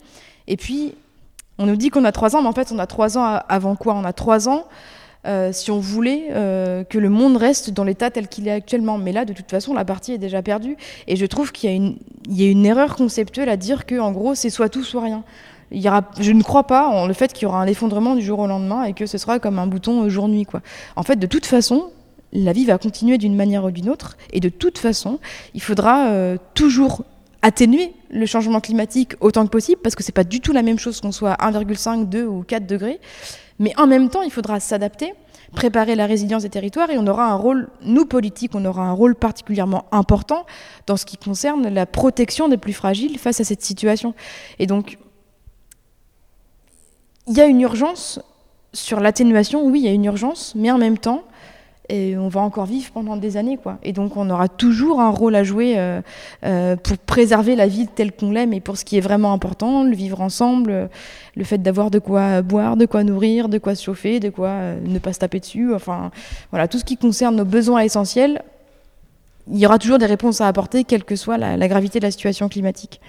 Et 0.46 0.58
puis, 0.58 0.94
on 1.58 1.64
nous 1.64 1.76
dit 1.76 1.88
qu'on 1.88 2.04
a 2.04 2.12
trois 2.12 2.36
ans, 2.36 2.42
mais 2.42 2.48
en 2.48 2.52
fait, 2.52 2.70
on 2.70 2.78
a 2.78 2.86
trois 2.86 3.16
ans 3.16 3.40
avant 3.48 3.76
quoi? 3.76 3.94
On 3.94 4.04
a 4.04 4.12
trois 4.12 4.48
ans 4.48 4.66
euh, 5.26 5.52
si 5.52 5.70
on 5.70 5.78
voulait 5.78 6.26
euh, 6.32 6.84
que 6.84 6.98
le 6.98 7.08
monde 7.08 7.38
reste 7.38 7.70
dans 7.70 7.84
l'état 7.84 8.10
tel 8.10 8.28
qu'il 8.28 8.46
est 8.46 8.52
actuellement. 8.52 8.98
Mais 8.98 9.12
là, 9.12 9.24
de 9.24 9.32
toute 9.32 9.50
façon, 9.50 9.72
la 9.72 9.86
partie 9.86 10.12
est 10.12 10.18
déjà 10.18 10.42
perdue. 10.42 10.76
Et 11.06 11.16
je 11.16 11.24
trouve 11.24 11.50
qu'il 11.50 11.96
y, 12.28 12.44
a 12.44 12.50
une 12.50 12.66
erreur 12.66 12.94
conceptuelle 12.94 13.48
à 13.48 13.56
dire 13.56 13.86
que, 13.86 13.98
en 13.98 14.12
gros, 14.12 14.34
c'est 14.34 14.50
soit 14.50 14.68
tout, 14.68 14.84
soit 14.84 15.02
rien. 15.02 15.24
Il 15.70 15.80
y 15.80 15.88
aura, 15.88 16.02
je 16.20 16.32
ne 16.32 16.42
crois 16.42 16.64
pas 16.66 16.88
en 16.88 17.06
le 17.06 17.14
fait 17.14 17.32
qu'il 17.32 17.44
y 17.44 17.46
aura 17.46 17.60
un 17.60 17.66
effondrement 17.66 18.14
du 18.14 18.22
jour 18.22 18.38
au 18.38 18.46
lendemain 18.46 18.84
et 18.84 18.92
que 18.92 19.06
ce 19.06 19.16
sera 19.16 19.38
comme 19.38 19.58
un 19.58 19.66
bouton 19.66 20.08
jour-nuit. 20.10 20.46
En 20.94 21.02
fait, 21.02 21.16
de 21.16 21.26
toute 21.26 21.46
façon, 21.46 21.90
la 22.34 22.52
vie 22.52 22.64
va 22.64 22.78
continuer 22.78 23.16
d'une 23.16 23.36
manière 23.36 23.64
ou 23.64 23.70
d'une 23.70 23.88
autre. 23.88 24.16
Et 24.32 24.40
de 24.40 24.48
toute 24.48 24.78
façon, 24.78 25.20
il 25.54 25.62
faudra 25.62 26.08
euh, 26.08 26.36
toujours 26.54 27.04
atténuer 27.42 27.92
le 28.10 28.26
changement 28.26 28.60
climatique 28.60 29.14
autant 29.20 29.44
que 29.44 29.50
possible, 29.50 29.80
parce 29.82 29.94
que 29.94 30.02
c'est 30.02 30.12
pas 30.12 30.24
du 30.24 30.40
tout 30.40 30.52
la 30.52 30.62
même 30.62 30.78
chose 30.78 31.00
qu'on 31.00 31.12
soit 31.12 31.32
à 31.32 31.50
1,5, 31.50 32.08
2 32.08 32.26
ou 32.26 32.42
4 32.42 32.66
degrés. 32.66 33.00
Mais 33.58 33.72
en 33.78 33.86
même 33.86 34.08
temps, 34.08 34.22
il 34.22 34.30
faudra 34.30 34.58
s'adapter, 34.60 35.12
préparer 35.54 35.94
la 35.94 36.06
résilience 36.06 36.42
des 36.42 36.48
territoires, 36.48 36.90
et 36.90 36.98
on 36.98 37.06
aura 37.06 37.26
un 37.26 37.34
rôle, 37.34 37.68
nous 37.82 38.06
politiques, 38.06 38.54
on 38.54 38.64
aura 38.64 38.84
un 38.84 38.92
rôle 38.92 39.14
particulièrement 39.14 39.84
important 39.92 40.46
dans 40.86 40.96
ce 40.96 41.04
qui 41.04 41.18
concerne 41.18 41.68
la 41.68 41.86
protection 41.86 42.48
des 42.48 42.56
plus 42.56 42.72
fragiles 42.72 43.18
face 43.18 43.40
à 43.40 43.44
cette 43.44 43.62
situation. 43.62 44.14
Et 44.58 44.66
donc, 44.66 44.98
il 47.28 47.36
y 47.36 47.40
a 47.40 47.46
une 47.46 47.60
urgence 47.60 48.20
sur 48.72 49.00
l'atténuation, 49.00 49.64
oui, 49.66 49.80
il 49.80 49.84
y 49.84 49.88
a 49.88 49.92
une 49.92 50.04
urgence, 50.04 50.54
mais 50.56 50.70
en 50.70 50.78
même 50.78 50.98
temps, 50.98 51.22
et 51.88 52.16
on 52.16 52.28
va 52.28 52.40
encore 52.40 52.64
vivre 52.64 52.90
pendant 52.92 53.16
des 53.16 53.36
années, 53.36 53.58
quoi. 53.58 53.78
Et 53.82 53.92
donc, 53.92 54.16
on 54.16 54.30
aura 54.30 54.48
toujours 54.48 55.00
un 55.00 55.10
rôle 55.10 55.34
à 55.34 55.44
jouer 55.44 55.74
euh, 55.76 56.00
euh, 56.44 56.76
pour 56.76 56.96
préserver 56.96 57.56
la 57.56 57.66
vie 57.66 57.86
telle 57.86 58.12
qu'on 58.12 58.30
l'aime 58.30 58.54
et 58.54 58.60
pour 58.60 58.78
ce 58.78 58.84
qui 58.84 58.96
est 58.96 59.02
vraiment 59.02 59.32
important, 59.32 59.84
le 59.84 59.94
vivre 59.94 60.22
ensemble, 60.22 60.70
euh, 60.70 60.86
le 61.36 61.44
fait 61.44 61.58
d'avoir 61.58 61.90
de 61.90 61.98
quoi 61.98 62.40
boire, 62.40 62.76
de 62.76 62.86
quoi 62.86 63.04
nourrir, 63.04 63.50
de 63.50 63.58
quoi 63.58 63.74
se 63.74 63.84
chauffer, 63.84 64.18
de 64.18 64.30
quoi 64.30 64.74
ne 64.82 64.98
pas 64.98 65.12
se 65.12 65.18
taper 65.18 65.40
dessus. 65.40 65.74
Enfin, 65.74 66.10
voilà, 66.50 66.68
tout 66.68 66.78
ce 66.78 66.84
qui 66.84 66.96
concerne 66.96 67.36
nos 67.36 67.44
besoins 67.44 67.80
essentiels, 67.80 68.42
il 69.52 69.58
y 69.58 69.66
aura 69.66 69.78
toujours 69.78 69.98
des 69.98 70.06
réponses 70.06 70.40
à 70.40 70.48
apporter, 70.48 70.84
quelle 70.84 71.04
que 71.04 71.16
soit 71.16 71.36
la 71.36 71.68
gravité 71.68 71.98
de 71.98 72.04
la 72.04 72.10
situation 72.10 72.48
climatique. 72.48 73.00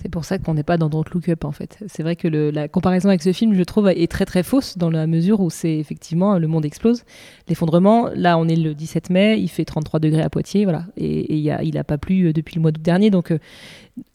C'est 0.00 0.08
pour 0.08 0.24
ça 0.24 0.38
qu'on 0.38 0.54
n'est 0.54 0.62
pas 0.62 0.78
dans 0.78 0.88
Don't 0.88 1.04
Look 1.12 1.28
Up 1.28 1.44
en 1.44 1.52
fait. 1.52 1.78
C'est 1.86 2.02
vrai 2.02 2.16
que 2.16 2.26
la 2.26 2.68
comparaison 2.68 3.10
avec 3.10 3.22
ce 3.22 3.32
film, 3.32 3.54
je 3.54 3.62
trouve, 3.62 3.88
est 3.88 4.10
très 4.10 4.24
très 4.24 4.42
fausse 4.42 4.78
dans 4.78 4.88
la 4.88 5.06
mesure 5.06 5.40
où 5.40 5.50
c'est 5.50 5.76
effectivement 5.76 6.38
le 6.38 6.46
monde 6.46 6.64
explose. 6.64 7.04
L'effondrement, 7.48 8.08
là 8.14 8.38
on 8.38 8.48
est 8.48 8.56
le 8.56 8.74
17 8.74 9.10
mai, 9.10 9.38
il 9.38 9.48
fait 9.48 9.66
33 9.66 10.00
degrés 10.00 10.22
à 10.22 10.30
Poitiers, 10.30 10.64
voilà, 10.64 10.86
et, 10.96 11.36
y 11.36 11.50
a, 11.50 11.62
il 11.62 11.74
n'a 11.74 11.84
pas 11.84 11.98
plu 11.98 12.32
depuis 12.32 12.56
le 12.56 12.62
mois 12.62 12.72
d'août 12.72 12.82
dernier. 12.82 13.10
Donc 13.10 13.30
euh, 13.30 13.38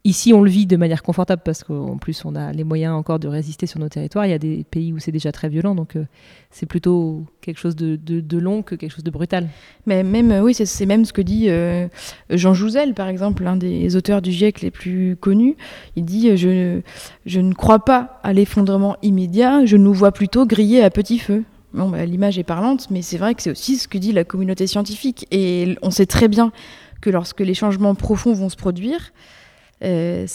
ici 0.03 0.33
on 0.33 0.41
le 0.41 0.49
vit 0.49 0.65
de 0.65 0.77
manière 0.77 1.03
confortable 1.03 1.41
parce 1.43 1.63
qu'en 1.63 1.97
plus 1.97 2.25
on 2.25 2.35
a 2.35 2.51
les 2.51 2.63
moyens 2.63 2.93
encore 2.93 3.19
de 3.19 3.27
résister 3.27 3.67
sur 3.67 3.79
nos 3.79 3.89
territoires. 3.89 4.25
Il 4.25 4.31
y 4.31 4.33
a 4.33 4.39
des 4.39 4.63
pays 4.63 4.93
où 4.93 4.99
c'est 4.99 5.11
déjà 5.11 5.31
très 5.31 5.49
violent, 5.49 5.75
donc 5.75 5.95
euh, 5.95 6.05
c'est 6.51 6.65
plutôt 6.65 7.23
quelque 7.41 7.59
chose 7.59 7.75
de, 7.75 8.37
long 8.37 8.61
que 8.61 8.75
quelque 8.75 8.91
chose 8.91 9.03
de 9.03 9.11
brutal. 9.11 9.47
Mais 9.85 10.03
même, 10.03 10.31
oui, 10.43 10.53
c'est 10.53 10.85
même 10.85 11.05
ce 11.05 11.13
que 11.13 11.21
dit 11.21 11.49
euh, 11.49 11.87
Jean 12.29 12.53
Jouzel, 12.53 12.93
par 12.93 13.07
exemple, 13.07 13.43
l'un 13.43 13.57
des 13.57 13.95
auteurs 13.95 14.21
du 14.21 14.31
GIEC 14.31 14.61
les 14.61 14.71
plus 14.71 15.15
connus. 15.15 15.55
Il 15.95 16.05
dit 16.05 16.35
je, 16.37 16.81
je 17.25 17.39
ne 17.39 17.53
crois 17.53 17.83
pas 17.83 18.19
à 18.23 18.33
l'effondrement 18.33 18.97
immédiat, 19.01 19.65
je 19.65 19.77
nous 19.77 19.93
vois 19.93 20.11
plutôt 20.11 20.45
griller 20.45 20.81
à 20.81 20.89
petit 20.89 21.19
feu. 21.19 21.43
Bah, 21.75 22.05
l'image 22.05 22.39
est 22.39 22.43
parlante, 22.43 22.87
mais 22.89 23.01
c'est 23.01 23.17
vrai 23.17 23.35
que 23.35 23.41
c'est 23.41 23.51
aussi 23.51 23.75
ce 23.75 23.89
que 23.89 23.97
dit 23.97 24.13
la 24.13 24.23
communauté 24.23 24.65
scientifique. 24.65 25.27
Et 25.31 25.77
on 25.81 25.91
sait 25.91 26.05
très 26.05 26.29
bien 26.29 26.53
que 27.01 27.09
lorsque 27.09 27.41
les 27.41 27.53
changements 27.53 27.95
profonds 27.95 28.33
vont 28.33 28.47
se 28.47 28.55
produire, 28.55 29.11
euh, 29.83 30.25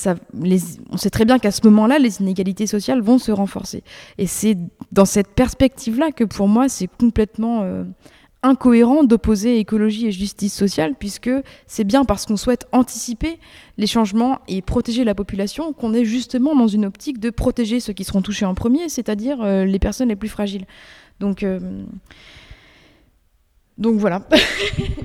on 0.90 0.96
sait 0.96 1.10
très 1.10 1.24
bien 1.24 1.38
qu'à 1.38 1.50
ce 1.50 1.60
moment-là, 1.64 1.98
les 1.98 2.20
inégalités 2.20 2.66
sociales 2.66 3.00
vont 3.00 3.18
se 3.18 3.32
renforcer. 3.32 3.82
Et 4.18 4.26
c'est 4.26 4.56
dans 4.92 5.04
cette 5.04 5.28
perspective-là 5.28 6.12
que 6.12 6.24
pour 6.24 6.48
moi, 6.48 6.68
c'est 6.68 6.88
complètement 6.88 7.62
euh, 7.62 7.84
incohérent 8.42 9.04
d'opposer 9.04 9.58
écologie 9.58 10.06
et 10.06 10.12
justice 10.12 10.54
sociale, 10.54 10.94
puisque 10.98 11.30
c'est 11.66 11.84
bien 11.84 12.04
parce 12.04 12.26
qu'on 12.26 12.36
souhaite 12.36 12.66
anticiper 12.72 13.38
les 13.78 13.86
changements 13.86 14.38
et 14.48 14.62
protéger 14.62 15.04
la 15.04 15.14
population 15.14 15.72
qu'on 15.72 15.94
est 15.94 16.04
justement 16.04 16.54
dans 16.54 16.68
une 16.68 16.84
optique 16.84 17.18
de 17.18 17.30
protéger 17.30 17.80
ceux 17.80 17.92
qui 17.92 18.04
seront 18.04 18.22
touchés 18.22 18.46
en 18.46 18.54
premier, 18.54 18.88
c'est-à-dire 18.88 19.42
euh, 19.42 19.64
les 19.64 19.78
personnes 19.78 20.08
les 20.08 20.16
plus 20.16 20.28
fragiles. 20.28 20.66
Donc 21.18 21.44
voilà. 23.98 24.26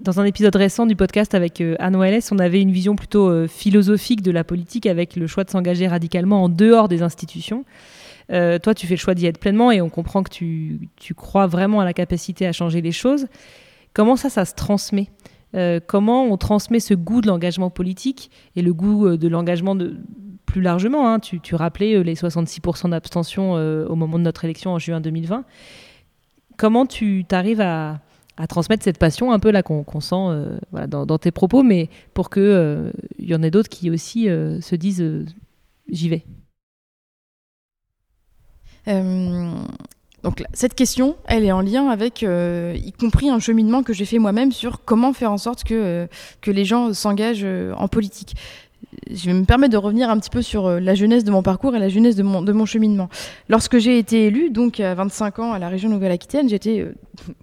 Dans 0.00 0.18
un 0.18 0.24
épisode 0.24 0.56
récent 0.56 0.86
du 0.86 0.96
podcast 0.96 1.34
avec 1.34 1.60
euh, 1.60 1.76
Anne 1.78 1.94
OLS, 1.94 2.32
on 2.32 2.38
avait 2.38 2.62
une 2.62 2.72
vision 2.72 2.96
plutôt 2.96 3.28
euh, 3.28 3.46
philosophique 3.46 4.22
de 4.22 4.30
la 4.30 4.44
politique 4.44 4.86
avec 4.86 5.14
le 5.14 5.26
choix 5.26 5.44
de 5.44 5.50
s'engager 5.50 5.86
radicalement 5.88 6.42
en 6.42 6.48
dehors 6.48 6.88
des 6.88 7.02
institutions. 7.02 7.66
Euh, 8.32 8.58
toi, 8.58 8.74
tu 8.74 8.86
fais 8.86 8.94
le 8.94 8.98
choix 8.98 9.14
d'y 9.14 9.26
être 9.26 9.38
pleinement 9.38 9.70
et 9.70 9.82
on 9.82 9.90
comprend 9.90 10.22
que 10.22 10.30
tu, 10.30 10.88
tu, 10.96 11.12
crois 11.12 11.46
vraiment 11.46 11.80
à 11.80 11.84
la 11.84 11.92
capacité 11.92 12.46
à 12.46 12.52
changer 12.52 12.80
les 12.80 12.92
choses. 12.92 13.26
Comment 13.92 14.16
ça, 14.16 14.30
ça 14.30 14.46
se 14.46 14.54
transmet? 14.54 15.08
Comment 15.88 16.26
on 16.26 16.36
transmet 16.36 16.78
ce 16.78 16.94
goût 16.94 17.20
de 17.20 17.26
l'engagement 17.26 17.70
politique 17.70 18.30
et 18.54 18.62
le 18.62 18.72
goût 18.72 19.16
de 19.16 19.28
l'engagement 19.28 19.76
plus 20.46 20.60
largement 20.60 21.12
hein, 21.12 21.18
tu, 21.18 21.40
tu, 21.40 21.56
rappelais 21.56 22.04
les 22.04 22.14
66% 22.14 22.90
d'abstention 22.90 23.54
au 23.54 23.96
moment 23.96 24.20
de 24.20 24.22
notre 24.22 24.44
élection 24.44 24.70
en 24.70 24.78
juin 24.78 25.00
2020. 25.00 25.44
Comment 26.56 26.86
tu 26.86 27.24
t'arrives 27.26 27.60
à 27.60 27.98
à 28.40 28.46
transmettre 28.46 28.82
cette 28.82 28.98
passion 28.98 29.32
un 29.32 29.38
peu 29.38 29.50
là 29.50 29.62
qu'on 29.62 29.84
qu 29.84 30.00
sent 30.00 30.14
euh, 30.14 30.58
dans, 30.86 31.18
tes 31.18 31.30
propos, 31.30 31.62
mais 31.62 31.88
pour 32.14 32.30
que 32.30 32.40
euh, 32.40 32.90
y 33.18 33.34
en 33.34 33.42
ait 33.42 33.50
d'autres 33.50 33.68
qui 33.68 33.90
aussi 33.90 34.28
euh, 34.28 34.60
se 34.60 34.74
disent 34.74 35.04
j'y 35.88 36.08
vais. 36.08 36.24
Donc 40.22 40.42
cette 40.52 40.74
question, 40.74 41.16
elle 41.26 41.44
est 41.44 41.52
en 41.52 41.62
lien 41.62 41.88
avec, 41.88 42.22
euh, 42.22 42.76
y 42.76 42.92
compris 42.92 43.30
un 43.30 43.38
cheminement 43.38 43.82
que 43.82 43.92
j'ai 43.92 44.04
fait 44.04 44.18
moi-même 44.18 44.52
sur 44.52 44.84
comment 44.84 45.12
faire 45.12 45.32
en 45.32 45.38
sorte 45.38 45.64
que, 45.64 45.74
euh, 45.74 46.06
que 46.40 46.50
les 46.50 46.64
gens 46.64 46.92
s'engagent 46.92 47.44
euh, 47.44 47.72
en 47.74 47.88
politique. 47.88 48.34
Je 49.10 49.26
vais 49.26 49.32
me 49.32 49.44
permettre 49.44 49.72
de 49.72 49.78
revenir 49.78 50.10
un 50.10 50.18
petit 50.18 50.30
peu 50.30 50.42
sur 50.42 50.68
la 50.68 50.94
jeunesse 50.94 51.24
de 51.24 51.30
mon 51.30 51.42
parcours 51.42 51.76
et 51.76 51.78
la 51.78 51.88
jeunesse 51.88 52.16
de 52.16 52.22
mon, 52.22 52.42
de 52.42 52.52
mon 52.52 52.66
cheminement. 52.66 53.08
Lorsque 53.48 53.78
j'ai 53.78 53.98
été 53.98 54.26
élue, 54.26 54.50
donc 54.50 54.80
à 54.80 54.94
25 54.94 55.38
ans 55.38 55.52
à 55.52 55.58
la 55.58 55.68
région 55.68 55.88
Nouvelle-Aquitaine, 55.88 56.48
j'étais 56.48 56.86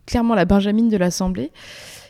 clairement 0.05 0.35
la 0.35 0.45
Benjamine 0.45 0.89
de 0.89 0.97
l'Assemblée. 0.97 1.51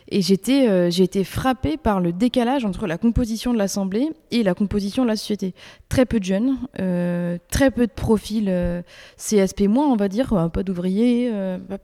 Et 0.09 0.21
j'étais, 0.21 0.69
euh, 0.69 0.89
j'ai 0.89 1.03
été 1.03 1.23
frappée 1.23 1.75
par 1.75 1.99
le 1.99 2.13
décalage 2.13 2.63
entre 2.63 2.87
la 2.87 2.97
composition 2.97 3.51
de 3.51 3.57
l'Assemblée 3.57 4.09
et 4.31 4.41
la 4.43 4.53
composition 4.53 5.03
de 5.03 5.09
la 5.09 5.17
société. 5.17 5.53
Très 5.89 6.05
peu 6.05 6.19
de 6.19 6.23
jeunes, 6.23 6.57
euh, 6.79 7.37
très 7.49 7.71
peu 7.71 7.87
de 7.87 7.91
profils 7.91 8.47
euh, 8.47 8.81
CSP-, 9.17 9.67
on 9.67 9.97
va 9.97 10.07
dire, 10.07 10.49
pas 10.53 10.63
d'ouvriers, 10.63 11.31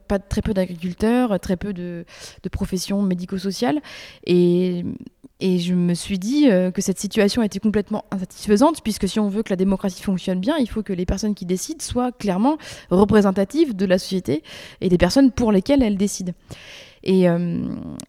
pas, 0.08 0.18
très 0.18 0.40
peu 0.40 0.54
d'agriculteurs, 0.54 1.38
très 1.38 1.56
peu 1.56 1.72
de, 1.72 2.06
de 2.42 2.48
professions 2.48 3.02
médico-sociales. 3.02 3.80
Et, 4.26 4.84
et 5.46 5.58
je 5.58 5.74
me 5.74 5.92
suis 5.92 6.18
dit 6.18 6.48
que 6.72 6.80
cette 6.80 6.98
situation 6.98 7.42
était 7.42 7.58
complètement 7.58 8.06
insatisfaisante, 8.10 8.82
puisque 8.82 9.06
si 9.06 9.20
on 9.20 9.28
veut 9.28 9.42
que 9.42 9.50
la 9.50 9.56
démocratie 9.56 10.02
fonctionne 10.02 10.40
bien, 10.40 10.56
il 10.58 10.66
faut 10.66 10.82
que 10.82 10.94
les 10.94 11.04
personnes 11.04 11.34
qui 11.34 11.44
décident 11.44 11.82
soient 11.82 12.12
clairement 12.12 12.56
représentatives 12.90 13.76
de 13.76 13.84
la 13.84 13.98
société 13.98 14.42
et 14.80 14.88
des 14.88 14.96
personnes 14.96 15.32
pour 15.32 15.52
lesquelles 15.52 15.82
elles 15.82 15.98
décident. 15.98 16.32
Et, 17.02 17.28
euh, 17.28 17.68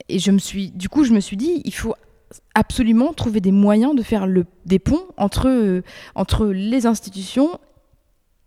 je 0.10 0.32
me 0.32 0.40
suis, 0.40 0.72
du 0.72 0.88
coup, 0.88 1.04
je 1.04 1.14
me 1.14 1.20
suis 1.20 1.36
dit, 1.38 1.62
il 1.66 1.74
faut 1.74 1.94
absolument 2.54 3.14
trouver 3.14 3.42
des 3.42 3.52
moyens 3.52 3.96
de 3.96 4.02
faire 4.02 4.28
le, 4.28 4.46
des 4.66 4.80
ponts 4.80 5.04
entre, 5.18 5.50
euh, 5.50 5.84
entre 6.16 6.48
les 6.48 6.86
institutions 6.86 7.60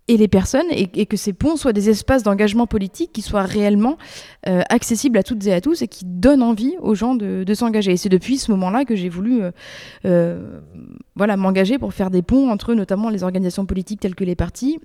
et 0.09 0.17
les 0.17 0.29
personnes, 0.29 0.67
et, 0.71 1.07
que 1.07 1.17
ces 1.17 1.33
ponts 1.33 1.57
soient 1.57 1.73
des 1.73 1.91
espaces 1.91 2.23
d'engagement 2.23 2.67
politique 2.67 3.13
qui 3.13 3.23
soient 3.23 3.43
réellement 3.43 3.99
euh, 4.47 4.63
accessibles 4.71 5.19
à 5.19 5.23
toutes 5.23 5.47
et 5.47 5.53
à 5.53 5.61
tous 5.61 5.83
et 5.83 5.89
qui 5.89 6.05
donnent 6.05 6.43
envie 6.43 6.75
aux 6.81 6.95
gens 6.95 7.15
de, 7.15 7.55
s'engager. 7.55 7.93
Et 7.93 7.97
c'est 7.97 8.09
depuis 8.09 8.39
ce 8.39 8.51
moment-là 8.53 8.85
que 8.85 8.97
j'ai 8.97 9.09
voulu 9.09 9.43
voilà, 10.03 11.37
m'engager 11.37 11.79
pour 11.79 11.93
faire 11.93 12.11
des 12.11 12.23
ponts 12.23 12.51
entre 12.51 12.75
notamment 12.75 13.11
les 13.11 13.23
organisations 13.23 13.67
politiques 13.67 14.01
telles 14.01 14.15
que 14.15 14.25
les 14.25 14.37
partis 14.37 14.79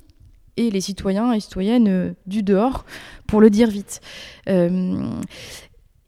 et 0.58 0.70
les 0.70 0.82
citoyens 0.82 1.34
et 1.34 1.40
citoyennes 1.40 1.88
euh, 1.88 2.14
du 2.26 2.44
dehors, 2.44 2.86
pour 3.28 3.42
le 3.42 3.50
dire 3.50 3.70
vite. 3.70 4.02
Euh, 4.50 5.04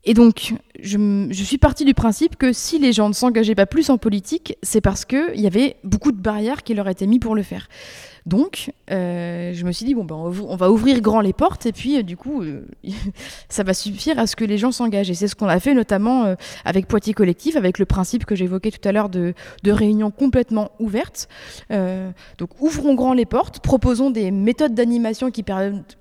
et 0.04 0.14
donc, 0.14 0.54
je, 0.80 1.28
je, 1.32 1.44
suis 1.44 1.58
partie 1.58 1.84
du 1.84 1.96
principe 1.96 2.36
que 2.36 2.54
si 2.54 2.78
les 2.78 2.94
gens 2.94 3.10
ne 3.10 3.14
s'engageaient 3.14 3.56
pas 3.56 3.66
plus 3.66 3.90
en 3.90 3.98
politique, 3.98 4.56
c'est 4.62 4.82
parce 4.82 5.04
qu'il 5.04 5.40
y 5.40 5.48
avait 5.48 5.78
beaucoup 5.84 6.12
de 6.12 6.22
barrières 6.22 6.62
qui 6.64 6.76
leur 6.76 6.88
étaient 6.88 7.08
mises 7.08 7.20
pour 7.20 7.36
le 7.36 7.42
faire. 7.42 7.68
Donc, 8.26 8.72
euh, 8.90 9.54
je 9.54 9.66
me 9.66 9.72
suis 9.72 9.86
dit, 9.86 9.94
bon, 9.94 10.04
ben, 10.04 10.16
on 10.16 10.56
va 10.56 10.72
ouvrir 10.72 11.00
grand 11.00 11.22
les 11.22 11.34
portes, 11.34 11.68
et 11.68 11.72
puis, 11.72 12.00
euh, 12.00 12.04
du 12.04 12.18
coup, 12.18 12.42
euh, 12.42 12.66
ça 13.50 13.62
va 13.62 13.76
suffire 13.76 14.18
à 14.18 14.26
ce 14.26 14.36
que 14.36 14.44
les 14.44 14.58
gens 14.58 14.72
s'engagent. 14.72 15.12
Et 15.12 15.14
c'est 15.14 15.28
ce 15.28 15.36
qu'on 15.36 15.48
a 15.48 15.60
fait, 15.60 15.76
notamment 15.76 16.36
avec 16.64 16.88
Poitiers 16.88 17.14
Collectif, 17.14 17.56
avec 17.56 17.78
le 17.78 17.86
principe 17.86 18.26
que 18.26 18.36
j'évoquais 18.36 18.72
tout 18.72 18.88
à 18.88 18.92
l'heure 18.92 19.10
de, 19.10 19.34
de 19.64 19.72
réunions 19.72 20.10
complètement 20.10 20.72
ouvertes. 20.80 21.28
donc, 21.70 22.50
ouvrons 22.60 22.96
grand 22.96 23.14
les 23.14 23.26
portes, 23.26 23.60
proposons 23.60 24.10
des 24.10 24.32
méthodes 24.32 24.74
d'animation 24.74 25.30
qui, 25.30 25.44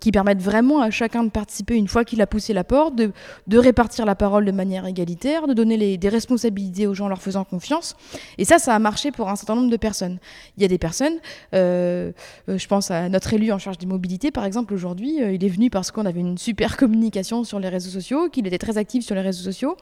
qui, 0.00 0.12
permettent 0.12 0.42
vraiment 0.42 0.80
à 0.80 0.90
chacun 0.90 1.24
de 1.24 1.30
participer 1.30 1.74
une 1.74 1.88
fois 1.88 2.04
qu'il 2.04 2.22
a 2.22 2.26
poussé 2.26 2.52
la 2.52 2.64
porte, 2.64 2.94
de, 2.94 3.12
de, 3.46 3.58
répartir 3.58 4.06
la 4.06 4.14
parole 4.14 4.44
de 4.44 4.52
manière 4.52 4.86
égalitaire, 4.86 5.46
de 5.46 5.52
donner 5.52 5.76
les, 5.76 5.98
des 5.98 6.08
responsabilités 6.08 6.86
aux 6.86 6.94
gens 6.94 7.06
en 7.06 7.08
leur 7.08 7.22
faisant 7.22 7.44
confiance. 7.44 7.96
Et 8.38 8.44
ça, 8.44 8.58
ça 8.58 8.74
a 8.74 8.78
marché 8.78 9.10
pour 9.10 9.28
un 9.28 9.36
certain 9.36 9.56
nombre 9.56 9.70
de 9.70 9.76
personnes. 9.76 10.18
Il 10.56 10.62
y 10.62 10.64
a 10.64 10.68
des 10.68 10.78
personnes... 10.78 11.18
Euh, 11.54 12.12
je 12.48 12.66
pense 12.66 12.90
à 12.90 13.08
notre 13.08 13.32
élu 13.32 13.52
en 13.52 13.58
charge 13.58 13.78
des 13.78 13.86
mobilités, 13.86 14.30
par 14.30 14.44
exemple, 14.44 14.74
aujourd'hui. 14.74 15.22
Euh, 15.22 15.32
il 15.32 15.44
est 15.44 15.48
venu 15.48 15.70
parce 15.70 15.90
qu'on 15.90 16.06
avait 16.06 16.20
une 16.20 16.38
super 16.38 16.76
communication 16.78 17.44
sur 17.44 17.58
les 17.58 17.68
réseaux 17.68 17.90
sociaux, 17.90 18.28
qu'il 18.28 18.46
était 18.46 18.58
très 18.58 18.78
actif 18.78 19.04
sur 19.04 19.14
les 19.14 19.20
réseaux 19.20 19.42
sociaux. 19.42 19.76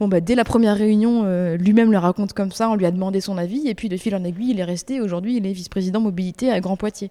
Bon, 0.00 0.08
bah, 0.08 0.20
dès 0.20 0.34
la 0.34 0.44
première 0.44 0.76
réunion, 0.76 1.22
euh, 1.24 1.56
lui-même 1.56 1.92
le 1.92 1.98
raconte 1.98 2.32
comme 2.32 2.52
ça, 2.52 2.70
on 2.70 2.74
lui 2.74 2.86
a 2.86 2.90
demandé 2.90 3.20
son 3.20 3.38
avis, 3.38 3.68
et 3.68 3.74
puis 3.74 3.88
de 3.88 3.96
fil 3.96 4.14
en 4.14 4.24
aiguille, 4.24 4.50
il 4.50 4.60
est 4.60 4.64
resté. 4.64 5.00
Aujourd'hui, 5.00 5.36
il 5.36 5.46
est 5.46 5.52
vice-président 5.52 6.00
mobilité 6.00 6.50
à 6.50 6.60
Grand 6.60 6.76
Poitiers. 6.76 7.10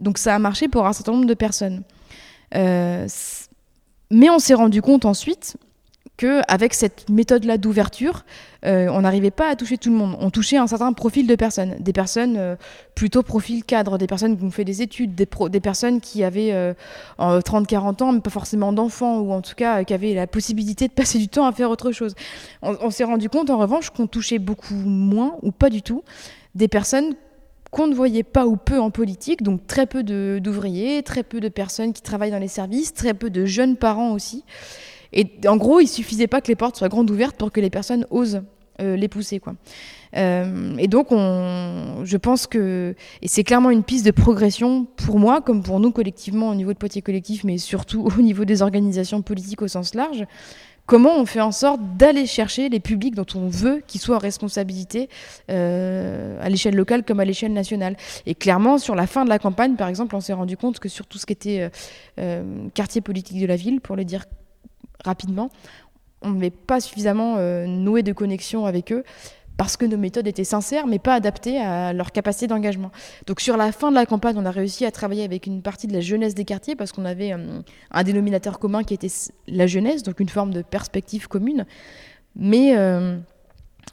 Donc 0.00 0.18
ça 0.18 0.34
a 0.34 0.38
marché 0.38 0.68
pour 0.68 0.86
un 0.86 0.92
certain 0.92 1.12
nombre 1.12 1.26
de 1.26 1.34
personnes. 1.34 1.82
mais 2.52 4.30
on 4.30 4.38
s'est 4.38 4.54
rendu 4.54 4.82
compte 4.82 5.04
ensuite 5.04 5.56
qu'avec 6.16 6.74
cette 6.74 7.10
méthode-là 7.10 7.58
d'ouverture, 7.58 8.24
euh, 8.64 8.88
on 8.90 9.02
n'arrivait 9.02 9.30
pas 9.30 9.48
à 9.50 9.56
toucher 9.56 9.76
tout 9.76 9.90
le 9.90 9.96
monde. 9.96 10.16
On 10.18 10.30
touchait 10.30 10.56
un 10.56 10.66
certain 10.66 10.92
profil 10.92 11.26
de 11.26 11.34
personnes. 11.34 11.76
Des 11.78 11.92
personnes 11.92 12.36
euh, 12.36 12.56
plutôt 12.94 13.22
profil 13.22 13.64
cadre, 13.64 13.98
des 13.98 14.06
personnes 14.06 14.36
qui 14.36 14.44
ont 14.44 14.50
fait 14.50 14.64
des 14.64 14.82
études, 14.82 15.14
des, 15.14 15.26
personnes 15.60 16.00
qui 16.00 16.24
avaient 16.24 16.74
30-40 17.18 18.02
euh, 18.02 18.04
ans, 18.04 18.12
mais 18.12 18.20
pas 18.20 18.30
forcément 18.30 18.72
d'enfants, 18.72 19.20
ou 19.20 19.32
en 19.32 19.42
tout 19.42 19.54
cas 19.54 19.84
qui 19.84 19.94
avaient 19.94 20.14
la 20.14 20.26
possibilité 20.26 20.88
de 20.88 20.92
passer 20.92 21.18
du 21.18 21.28
temps 21.28 21.46
à 21.46 21.52
faire 21.52 21.70
autre 21.70 21.92
chose. 21.92 22.14
On, 22.62 22.90
s'est 22.90 23.04
rendu 23.04 23.28
compte 23.28 23.50
en 23.50 23.58
revanche 23.58 23.90
qu'on 23.90 24.06
touchait 24.06 24.38
beaucoup 24.38 24.74
moins, 24.74 25.36
ou 25.42 25.52
pas 25.52 25.70
du 25.70 25.82
tout, 25.82 26.02
des 26.54 26.68
personnes 26.68 27.14
qu'on 27.70 27.88
ne 27.88 27.94
voyait 27.94 28.22
pas 28.22 28.46
ou 28.46 28.56
peu 28.56 28.80
en 28.80 28.90
politique, 28.90 29.42
donc 29.42 29.66
très 29.66 29.86
peu 29.86 30.02
d'ouvriers, 30.02 31.02
très 31.02 31.22
peu 31.22 31.40
de 31.40 31.48
personnes 31.48 31.92
qui 31.92 32.00
travaillent 32.00 32.30
dans 32.30 32.38
les 32.38 32.48
services, 32.48 32.94
très 32.94 33.12
peu 33.12 33.28
de 33.28 33.44
jeunes 33.44 33.76
parents 33.76 34.12
aussi. 34.12 34.44
Et 35.12 35.28
en 35.46 35.56
gros, 35.56 35.80
il 35.80 35.88
suffisait 35.88 36.26
pas 36.26 36.40
que 36.40 36.48
les 36.48 36.56
portes 36.56 36.76
soient 36.76 36.88
grandes 36.88 37.10
ouvertes 37.10 37.36
pour 37.36 37.52
que 37.52 37.60
les 37.60 37.70
personnes 37.70 38.06
osent 38.10 38.42
euh, 38.82 38.94
les 38.94 39.08
pousser. 39.08 39.38
Quoi. 39.38 39.54
Euh, 40.16 40.76
et 40.76 40.86
donc, 40.86 41.06
on, 41.10 42.04
je 42.04 42.16
pense 42.18 42.46
que, 42.46 42.94
et 43.22 43.28
c'est 43.28 43.42
clairement 43.42 43.70
une 43.70 43.82
piste 43.82 44.04
de 44.04 44.10
progression 44.10 44.86
pour 44.96 45.18
moi, 45.18 45.40
comme 45.40 45.62
pour 45.62 45.80
nous 45.80 45.92
collectivement 45.92 46.50
au 46.50 46.54
niveau 46.54 46.74
de 46.74 46.78
Poitiers 46.78 47.00
Collectif, 47.00 47.42
mais 47.42 47.56
surtout 47.56 48.06
au 48.18 48.20
niveau 48.20 48.44
des 48.44 48.60
organisations 48.60 49.22
politiques 49.22 49.62
au 49.62 49.68
sens 49.68 49.94
large. 49.94 50.26
Comment 50.84 51.18
on 51.18 51.24
fait 51.24 51.40
en 51.40 51.52
sorte 51.52 51.80
d'aller 51.96 52.26
chercher 52.26 52.68
les 52.68 52.78
publics 52.78 53.14
dont 53.14 53.26
on 53.34 53.48
veut 53.48 53.82
qu'ils 53.86 54.00
soient 54.00 54.16
en 54.16 54.20
responsabilité 54.20 55.08
euh, 55.50 56.38
à 56.40 56.50
l'échelle 56.50 56.76
locale 56.76 57.02
comme 57.02 57.18
à 57.18 57.24
l'échelle 57.24 57.54
nationale 57.54 57.96
Et 58.26 58.34
clairement, 58.34 58.76
sur 58.76 58.94
la 58.94 59.06
fin 59.06 59.24
de 59.24 59.30
la 59.30 59.38
campagne, 59.38 59.74
par 59.76 59.88
exemple, 59.88 60.14
on 60.14 60.20
s'est 60.20 60.34
rendu 60.34 60.58
compte 60.58 60.78
que 60.80 60.90
sur 60.90 61.06
tout 61.06 61.16
ce 61.16 61.24
qui 61.24 61.32
était 61.32 61.70
quartier 62.74 63.00
politique 63.00 63.40
de 63.40 63.46
la 63.46 63.56
ville, 63.56 63.80
pour 63.80 63.96
le 63.96 64.04
dire 64.04 64.26
rapidement, 65.06 65.50
on 66.22 66.30
n'avait 66.30 66.50
pas 66.50 66.80
suffisamment 66.80 67.36
euh, 67.38 67.66
noué 67.66 68.02
de 68.02 68.12
connexion 68.12 68.66
avec 68.66 68.92
eux 68.92 69.04
parce 69.56 69.76
que 69.76 69.86
nos 69.86 69.96
méthodes 69.96 70.26
étaient 70.26 70.44
sincères, 70.44 70.86
mais 70.86 70.98
pas 70.98 71.14
adaptées 71.14 71.58
à 71.58 71.92
leur 71.92 72.12
capacité 72.12 72.46
d'engagement. 72.46 72.90
Donc 73.26 73.40
sur 73.40 73.56
la 73.56 73.72
fin 73.72 73.90
de 73.90 73.94
la 73.94 74.04
campagne, 74.04 74.36
on 74.38 74.44
a 74.44 74.50
réussi 74.50 74.84
à 74.84 74.90
travailler 74.90 75.24
avec 75.24 75.46
une 75.46 75.62
partie 75.62 75.86
de 75.86 75.94
la 75.94 76.00
jeunesse 76.00 76.34
des 76.34 76.44
quartiers, 76.44 76.76
parce 76.76 76.92
qu'on 76.92 77.06
avait 77.06 77.32
euh, 77.32 77.60
un 77.90 78.02
dénominateur 78.02 78.58
commun 78.58 78.82
qui 78.82 78.92
était 78.92 79.10
la 79.48 79.66
jeunesse, 79.66 80.02
donc 80.02 80.20
une 80.20 80.28
forme 80.28 80.52
de 80.52 80.60
perspective 80.62 81.26
commune. 81.28 81.64
Mais 82.34 82.76
euh, 82.76 83.16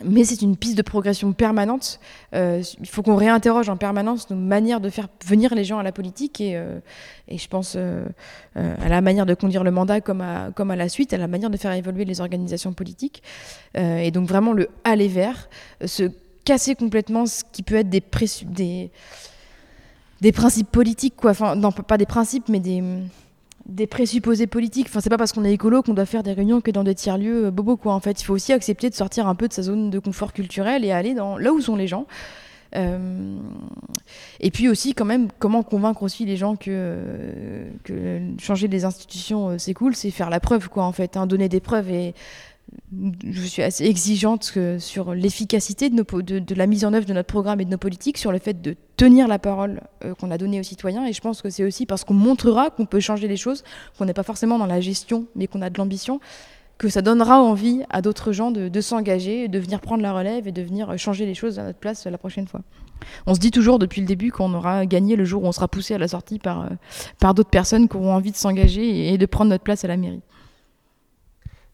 mais 0.03 0.23
c'est 0.23 0.41
une 0.41 0.57
piste 0.57 0.77
de 0.77 0.81
progression 0.81 1.33
permanente. 1.33 1.99
Euh, 2.33 2.63
il 2.79 2.87
faut 2.87 3.03
qu'on 3.03 3.15
réinterroge 3.15 3.69
en 3.69 3.77
permanence 3.77 4.29
nos 4.29 4.35
manières 4.35 4.79
de 4.79 4.89
faire 4.89 5.07
venir 5.25 5.53
les 5.53 5.63
gens 5.63 5.77
à 5.77 5.83
la 5.83 5.91
politique 5.91 6.41
et, 6.41 6.57
euh, 6.57 6.79
je 7.29 7.47
pense 7.47 7.75
euh, 7.75 8.05
à 8.55 8.89
la 8.89 9.01
manière 9.01 9.25
de 9.25 9.33
conduire 9.33 9.63
le 9.63 9.71
mandat 9.71 10.01
comme 10.01 10.21
à, 10.21 10.49
comme 10.55 10.71
à 10.71 10.75
la 10.75 10.89
suite, 10.89 11.13
à 11.13 11.17
la 11.17 11.27
manière 11.27 11.49
de 11.49 11.57
faire 11.57 11.71
évoluer 11.73 12.05
les 12.05 12.21
organisations 12.21 12.73
politiques. 12.73 13.21
et 13.75 14.11
donc 14.11 14.27
vraiment 14.27 14.53
le 14.53 14.69
aller 14.83 15.07
vers, 15.07 15.49
se 15.85 16.11
casser 16.43 16.75
complètement 16.75 17.25
ce 17.25 17.43
qui 17.51 17.63
peut 17.63 17.75
être 17.75 17.89
des, 17.89 18.03
des, 18.45 18.91
des 20.21 20.31
principes 20.31 20.71
politiques, 20.71 21.15
quoi. 21.15 21.31
Enfin, 21.31 21.55
non, 21.55 21.71
pas 21.71 21.97
des 21.97 22.05
principes, 22.05 22.49
mais 22.49 22.59
des 22.59 22.83
des 23.65 23.87
présupposés 23.87 24.47
politiques. 24.47 24.87
Enfin, 24.89 24.99
c'est 24.99 25.09
pas 25.09 25.17
parce 25.17 25.31
qu'on 25.31 25.45
est 25.45 25.53
écolo 25.53 25.81
qu'on 25.81 25.93
doit 25.93 26.05
faire 26.05 26.23
des 26.23 26.33
réunions 26.33 26.61
que 26.61 26.71
dans 26.71 26.83
des 26.83 26.95
tiers-lieux 26.95 27.45
euh, 27.45 27.51
bobo, 27.51 27.77
quoi. 27.77 27.93
En 27.93 27.99
fait, 27.99 28.21
il 28.21 28.25
faut 28.25 28.33
aussi 28.33 28.53
accepter 28.53 28.89
de 28.89 28.95
sortir 28.95 29.27
un 29.27 29.35
peu 29.35 29.47
de 29.47 29.53
sa 29.53 29.61
zone 29.61 29.89
de 29.89 29.99
confort 29.99 30.33
culturel 30.33 30.83
et 30.83 30.91
aller 30.91 31.13
dans 31.13 31.37
là 31.37 31.51
où 31.53 31.61
sont 31.61 31.75
les 31.75 31.87
gens. 31.87 32.05
Euh, 32.75 33.37
et 34.39 34.51
puis 34.51 34.67
aussi, 34.67 34.93
quand 34.93 35.05
même, 35.05 35.27
comment 35.39 35.63
convaincre 35.63 36.03
aussi 36.03 36.25
les 36.25 36.37
gens 36.37 36.55
que, 36.55 36.97
que 37.83 38.19
changer 38.39 38.67
les 38.67 38.83
institutions, 38.83 39.49
euh, 39.49 39.57
c'est 39.57 39.73
cool, 39.73 39.95
c'est 39.95 40.11
faire 40.11 40.29
la 40.29 40.39
preuve, 40.39 40.69
quoi, 40.69 40.83
en 40.83 40.91
fait. 40.91 41.15
Hein, 41.15 41.27
donner 41.27 41.49
des 41.49 41.59
preuves 41.59 41.89
et 41.89 42.13
je 43.23 43.41
suis 43.41 43.61
assez 43.61 43.85
exigeante 43.85 44.57
sur 44.79 45.13
l'efficacité 45.13 45.89
de, 45.89 46.55
la 46.55 46.67
mise 46.67 46.85
en 46.85 46.93
œuvre 46.93 47.05
de 47.05 47.13
notre 47.13 47.27
programme 47.27 47.59
et 47.61 47.65
de 47.65 47.69
nos 47.69 47.77
politiques, 47.77 48.17
sur 48.17 48.31
le 48.31 48.39
fait 48.39 48.61
de 48.61 48.75
tenir 48.97 49.27
la 49.27 49.39
parole 49.39 49.81
euh, 50.05 50.13
qu'on 50.15 50.31
a 50.31 50.37
donnée 50.37 50.59
aux 50.59 50.63
citoyens. 50.63 51.05
Et 51.05 51.13
je 51.13 51.21
pense 51.21 51.41
que 51.41 51.49
c'est 51.49 51.63
aussi 51.63 51.85
parce 51.85 52.03
qu'on 52.03 52.13
montrera 52.13 52.69
qu'on 52.69 52.85
peut 52.85 52.99
changer 52.99 53.27
les 53.27 53.37
choses, 53.37 53.63
qu'on 53.97 54.05
n'est 54.05 54.13
pas 54.13 54.23
forcément 54.23 54.57
dans 54.57 54.65
la 54.65 54.81
gestion, 54.81 55.25
mais 55.35 55.47
qu'on 55.47 55.61
a 55.61 55.69
de 55.69 55.77
l'ambition, 55.77 56.19
que 56.77 56.89
ça 56.89 57.01
donnera 57.01 57.41
envie 57.41 57.83
à 57.89 58.01
d'autres 58.01 58.31
gens 58.31 58.51
de, 58.51 58.81
s'engager, 58.81 59.47
de 59.47 59.59
venir 59.59 59.79
prendre 59.79 60.03
la 60.03 60.13
relève 60.13 60.47
et 60.47 60.51
de 60.51 60.61
venir 60.61 60.97
changer 60.97 61.25
les 61.25 61.35
choses 61.35 61.59
à 61.59 61.63
notre 61.63 61.79
place 61.79 62.05
la 62.05 62.17
prochaine 62.17 62.47
fois. 62.47 62.61
On 63.25 63.35
se 63.35 63.39
dit 63.39 63.51
toujours 63.51 63.79
depuis 63.79 64.01
le 64.01 64.07
début 64.07 64.31
qu'on 64.31 64.53
aura 64.53 64.85
gagné 64.85 65.15
le 65.15 65.25
jour 65.25 65.43
où 65.43 65.47
on 65.47 65.51
sera 65.51 65.67
poussé 65.67 65.93
à 65.93 65.97
la 65.97 66.07
sortie 66.07 66.39
par, 66.39 66.63
euh, 66.63 66.69
par 67.19 67.33
d'autres 67.33 67.49
personnes 67.49 67.87
qui 67.87 67.95
auront 67.95 68.13
envie 68.13 68.31
de 68.31 68.37
s'engager 68.37 69.13
et 69.13 69.17
de 69.17 69.25
prendre 69.25 69.49
notre 69.49 69.63
place 69.63 69.83
à 69.83 69.87
la 69.87 69.97
mairie. 69.97 70.21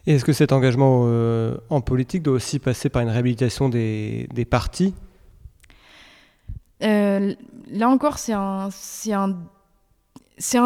Est-ce 0.10 0.26
que 0.26 0.34
cet 0.34 0.54
engagement 0.54 1.04
euh, 1.06 1.56
en 1.70 1.82
politique 1.82 2.24
doit 2.24 2.34
aussi 2.34 2.58
passer 2.58 2.90
par 2.90 3.04
une 3.04 3.10
réhabilitation 3.10 3.70
des, 3.70 4.28
partis? 4.50 4.96
Euh, 6.82 7.36
Là 7.72 7.90
encore, 7.90 8.18
c'est 8.18 8.34
un, 8.34 8.70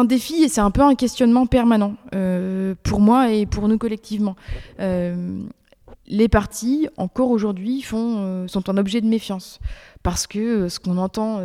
défi 0.04 0.44
et 0.44 0.48
c'est 0.48 0.62
un 0.62 0.70
peu 0.70 0.80
un 0.80 0.94
questionnement 0.94 1.44
permanent 1.44 1.96
euh, 2.14 2.74
pour 2.84 3.00
moi 3.00 3.32
et 3.32 3.44
pour 3.44 3.68
nous 3.68 3.76
collectivement. 3.76 4.34
Les 4.78 6.28
partis, 6.28 6.88
encore 6.96 7.28
aujourd'hui, 7.28 7.82
sont 7.82 8.46
un 8.66 8.76
objet 8.78 9.02
de 9.02 9.06
méfiance. 9.06 9.60
Parce 10.02 10.26
que 10.26 10.68
ce 10.70 10.80
qu'on 10.80 10.96
entend 10.96 11.42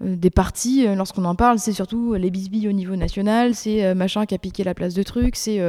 des 0.00 0.30
partis, 0.30 0.86
lorsqu'on 0.94 1.26
en 1.26 1.34
parle, 1.34 1.58
c'est 1.58 1.72
surtout 1.72 2.14
les 2.14 2.30
bisbilles 2.30 2.68
au 2.68 2.72
niveau 2.72 2.96
national, 2.96 3.54
c'est 3.54 3.94
machin 3.94 4.24
qui 4.24 4.34
a 4.34 4.38
piqué 4.38 4.64
la 4.64 4.72
place 4.72 4.94
de 4.94 5.02
truc, 5.02 5.36
c'est 5.36 5.60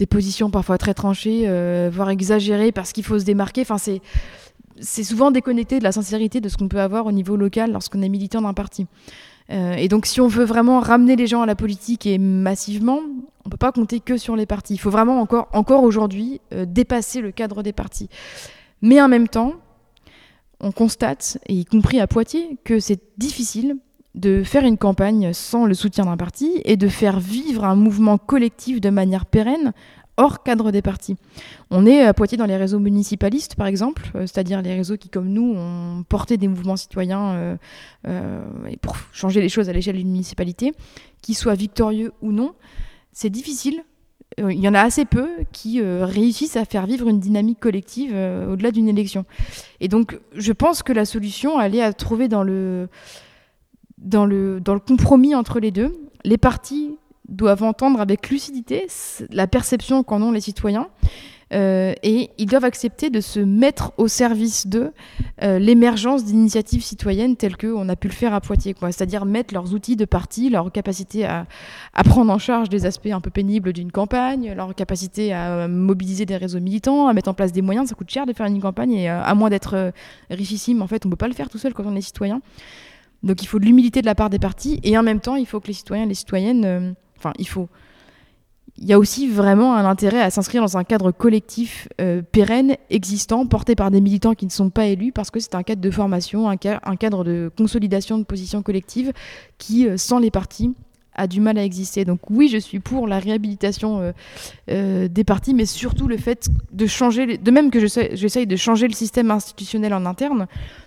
des 0.00 0.06
positions 0.06 0.50
parfois 0.50 0.78
très 0.78 0.94
tranchées, 0.94 1.44
euh, 1.46 1.90
voire 1.92 2.08
exagérées 2.08 2.72
parce 2.72 2.92
qu'il 2.92 3.04
faut 3.04 3.18
se 3.18 3.24
démarquer. 3.24 3.60
Enfin, 3.60 3.78
c'est 3.78 4.00
c'est 4.82 5.04
souvent 5.04 5.30
déconnecté 5.30 5.78
de 5.78 5.84
la 5.84 5.92
sincérité 5.92 6.40
de 6.40 6.48
ce 6.48 6.56
qu'on 6.56 6.68
peut 6.68 6.80
avoir 6.80 7.04
au 7.04 7.12
niveau 7.12 7.36
local 7.36 7.70
lorsqu'on 7.70 8.00
est 8.00 8.08
militant 8.08 8.40
d'un 8.40 8.54
parti. 8.54 8.86
Euh, 9.50 9.74
et 9.74 9.88
donc, 9.88 10.06
si 10.06 10.22
on 10.22 10.26
veut 10.26 10.44
vraiment 10.44 10.80
ramener 10.80 11.16
les 11.16 11.26
gens 11.26 11.42
à 11.42 11.46
la 11.46 11.54
politique 11.54 12.06
et 12.06 12.16
massivement, 12.16 13.00
on 13.44 13.50
peut 13.50 13.58
pas 13.58 13.72
compter 13.72 14.00
que 14.00 14.16
sur 14.16 14.36
les 14.36 14.46
partis. 14.46 14.72
Il 14.72 14.78
faut 14.78 14.88
vraiment 14.88 15.20
encore, 15.20 15.48
encore 15.52 15.82
aujourd'hui 15.82 16.40
euh, 16.54 16.64
dépasser 16.64 17.20
le 17.20 17.30
cadre 17.30 17.62
des 17.62 17.74
partis. 17.74 18.08
Mais 18.80 19.02
en 19.02 19.08
même 19.08 19.28
temps, 19.28 19.52
on 20.60 20.72
constate, 20.72 21.36
y 21.46 21.66
compris 21.66 22.00
à 22.00 22.06
Poitiers, 22.06 22.56
que 22.64 22.80
c'est 22.80 23.02
difficile 23.18 23.76
de 24.14 24.42
faire 24.42 24.64
une 24.64 24.76
campagne 24.78 25.32
sans 25.32 25.66
le 25.66 25.74
soutien 25.74 26.04
d'un 26.04 26.16
parti 26.16 26.60
et 26.64 26.76
de 26.76 26.88
faire 26.88 27.20
vivre 27.20 27.64
un 27.64 27.76
mouvement 27.76 28.18
collectif 28.18 28.80
de 28.80 28.90
manière 28.90 29.26
pérenne 29.26 29.72
hors 30.20 30.42
cadre 30.42 30.70
des 30.70 30.82
partis. 30.82 31.16
On 31.70 31.86
est 31.86 32.02
à 32.02 32.12
Poitiers 32.12 32.36
dans 32.36 32.46
les 32.46 32.56
réseaux 32.56 32.78
municipalistes, 32.78 33.54
par 33.54 33.66
exemple, 33.66 34.10
euh, 34.14 34.20
c'est-à-dire 34.20 34.60
les 34.60 34.74
réseaux 34.74 34.96
qui, 34.96 35.08
comme 35.08 35.28
nous, 35.28 35.54
ont 35.56 36.04
porté 36.08 36.36
des 36.36 36.46
mouvements 36.46 36.76
citoyens 36.76 37.30
euh, 37.30 37.56
euh, 38.06 38.42
pour 38.82 38.96
changer 39.12 39.40
les 39.40 39.48
choses 39.48 39.68
à 39.68 39.72
l'échelle 39.72 39.96
d'une 39.96 40.10
municipalité, 40.10 40.72
qu'ils 41.22 41.36
soient 41.36 41.54
victorieux 41.54 42.12
ou 42.20 42.32
non. 42.32 42.52
C'est 43.12 43.30
difficile. 43.30 43.82
Il 44.38 44.60
y 44.60 44.68
en 44.68 44.74
a 44.74 44.80
assez 44.80 45.04
peu 45.04 45.28
qui 45.50 45.82
réussissent 45.82 46.56
à 46.56 46.64
faire 46.64 46.86
vivre 46.86 47.08
une 47.08 47.18
dynamique 47.18 47.58
collective 47.58 48.12
au-delà 48.48 48.70
d'une 48.70 48.88
élection. 48.88 49.24
Et 49.80 49.88
donc, 49.88 50.20
je 50.36 50.52
pense 50.52 50.84
que 50.84 50.92
la 50.92 51.04
solution, 51.04 51.60
elle 51.60 51.74
est 51.74 51.82
à 51.82 51.92
trouver 51.92 52.28
dans 52.28 52.44
le, 52.44 52.88
dans 54.00 54.26
le, 54.26 54.60
compromis 54.86 55.34
entre 55.34 55.60
les 55.60 55.70
deux. 55.70 55.92
Les 56.24 56.38
partis 56.38 56.96
doivent 57.28 57.62
entendre 57.62 58.00
avec 58.00 58.28
lucidité 58.28 58.86
la 59.30 59.46
perception 59.46 60.02
qu'en 60.02 60.22
ont 60.22 60.32
les 60.32 60.40
citoyens. 60.40 60.88
euh, 61.52 61.94
et 62.04 62.30
ils 62.38 62.46
doivent 62.46 62.64
accepter 62.64 63.10
de 63.10 63.20
se 63.20 63.40
mettre 63.40 63.92
au 63.98 64.06
service 64.06 64.68
d'eux 64.68 64.92
euh, 65.42 65.58
l'émergence 65.58 66.24
d'initiatives 66.24 66.84
citoyennes 66.84 67.34
telles 67.34 67.56
qu'on 67.56 67.88
a 67.88 67.96
pu 67.96 68.06
le 68.06 68.12
faire 68.12 68.34
à 68.34 68.40
Poitiers. 68.40 68.74
C'est-à-dire 68.80 69.24
mettre 69.24 69.52
leurs 69.52 69.74
outils 69.74 69.96
de 69.96 70.04
parti, 70.04 70.48
leur 70.48 70.70
capacité 70.70 71.24
à, 71.24 71.46
prendre 72.04 72.32
en 72.32 72.38
charge 72.38 72.68
des 72.68 72.86
aspects 72.86 73.08
un 73.08 73.20
peu 73.20 73.30
pénibles 73.30 73.72
d'une 73.72 73.90
campagne, 73.90 74.52
leur 74.54 74.74
capacité 74.76 75.32
à 75.32 75.50
euh, 75.50 75.68
mobiliser 75.68 76.24
des 76.24 76.36
réseaux 76.36 76.60
militants, 76.60 77.08
à 77.08 77.12
mettre 77.14 77.28
en 77.28 77.34
place 77.34 77.50
des 77.50 77.62
moyens. 77.62 77.88
Ça 77.88 77.96
coûte 77.96 78.10
cher 78.10 78.26
de 78.26 78.32
faire 78.32 78.46
une 78.46 78.60
campagne 78.60 78.92
et 78.92 79.08
à 79.08 79.34
moins 79.34 79.50
d'être 79.50 79.92
richissime, 80.30 80.82
en 80.82 80.86
fait, 80.86 81.04
on 81.04 81.08
ne 81.08 81.12
peut 81.12 81.16
pas 81.16 81.28
le 81.28 81.34
faire 81.34 81.48
tout 81.48 81.58
seul 81.58 81.74
quand 81.74 81.84
on 81.84 81.96
est 81.96 82.00
citoyen. 82.00 82.40
Donc 83.22 83.42
il 83.42 83.46
faut 83.46 83.58
de 83.58 83.64
l'humilité 83.64 84.00
de 84.00 84.06
la 84.06 84.14
part 84.14 84.30
des 84.30 84.38
partis 84.38 84.80
et 84.82 84.96
en 84.96 85.02
même 85.02 85.20
temps, 85.20 85.36
il 85.36 85.46
faut 85.46 85.60
que 85.60 85.66
les 85.68 85.72
citoyens 85.74 86.04
et 86.04 86.08
les 86.08 86.14
citoyennes, 86.14 86.64
euh, 86.64 86.92
enfin, 87.18 87.32
il 87.38 87.46
faut. 87.48 87.68
Il 88.78 88.86
y 88.86 88.94
a 88.94 88.98
aussi 88.98 89.28
vraiment 89.28 89.74
un 89.74 89.84
intérêt 89.84 90.22
à 90.22 90.30
s'inscrire 90.30 90.62
dans 90.62 90.78
un 90.78 90.84
cadre 90.84 91.10
collectif 91.10 91.86
euh, 92.00 92.22
pérenne, 92.22 92.76
existant, 92.88 93.44
porté 93.44 93.74
par 93.74 93.90
des 93.90 94.00
militants 94.00 94.34
qui 94.34 94.46
ne 94.46 94.50
sont 94.50 94.70
pas 94.70 94.86
élus, 94.86 95.12
parce 95.12 95.30
que 95.30 95.38
c'est 95.38 95.54
un 95.54 95.62
cadre 95.62 95.82
de 95.82 95.90
formation, 95.90 96.48
un, 96.48 96.56
ca- 96.62 96.80
un 96.84 96.96
cadre 96.96 97.22
de 97.22 97.50
consolidation 97.58 98.16
de 98.16 98.24
positions 98.24 98.62
collectives 98.62 99.12
qui, 99.58 99.86
euh, 99.86 99.98
sans 99.98 100.18
les 100.18 100.30
partis, 100.30 100.72
a 101.20 101.26
du 101.26 101.40
mal 101.40 101.58
à 101.58 101.64
exister. 101.64 102.04
Donc 102.04 102.30
oui, 102.30 102.48
je 102.48 102.56
suis 102.56 102.80
pour 102.80 103.06
la 103.06 103.18
réhabilitation 103.18 104.00
euh, 104.00 104.12
euh, 104.70 105.08
des 105.08 105.22
partis, 105.22 105.52
mais 105.52 105.66
surtout 105.66 106.08
le 106.08 106.16
fait 106.16 106.48
de 106.72 106.86
changer, 106.86 107.36
de 107.36 107.50
même 107.50 107.70
que 107.70 107.78
j'essaye 107.86 108.46
de 108.46 108.56
changer 108.56 108.88
le 108.88 108.94
système 108.94 109.30
institutionnel 109.30 109.92
en 109.92 110.06
interne, 110.06 110.46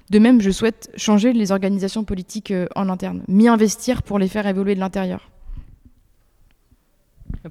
de 0.10 0.20
même 0.20 0.42
je 0.42 0.50
souhaite 0.50 0.90
changer 0.98 1.34
les 1.34 1.52
organisations 1.52 2.04
politiques 2.04 2.52
euh, 2.52 2.68
en 2.76 2.90
interne, 2.90 3.24
m'y 3.28 3.48
investir 3.48 4.02
pour 4.02 4.18
les 4.18 4.28
faire 4.28 4.48
évoluer 4.48 4.74
de 4.74 4.80
l'intérieur. 4.80 5.30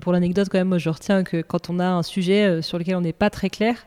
Pour 0.01 0.13
l'anecdote, 0.13 0.49
quand 0.51 0.59
même, 0.59 0.69
moi, 0.69 0.79
je 0.79 0.89
retiens 0.89 1.23
que 1.23 1.43
quand 1.43 1.69
on 1.71 1.79
a 1.79 1.87
un 1.87 2.03
sujet 2.03 2.63
sur 2.63 2.79
lequel 2.79 2.97
on 2.97 3.03
n'est 3.03 3.13
pas 3.13 3.29
très 3.31 3.51
clair, 3.51 3.87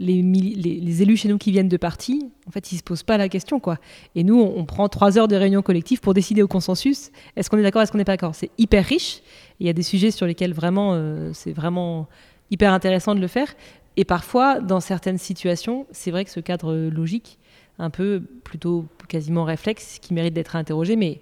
les, 0.00 1.02
élus 1.02 1.16
chez 1.18 1.28
nous 1.28 1.38
qui 1.38 1.50
viennent 1.50 1.68
de 1.68 1.76
partis, 1.76 2.30
en 2.46 2.50
fait, 2.50 2.72
ils 2.72 2.78
se 2.78 2.82
posent 2.82 3.02
pas 3.02 3.18
la 3.18 3.28
question, 3.28 3.60
quoi. 3.60 3.78
Et 4.14 4.24
nous, 4.24 4.40
on, 4.40 4.64
prend 4.64 4.88
trois 4.88 5.18
heures 5.18 5.28
de 5.28 5.36
réunion 5.36 5.62
collective 5.62 6.00
pour 6.00 6.14
décider 6.14 6.42
au 6.42 6.48
consensus. 6.48 7.10
Est-ce 7.36 7.50
qu'on 7.50 7.58
est 7.58 7.62
d'accord, 7.62 7.82
est-ce 7.82 7.92
qu'on 7.92 7.98
n'est 7.98 8.04
pas 8.04 8.14
d'accord 8.14 8.34
C'est 8.34 8.50
hyper 8.56 8.84
riche. 8.84 9.20
Il 9.60 9.66
y 9.66 9.70
a 9.70 9.72
des 9.74 9.82
sujets 9.82 10.10
sur 10.10 10.26
lesquels 10.26 10.54
vraiment, 10.54 10.92
euh, 10.94 11.30
c'est 11.34 11.52
vraiment 11.52 12.08
hyper 12.50 12.72
intéressant 12.72 13.14
de 13.14 13.20
le 13.20 13.26
faire. 13.26 13.54
Et 13.96 14.04
parfois, 14.04 14.60
dans 14.60 14.80
certaines 14.80 15.18
situations, 15.18 15.86
c'est 15.90 16.10
vrai 16.10 16.24
que 16.24 16.30
ce 16.30 16.40
cadre 16.40 16.74
logique, 16.74 17.38
un 17.78 17.90
peu 17.90 18.22
plutôt 18.42 18.86
quasiment 19.08 19.44
réflexe, 19.44 19.98
qui 20.00 20.14
mérite 20.14 20.32
d'être 20.32 20.56
interrogé, 20.56 20.96
mais 20.96 21.20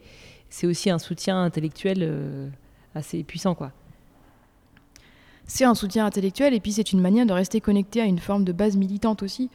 c'est 0.51 0.67
aussi 0.67 0.89
un 0.89 0.99
soutien 0.99 1.43
intellectuel 1.43 1.99
euh, 2.03 2.49
assez 2.95 3.25
puissant, 3.25 3.55
quoi. 3.55 3.73
C'est 5.49 5.65
un 5.65 5.75
soutien 5.75 6.05
intellectuel 6.05 6.53
et 6.53 6.61
puis 6.61 6.73
c'est 6.73 6.93
une 6.93 7.01
manière 7.01 7.25
de 7.25 7.33
rester 7.33 7.61
connecté 7.61 8.03
à 8.03 8.05
une 8.05 8.19
forme 8.19 8.45
de 8.45 8.53
base 8.53 8.77
militante 8.77 9.23
aussi. 9.23 9.49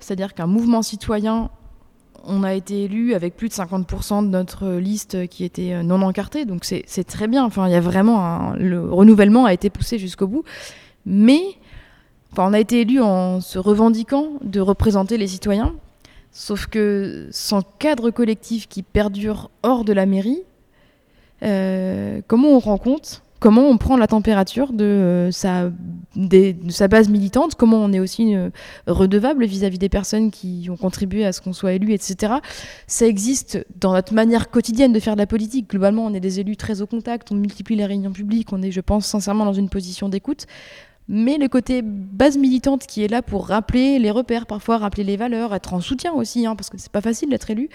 C'est-à-dire 0.00 0.34
qu'un 0.34 0.48
mouvement 0.48 0.82
citoyen, 0.82 1.48
on 2.24 2.42
a 2.42 2.54
été 2.54 2.84
élu 2.84 3.14
avec 3.14 3.36
plus 3.36 3.48
de 3.48 3.54
50% 3.54 4.24
de 4.24 4.28
notre 4.30 4.72
liste 4.74 5.28
qui 5.28 5.44
était 5.44 5.74
euh, 5.74 5.82
non 5.84 6.02
encartée, 6.02 6.44
donc 6.44 6.64
c'est 6.64 7.04
très 7.04 7.28
bien. 7.28 7.44
Enfin, 7.44 7.68
il 7.68 7.72
y 7.72 7.76
a 7.76 7.80
vraiment 7.80 8.52
le 8.54 8.92
renouvellement 8.92 9.44
a 9.44 9.52
été 9.52 9.70
poussé 9.70 9.98
jusqu'au 9.98 10.26
bout, 10.26 10.42
mais 11.06 11.40
enfin, 12.32 12.48
on 12.48 12.52
a 12.52 12.58
été 12.58 12.80
élu 12.80 13.00
en 13.00 13.40
se 13.40 13.60
revendiquant 13.60 14.32
de 14.42 14.60
représenter 14.60 15.18
les 15.18 15.28
citoyens. 15.28 15.74
Sauf 16.32 16.66
que 16.66 17.28
sans 17.30 17.62
cadre 17.62 18.10
collectif 18.10 18.68
qui 18.68 18.82
perdure 18.82 19.50
hors 19.62 19.84
de 19.84 19.92
la 19.92 20.04
mairie, 20.04 20.42
euh, 21.44 22.20
comment 22.26 22.48
on 22.48 22.58
rend 22.58 22.78
compte 22.78 23.22
Comment 23.40 23.62
on 23.68 23.78
prend 23.78 23.96
la 23.96 24.06
température 24.06 24.72
de, 24.72 25.30
euh, 25.34 25.70
de 26.16 26.70
sa 26.70 26.88
base 26.88 27.08
militante 27.08 27.54
Comment 27.54 27.78
on 27.78 27.92
est 27.92 28.00
aussi 28.00 28.34
euh, 28.34 28.50
redevable 28.86 29.44
vis-à-vis 29.44 29.78
des 29.78 29.88
personnes 29.88 30.30
qui 30.30 30.68
ont 30.70 30.76
contribué 30.76 31.24
à 31.24 31.32
ce 31.32 31.40
qu'on 31.40 31.52
soit 31.52 31.74
élu, 31.74 31.92
etc. 31.92 32.34
Ça 32.86 33.06
existe 33.06 33.64
dans 33.76 33.92
notre 33.92 34.12
manière 34.12 34.50
quotidienne 34.50 34.92
de 34.92 35.00
faire 35.00 35.14
de 35.14 35.20
la 35.20 35.26
politique. 35.26 35.70
Globalement, 35.70 36.06
on 36.06 36.14
est 36.14 36.20
des 36.20 36.40
élus 36.40 36.56
très 36.56 36.82
au 36.82 36.86
contact, 36.86 37.30
on 37.30 37.36
multiplie 37.36 37.76
les 37.76 37.86
réunions 37.86 38.12
publiques, 38.12 38.52
on 38.52 38.62
est, 38.62 38.72
je 38.72 38.80
pense, 38.80 39.06
sincèrement 39.06 39.44
dans 39.44 39.52
une 39.52 39.68
position 39.68 40.08
d'écoute. 40.08 40.46
Mais 41.06 41.38
le 41.38 41.48
côté 41.48 41.80
base 41.82 42.36
militante 42.36 42.86
qui 42.86 43.02
est 43.02 43.08
là 43.08 43.22
pour 43.22 43.46
rappeler 43.46 43.98
les 43.98 44.10
repères, 44.10 44.46
parfois 44.46 44.78
rappeler 44.78 45.04
les 45.04 45.16
valeurs, 45.16 45.54
être 45.54 45.72
en 45.72 45.80
soutien 45.80 46.12
aussi, 46.12 46.44
hein, 46.44 46.54
parce 46.54 46.68
que 46.68 46.76
c'est 46.76 46.92
pas 46.92 47.00
facile 47.00 47.30
d'être 47.30 47.50
élu, 47.50 47.70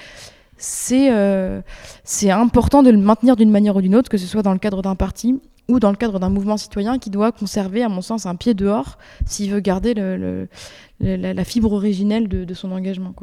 euh, 0.91 1.61
c'est 2.03 2.31
important 2.31 2.83
de 2.83 2.91
le 2.91 2.97
maintenir 2.97 3.35
d'une 3.35 3.49
manière 3.49 3.75
ou 3.75 3.81
d'une 3.81 3.95
autre, 3.95 4.09
que 4.09 4.17
ce 4.17 4.27
soit 4.27 4.43
dans 4.43 4.53
le 4.53 4.59
cadre 4.59 4.81
d'un 4.81 4.95
parti 4.95 5.39
ou 5.67 5.79
dans 5.79 5.91
le 5.91 5.95
cadre 5.97 6.19
d'un 6.19 6.29
mouvement 6.29 6.57
citoyen 6.57 6.99
qui 6.99 7.09
doit 7.09 7.31
conserver, 7.31 7.83
à 7.83 7.89
mon 7.89 8.01
sens, 8.01 8.25
un 8.25 8.35
pied 8.35 8.53
dehors 8.53 8.97
s'il 9.25 9.51
veut 9.51 9.59
garder 9.59 9.93
la, 10.99 11.45
fibre 11.45 11.71
originelle 11.71 12.27
de, 12.27 12.53
son 12.53 12.71
engagement. 12.71 13.13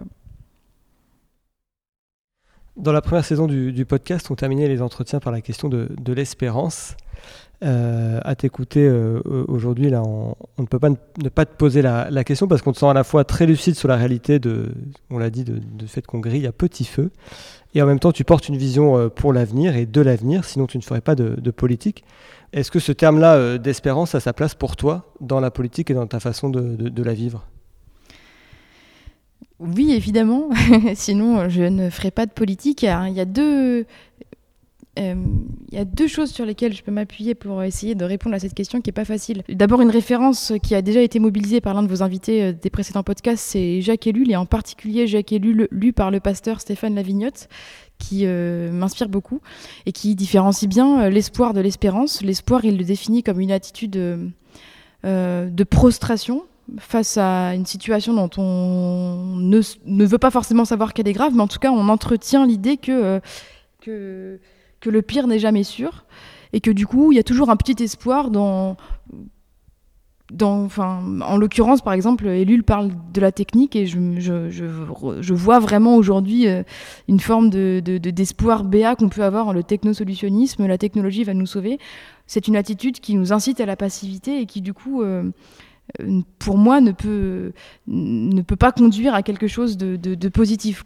Dans 2.76 2.92
la 2.92 3.00
première 3.02 3.24
saison 3.24 3.46
du, 3.46 3.84
podcast, 3.84 4.30
on 4.30 4.36
terminait 4.36 4.68
les 4.68 4.80
entretiens 4.80 5.18
par 5.18 5.32
la 5.32 5.40
question 5.40 5.68
de, 5.68 6.12
l'espérance. 6.12 6.96
Euh, 7.62 8.20
à 8.24 8.34
t'écouter 8.36 8.88
euh, 8.88 9.20
aujourd'hui, 9.46 9.90
là, 9.90 10.02
on, 10.02 10.34
ne 10.58 10.64
peut 10.64 10.78
pas 10.78 10.88
ne, 10.88 11.28
pas 11.28 11.44
te 11.44 11.54
poser 11.54 11.82
la, 11.82 12.24
question 12.24 12.48
parce 12.48 12.62
qu'on 12.62 12.72
te 12.72 12.78
sent 12.78 12.86
à 12.86 12.94
la 12.94 13.04
fois 13.04 13.24
très 13.24 13.44
lucide 13.44 13.74
sur 13.74 13.86
la 13.86 13.96
réalité 13.96 14.38
de, 14.38 14.72
on 15.10 15.18
l'a 15.18 15.28
dit, 15.28 15.44
de, 15.44 15.60
fait 15.86 16.06
qu'on 16.06 16.20
grille 16.20 16.46
à 16.46 16.52
petit 16.52 16.86
feu, 16.86 17.10
et 17.74 17.82
en 17.82 17.86
même 17.86 17.98
temps 17.98 18.12
tu 18.12 18.24
portes 18.24 18.48
une 18.48 18.56
vision 18.56 18.96
euh, 18.96 19.08
pour 19.10 19.34
l'avenir 19.34 19.76
et 19.76 19.84
de 19.84 20.00
l'avenir, 20.00 20.46
sinon 20.46 20.66
tu 20.66 20.78
ne 20.78 20.82
ferais 20.82 21.02
pas 21.02 21.14
de, 21.14 21.50
politique. 21.50 22.02
Est-ce 22.54 22.70
que 22.70 22.78
ce 22.78 22.92
terme-là 22.92 23.34
euh, 23.34 23.58
d'espérance 23.58 24.14
a 24.14 24.20
sa 24.20 24.32
place 24.32 24.54
pour 24.54 24.76
toi 24.76 25.12
dans 25.20 25.40
la 25.40 25.50
politique 25.50 25.90
et 25.90 25.94
dans 25.94 26.06
ta 26.06 26.18
façon 26.18 26.48
de 26.48 27.02
la 27.02 27.12
vivre? 27.12 27.44
Oui, 29.58 29.92
évidemment. 29.92 30.48
Sinon, 30.94 31.48
je 31.48 31.62
ne 31.62 31.90
ferai 31.90 32.10
pas 32.10 32.26
de 32.26 32.32
politique. 32.32 32.82
Alors, 32.84 33.06
Il 33.06 33.14
y 33.14 33.20
a 33.20 33.24
deux. 33.26 33.84
euh, 34.98 35.14
il 35.70 35.74
y 35.74 35.78
a 35.78 35.84
deux 35.84 36.08
choses 36.08 36.30
sur 36.30 36.44
lesquelles 36.46 36.72
je 36.74 36.82
peux 36.82 36.90
m'appuyer 36.90 37.34
pour 37.34 37.62
essayer 37.62 37.94
de 37.94 38.04
répondre 38.04 38.34
à 38.34 38.38
cette 38.38 38.54
question 38.54 38.80
qui 38.80 38.88
n'est 38.88 38.94
pas 38.94 39.04
facile. 39.04 39.42
D'abord, 39.48 39.82
une 39.82 39.90
référence 39.90 40.52
qui 40.62 40.74
a 40.74 40.82
déjà 40.82 41.00
été 41.02 41.18
mobilisée 41.18 41.60
par 41.60 41.74
l'un 41.74 41.82
de 41.82 41.88
vos 41.88 42.02
invités 42.02 42.42
euh, 42.42 42.52
des 42.52 42.70
précédents 42.70 43.02
podcasts, 43.02 43.44
c'est 43.44 43.80
Jacques 43.82 44.06
Ellul, 44.06 44.30
et 44.30 44.36
en 44.36 44.46
particulier 44.46 45.06
Jacques 45.06 45.32
Ellul, 45.32 45.68
lu 45.70 45.92
par 45.92 46.10
le 46.10 46.20
pasteur 46.20 46.60
Stéphane 46.60 46.94
Lavignotte, 46.94 47.48
qui 47.98 48.22
euh, 48.24 48.72
m'inspire 48.72 49.08
beaucoup 49.10 49.40
et 49.84 49.92
qui 49.92 50.14
différencie 50.14 50.68
bien 50.68 51.10
l'espoir 51.10 51.52
de 51.52 51.60
l'espérance. 51.60 52.22
L'espoir, 52.22 52.64
il 52.64 52.78
le 52.78 52.84
définit 52.84 53.22
comme 53.22 53.40
une 53.40 53.52
attitude 53.52 53.90
de 55.04 55.64
prostration 55.64 56.44
face 56.78 57.16
à 57.16 57.54
une 57.54 57.66
situation 57.66 58.14
dont 58.14 58.30
on 58.36 59.36
ne, 59.36 60.04
veut 60.04 60.18
pas 60.18 60.30
forcément 60.30 60.64
savoir 60.64 60.92
qu'elle 60.92 61.08
est 61.08 61.12
grave, 61.12 61.32
mais 61.34 61.42
en 61.42 61.48
tout 61.48 61.58
cas, 61.58 61.70
on 61.70 61.88
entretient 61.88 62.46
l'idée 62.46 62.76
que, 62.76 62.92
euh, 62.92 63.20
que, 63.80 64.38
que 64.80 64.90
le 64.90 65.02
pire 65.02 65.26
n'est 65.26 65.38
jamais 65.38 65.64
sûr 65.64 66.04
et 66.52 66.60
que 66.60 66.70
du 66.70 66.86
coup, 66.86 67.12
il 67.12 67.16
y 67.16 67.18
a 67.18 67.24
toujours 67.24 67.50
un 67.50 67.56
petit 67.56 67.82
espoir 67.82 68.30
dans. 68.30 68.76
Dans, 70.32 70.68
en 70.78 71.36
l'occurrence, 71.38 71.80
par 71.82 71.92
exemple, 71.92 72.28
Elul 72.28 72.62
parle 72.62 72.92
de 73.12 73.20
la 73.20 73.32
technique 73.32 73.74
et 73.74 73.86
je, 73.86 73.98
je, 74.20 75.34
vois 75.34 75.58
vraiment 75.58 75.96
aujourd'hui 75.96 76.46
euh, 76.46 76.62
une 77.08 77.18
forme 77.18 77.50
de, 77.50 77.82
de, 77.84 77.98
de- 77.98 78.10
d'espoir 78.10 78.62
béat 78.62 78.94
qu'on 78.94 79.08
peut 79.08 79.24
avoir 79.24 79.48
en 79.48 79.52
le 79.52 79.64
technosolutionnisme. 79.64 80.68
La 80.68 80.78
technologie 80.78 81.24
va 81.24 81.34
nous 81.34 81.46
sauver. 81.46 81.80
C'est 82.28 82.46
une 82.46 82.54
attitude 82.54 83.00
qui 83.00 83.16
nous 83.16 83.32
incite 83.32 83.60
à 83.60 83.66
la 83.66 83.74
passivité 83.74 84.40
et 84.40 84.46
qui, 84.46 84.60
du 84.60 84.72
coup, 84.72 85.02
euh, 85.02 85.32
pour 86.38 86.56
moi, 86.56 86.80
ne 86.80 86.92
peut, 86.92 87.52
ne 87.86 88.42
peut 88.42 88.56
pas 88.56 88.72
conduire 88.72 89.14
à 89.14 89.22
quelque 89.22 89.46
chose 89.46 89.76
de, 89.76 90.28
positif. 90.28 90.84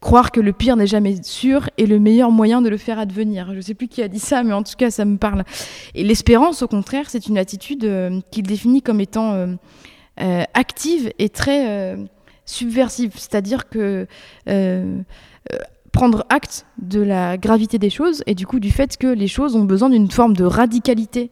Croire 0.00 0.32
que 0.32 0.40
le 0.40 0.52
pire 0.52 0.76
n'est 0.76 0.86
jamais 0.86 1.22
sûr 1.22 1.68
est 1.78 1.86
le 1.86 1.98
meilleur 1.98 2.30
moyen 2.30 2.62
de 2.62 2.68
le 2.68 2.76
faire 2.76 2.98
advenir. 2.98 3.48
Je 3.50 3.56
ne 3.56 3.60
sais 3.60 3.74
plus 3.74 3.88
qui 3.88 4.02
a 4.02 4.08
dit 4.08 4.18
ça, 4.18 4.42
mais 4.42 4.52
en 4.52 4.62
tout 4.62 4.74
cas, 4.76 4.90
ça 4.90 5.04
me 5.04 5.16
parle. 5.16 5.44
Et 5.94 6.04
l'espérance, 6.04 6.62
au 6.62 6.68
contraire, 6.68 7.08
c'est 7.08 7.26
une 7.26 7.38
attitude 7.38 7.84
euh, 7.84 8.20
qu'il 8.30 8.44
définit 8.44 8.82
comme 8.82 9.00
étant 9.00 9.32
euh, 9.32 9.46
euh, 10.20 10.42
active 10.54 11.12
et 11.18 11.28
très 11.28 11.68
euh, 11.68 12.04
subversive. 12.44 13.12
C'est-à-dire 13.14 13.68
que 13.68 14.06
euh, 14.48 15.00
euh, 15.52 15.58
prendre 15.92 16.24
acte 16.28 16.66
de 16.80 17.00
la 17.00 17.36
gravité 17.36 17.78
des 17.78 17.90
choses 17.90 18.22
et 18.26 18.34
du 18.34 18.46
coup 18.46 18.60
du 18.60 18.70
fait 18.70 18.96
que 18.96 19.06
les 19.06 19.28
choses 19.28 19.56
ont 19.56 19.64
besoin 19.64 19.90
d'une 19.90 20.10
forme 20.10 20.34
de 20.34 20.44
radicalité 20.44 21.30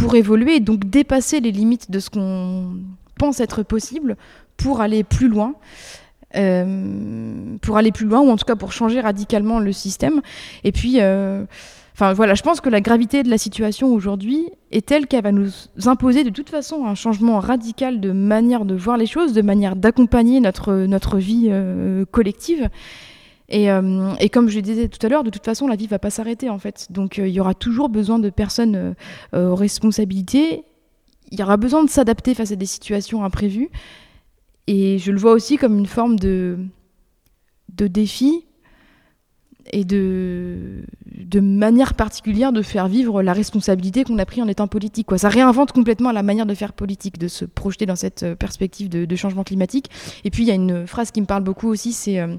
pour 0.00 0.14
évoluer 0.14 0.56
et 0.56 0.60
donc 0.60 0.88
dépasser 0.88 1.40
les 1.40 1.52
limites 1.52 1.90
de 1.90 1.98
ce 1.98 2.10
qu'on 2.10 2.76
pense 3.18 3.40
être 3.40 3.62
possible 3.62 4.16
pour 4.56 4.80
aller 4.80 5.04
plus 5.04 5.28
loin. 5.28 5.54
euh, 6.36 7.56
pour 7.60 7.76
aller 7.76 7.90
plus 7.90 8.06
loin 8.06 8.20
ou 8.20 8.30
en 8.30 8.36
tout 8.36 8.44
cas 8.44 8.54
pour 8.54 8.70
changer 8.72 9.00
radicalement 9.00 9.58
le 9.58 9.72
système 9.72 10.20
et 10.62 10.70
puis 10.70 11.00
euh, 11.00 11.44
voilà, 12.14 12.34
je 12.34 12.42
pense 12.42 12.60
que 12.60 12.70
la 12.70 12.80
gravité 12.80 13.22
de 13.22 13.28
la 13.28 13.36
situation 13.36 13.92
aujourd'hui 13.92 14.48
est 14.70 14.86
telle 14.86 15.06
qu'elle 15.06 15.22
va 15.22 15.32
nous 15.32 15.50
imposer 15.84 16.24
de 16.24 16.30
toute 16.30 16.48
façon 16.48 16.86
un 16.86 16.94
changement 16.94 17.40
radical 17.40 18.00
de 18.00 18.12
manière 18.12 18.64
de 18.64 18.74
voir 18.74 18.96
les 18.96 19.06
choses, 19.06 19.34
de 19.34 19.42
manière 19.42 19.76
d'accompagner 19.76 20.40
notre, 20.40 20.72
notre 20.72 21.18
vie 21.18 21.48
euh, 21.50 22.06
collective. 22.10 22.70
Et, 23.50 23.70
euh, 23.70 24.14
et 24.20 24.28
comme 24.28 24.48
je 24.48 24.56
le 24.56 24.62
disais 24.62 24.88
tout 24.88 25.04
à 25.04 25.08
l'heure, 25.08 25.24
de 25.24 25.30
toute 25.30 25.44
façon, 25.44 25.66
la 25.66 25.76
vie 25.76 25.88
va 25.88 25.98
pas 25.98 26.10
s'arrêter 26.10 26.48
en 26.48 26.58
fait. 26.58 26.86
Donc 26.90 27.18
euh, 27.18 27.26
il 27.26 27.34
y 27.34 27.40
aura 27.40 27.54
toujours 27.54 27.88
besoin 27.88 28.18
de 28.18 28.30
personnes 28.30 28.94
euh, 29.34 29.50
aux 29.50 29.56
responsabilités. 29.56 30.64
Il 31.32 31.38
y 31.38 31.42
aura 31.42 31.56
besoin 31.56 31.84
de 31.84 31.90
s'adapter 31.90 32.34
face 32.34 32.52
à 32.52 32.56
des 32.56 32.66
situations 32.66 33.24
imprévues. 33.24 33.70
Et 34.66 34.98
je 34.98 35.10
le 35.10 35.18
vois 35.18 35.32
aussi 35.32 35.56
comme 35.56 35.78
une 35.78 35.86
forme 35.86 36.18
de 36.18 36.58
défi 37.76 38.44
et 39.72 39.84
de, 39.84 40.82
manière 41.40 41.94
particulière 41.94 42.52
de 42.52 42.62
faire 42.62 42.88
vivre 42.88 43.22
la 43.22 43.32
responsabilité 43.32 44.04
qu'on 44.04 44.18
a 44.18 44.26
pris 44.26 44.42
en 44.42 44.48
étant 44.48 44.66
politique. 44.66 45.06
Quoi. 45.06 45.18
Ça 45.18 45.28
réinvente 45.28 45.72
complètement 45.72 46.12
la 46.12 46.22
manière 46.22 46.46
de 46.46 46.54
faire 46.54 46.72
politique, 46.72 47.18
de 47.18 47.28
se 47.28 47.44
projeter 47.44 47.86
dans 47.86 47.96
cette 47.96 48.22
euh, 48.22 48.34
perspective 48.34 48.88
de, 48.88 49.16
changement 49.16 49.44
climatique. 49.44 49.90
Et 50.24 50.30
puis 50.30 50.44
il 50.44 50.46
y 50.46 50.50
a 50.50 50.54
une 50.54 50.86
phrase 50.86 51.10
qui 51.10 51.20
me 51.20 51.26
parle 51.26 51.42
beaucoup 51.42 51.68
aussi, 51.68 51.92
c'est 51.92 52.18
euh, 52.18 52.36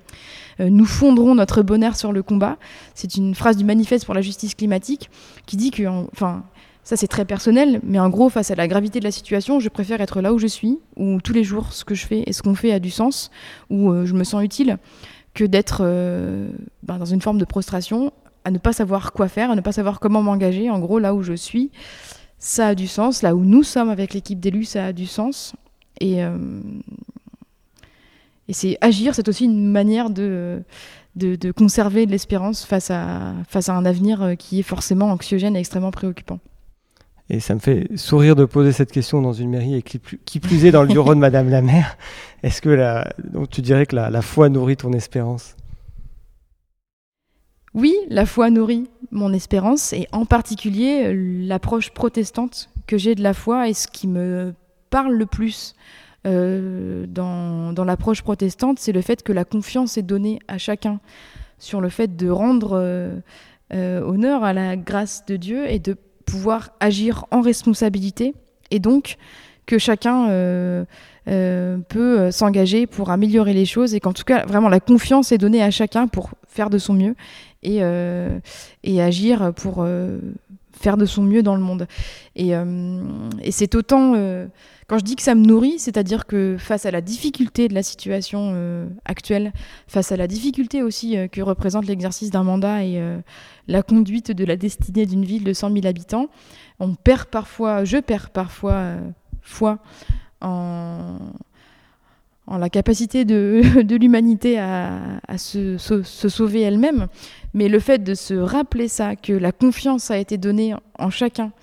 euh, 0.59 0.69
Nous 0.69 0.85
fonderons 0.85 1.35
notre 1.35 1.61
bonheur 1.61 1.95
sur 1.95 2.11
le 2.11 2.23
combat». 2.23 2.57
C'est 2.95 3.15
une 3.15 3.35
phrase 3.35 3.57
du 3.57 3.63
manifeste 3.63 4.05
pour 4.05 4.13
la 4.13 4.21
justice 4.21 4.55
climatique 4.55 5.09
qui 5.45 5.57
dit 5.57 5.71
que... 5.71 5.87
en- 5.87 6.07
Enfin, 6.11 6.43
ça 6.83 6.97
c'est 6.97 7.07
très 7.07 7.25
personnel, 7.25 7.79
mais 7.83 7.99
en 7.99 8.09
gros, 8.09 8.29
face 8.29 8.49
à 8.49 8.55
la 8.55 8.67
gravité 8.67 8.99
de 8.99 9.03
la 9.03 9.11
situation, 9.11 9.59
je 9.59 9.69
préfère 9.69 10.01
être 10.01 10.19
là 10.19 10.33
où 10.33 10.39
je 10.39 10.47
suis, 10.47 10.79
où 10.97 11.21
tous 11.21 11.33
les 11.33 11.43
jours 11.43 11.73
ce 11.73 11.85
que 11.85 11.93
je 11.93 12.07
fais 12.07 12.23
et 12.25 12.33
ce 12.33 12.41
qu'on 12.41 12.55
fait 12.55 12.71
a 12.71 12.79
du 12.79 12.89
sens, 12.89 13.29
où 13.69 13.93
je 14.03 14.13
me 14.13 14.23
sens 14.23 14.43
utile, 14.43 14.79
que 15.33 15.43
d'être 15.43 15.81
euh, 15.81 16.49
ben, 16.83 16.97
dans 16.97 17.05
une 17.05 17.21
forme 17.21 17.37
de 17.37 17.45
prostration, 17.45 18.11
à 18.43 18.51
ne 18.51 18.57
pas 18.57 18.73
savoir 18.73 19.13
quoi 19.13 19.27
faire, 19.27 19.51
à 19.51 19.55
ne 19.55 19.61
pas 19.61 19.71
savoir 19.71 19.99
comment 19.99 20.21
m'engager. 20.21 20.69
En 20.69 20.79
gros, 20.79 20.99
là 20.99 21.13
où 21.13 21.21
je 21.21 21.33
suis, 21.33 21.71
ça 22.37 22.67
a 22.67 22.75
du 22.75 22.87
sens. 22.87 23.21
Là 23.21 23.35
où 23.35 23.43
nous 23.43 23.63
sommes 23.63 23.89
avec 23.89 24.13
l'équipe 24.13 24.39
d'élus, 24.39 24.65
ça 24.65 24.87
a 24.87 24.93
du 24.93 25.05
sens. 25.05 25.53
Et, 25.99 26.23
euh, 26.23 26.37
c'est 28.49 28.77
agir, 28.81 29.15
c'est 29.15 29.29
aussi 29.29 29.45
une 29.45 29.71
manière 29.71 30.09
de, 30.09 30.63
conserver 31.55 32.05
de 32.05 32.11
l'espérance 32.11 32.65
face 32.65 32.91
à, 32.91 33.33
face 33.47 33.69
à 33.69 33.75
un 33.75 33.85
avenir 33.85 34.21
euh, 34.21 34.35
qui 34.35 34.59
est 34.59 34.63
forcément 34.63 35.09
anxiogène 35.09 35.55
et 35.55 35.59
extrêmement 35.59 35.91
préoccupant. 35.91 36.39
Et 37.33 37.39
ça 37.39 37.55
me 37.55 37.59
fait 37.59 37.87
sourire 37.95 38.35
de 38.35 38.43
poser 38.43 38.73
cette 38.73 38.91
question 38.91 39.21
dans 39.21 39.31
une 39.31 39.49
mairie 39.49 39.75
et 39.75 39.81
qui 39.81 39.99
plus, 39.99 40.19
qui 40.25 40.41
plus 40.41 40.65
est 40.65 40.71
dans 40.71 40.81
le 40.81 40.89
bureau 40.89 41.15
de 41.15 41.19
Madame 41.27 41.49
la 41.49 41.61
maire. 41.61 41.97
Est-ce 42.43 42.61
que 42.61 42.67
la, 42.67 43.13
donc 43.23 43.49
tu 43.49 43.61
dirais 43.61 43.85
que 43.85 43.95
la, 43.95 44.09
la 44.09 44.21
foi 44.21 44.49
nourrit 44.49 44.75
ton 44.75 44.91
espérance? 44.91 45.55
Oui, 47.73 47.95
la 48.09 48.25
foi 48.25 48.49
nourrit 48.49 48.89
mon 49.11 49.31
espérance 49.31 49.93
et 49.93 50.09
en 50.11 50.25
particulier 50.25 51.05
euh, 51.05 51.47
l'approche 51.47 51.91
protestante 51.91 52.69
que 52.85 52.97
j'ai 52.97 53.15
de 53.15 53.23
la 53.23 53.33
foi 53.33 53.69
et 53.69 53.73
ce 53.73 53.87
qui 53.87 54.09
me 54.09 54.53
parle 54.89 55.13
le 55.13 55.25
plus 55.25 55.73
euh, 56.27 57.05
dans, 57.07 57.71
dans 57.71 57.85
l'approche 57.85 58.23
protestante, 58.23 58.77
c'est 58.77 58.91
le 58.91 59.01
fait 59.01 59.23
que 59.23 59.31
la 59.31 59.45
confiance 59.45 59.97
est 59.97 60.03
donnée 60.03 60.39
à 60.49 60.57
chacun 60.57 60.99
sur 61.59 61.79
le 61.79 61.87
fait 61.87 62.17
de 62.17 62.29
rendre 62.29 62.73
euh, 62.73 63.19
euh, 63.73 64.01
honneur 64.01 64.43
à 64.43 64.51
la 64.51 64.75
grâce 64.75 65.25
de 65.25 65.37
Dieu 65.37 65.69
et 65.69 65.79
de 65.79 65.95
pouvoir 66.21 66.71
agir 66.79 67.25
en 67.31 67.41
responsabilité 67.41 68.33
et 68.71 68.79
donc 68.79 69.17
que 69.65 69.77
chacun 69.77 70.29
euh, 70.29 70.85
euh, 71.27 71.77
peut 71.87 72.19
euh, 72.19 72.31
s'engager 72.31 72.87
pour 72.87 73.09
améliorer 73.09 73.53
les 73.53 73.65
choses 73.65 73.93
et 73.93 73.99
qu'en 73.99 74.13
tout 74.13 74.23
cas 74.23 74.45
vraiment 74.45 74.69
la 74.69 74.79
confiance 74.79 75.31
est 75.31 75.37
donnée 75.37 75.61
à 75.61 75.71
chacun 75.71 76.07
pour 76.07 76.31
faire 76.47 76.69
de 76.69 76.77
son 76.77 76.93
mieux 76.93 77.15
et, 77.63 77.79
et 78.83 79.01
agir 79.01 79.53
pour 79.53 79.85
faire 80.73 80.97
de 80.97 81.05
son 81.05 81.21
mieux 81.21 81.43
dans 81.43 81.55
le 81.55 81.61
monde. 81.61 81.87
Et, 82.35 82.53
et 83.41 83.51
c'est 83.51 83.75
autant, 83.75 84.15
quand 84.91 84.97
je 84.97 85.05
dis 85.05 85.15
que 85.15 85.21
ça 85.21 85.35
me 85.35 85.45
nourrit, 85.45 85.79
c'est-à-dire 85.79 86.25
que 86.25 86.57
face 86.59 86.85
à 86.85 86.91
la 86.91 86.99
difficulté 86.99 87.69
de 87.69 87.73
la 87.73 87.81
situation 87.81 88.51
euh, 88.55 88.89
actuelle, 89.05 89.53
face 89.87 90.11
à 90.11 90.17
la 90.17 90.27
difficulté 90.27 90.83
aussi 90.83 91.15
euh, 91.15 91.29
que 91.29 91.39
représente 91.39 91.85
l'exercice 91.85 92.29
d'un 92.29 92.43
mandat 92.43 92.83
et 92.83 92.99
euh, 92.99 93.17
la 93.69 93.83
conduite 93.83 94.33
de 94.33 94.43
la 94.43 94.57
destinée 94.57 95.05
d'une 95.05 95.23
ville 95.23 95.45
de 95.45 95.53
100 95.53 95.71
000 95.75 95.87
habitants, 95.87 96.27
on 96.81 96.95
perd 96.95 97.27
parfois, 97.29 97.85
je 97.85 97.99
perds 97.99 98.31
parfois 98.31 98.95
foi 99.41 99.79
en, 100.41 101.19
la 102.49 102.69
capacité 102.69 103.23
de, 103.23 103.61
l'humanité 103.97 104.59
à, 104.59 105.21
se 105.37 105.77
sauver 105.77 106.63
elle-même. 106.63 107.07
Mais 107.53 107.69
le 107.69 107.79
fait 107.79 108.03
de 108.03 108.13
se 108.13 108.33
rappeler 108.33 108.89
ça, 108.89 109.15
que 109.15 109.31
la 109.31 109.53
confiance 109.53 110.11
a 110.11 110.17
été 110.17 110.37
donnée 110.37 110.75
en 110.99 111.09
chacun 111.09 111.53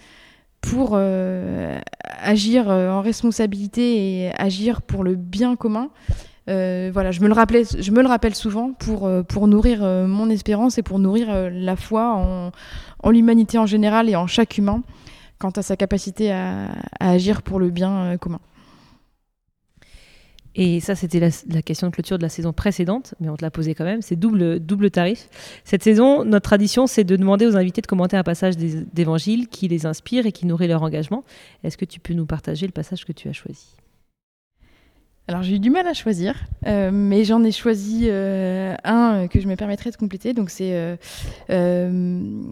pour 0.61 0.91
euh, 0.93 1.79
agir 2.21 2.69
euh, 2.69 2.91
en 2.91 3.01
responsabilité 3.01 4.25
et 4.25 4.33
agir 4.37 4.83
pour 4.83 5.05
le 5.05 5.15
bien 5.15 5.57
commun, 5.57 5.91
euh, 6.49 6.91
voilà, 6.93 7.11
je 7.11 7.21
me 7.21 7.29
le 7.29 7.35
je 7.35 7.91
me 7.91 8.03
le 8.03 8.09
rappelle 8.09 8.35
souvent 8.35 8.73
pour 8.73 9.11
pour 9.29 9.49
nourrir 9.49 9.83
mon 9.83 10.31
espérance 10.31 10.79
et 10.79 10.83
pour 10.83 10.99
nourrir 10.99 11.51
la 11.51 11.77
foi 11.77 12.15
en, 13.03 13.11
l'humanité 13.11 13.59
en 13.59 13.67
général 13.67 14.09
et 14.09 14.17
en 14.17 14.27
chaque 14.27 14.57
humain 14.57 14.83
quant 15.39 15.51
à 15.51 15.63
sa 15.63 15.77
capacité 15.77 16.33
à, 16.33 16.69
agir 17.01 17.43
pour 17.43 17.61
le 17.61 17.71
bien 17.71 18.17
commun. 18.19 18.41
Et 20.61 20.81
ça, 20.81 20.97
c'était 20.97 21.21
la, 21.21 21.63
question 21.63 21.87
de 21.87 21.93
clôture 21.93 22.19
de 22.19 22.23
la 22.23 22.29
saison 22.29 22.53
précédente, 22.53 23.15
mais 23.21 23.29
on 23.29 23.37
te 23.37 23.45
l'a 23.45 23.51
posé 23.51 23.77
quand 23.77 23.85
même. 23.85 24.03
C'est 24.03 24.17
double, 24.17 24.59
double 24.59 24.91
tarif. 24.91 25.29
Cette 25.63 25.85
saison, 25.85 26.25
notre 26.25 26.43
tradition, 26.43 26.89
c'est 26.89 27.05
de 27.05 27.15
demander 27.15 27.47
aux 27.47 27.57
invités 27.57 27.81
de 27.81 27.87
commenter 27.87 28.17
un 28.17 28.25
passage 28.25 28.57
d'évangile 28.57 29.47
qui 29.47 29.69
les 29.69 29.87
inspire 29.87 30.27
et 30.27 30.33
qui 30.33 30.47
nourrit 30.47 30.67
leur 30.67 30.83
engagement. 30.83 31.23
Est-ce 31.63 31.77
que 31.77 31.85
tu 31.85 32.01
peux 32.01 32.13
nous 32.13 32.27
partager 32.27 32.67
le 32.67 32.73
passage 32.73 33.05
que 33.05 33.13
tu 33.13 33.29
as 33.29 33.33
choisi? 33.33 33.69
Alors 35.29 35.43
j'ai 35.43 35.57
eu 35.57 35.59
du 35.61 35.71
mal 35.71 35.87
à 35.87 35.93
choisir, 35.93 36.35
euh, 36.67 36.91
mais 36.91 37.23
j'en 37.23 37.45
ai 37.45 37.53
choisi 37.53 38.07
euh, 38.09 38.75
un 38.83 39.29
que 39.29 39.41
je 39.41 39.47
me 39.47 39.55
permettrai 39.55 39.91
de 39.91 39.97
compléter. 39.97 40.33
Donc 40.33 40.51
c'est 40.51 40.97
euh, 41.51 42.43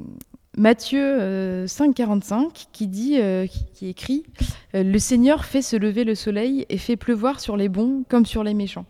Matthieu 0.57 1.02
euh, 1.02 1.66
5,45 1.66 2.66
qui 2.72 2.86
dit, 2.86 3.20
euh, 3.20 3.46
qui, 3.46 3.88
écrit 3.88 4.24
euh, 4.74 4.82
Le 4.82 4.98
Seigneur 4.98 5.44
fait 5.44 5.62
se 5.62 5.76
lever 5.76 6.04
le 6.04 6.14
soleil 6.14 6.64
et 6.68 6.78
fait 6.78 6.96
pleuvoir 6.96 7.40
sur 7.40 7.57
les 7.57 7.68
bons 7.68 8.04
comme 8.09 8.24
sur 8.24 8.42
les 8.42 8.54
méchants. 8.54 8.86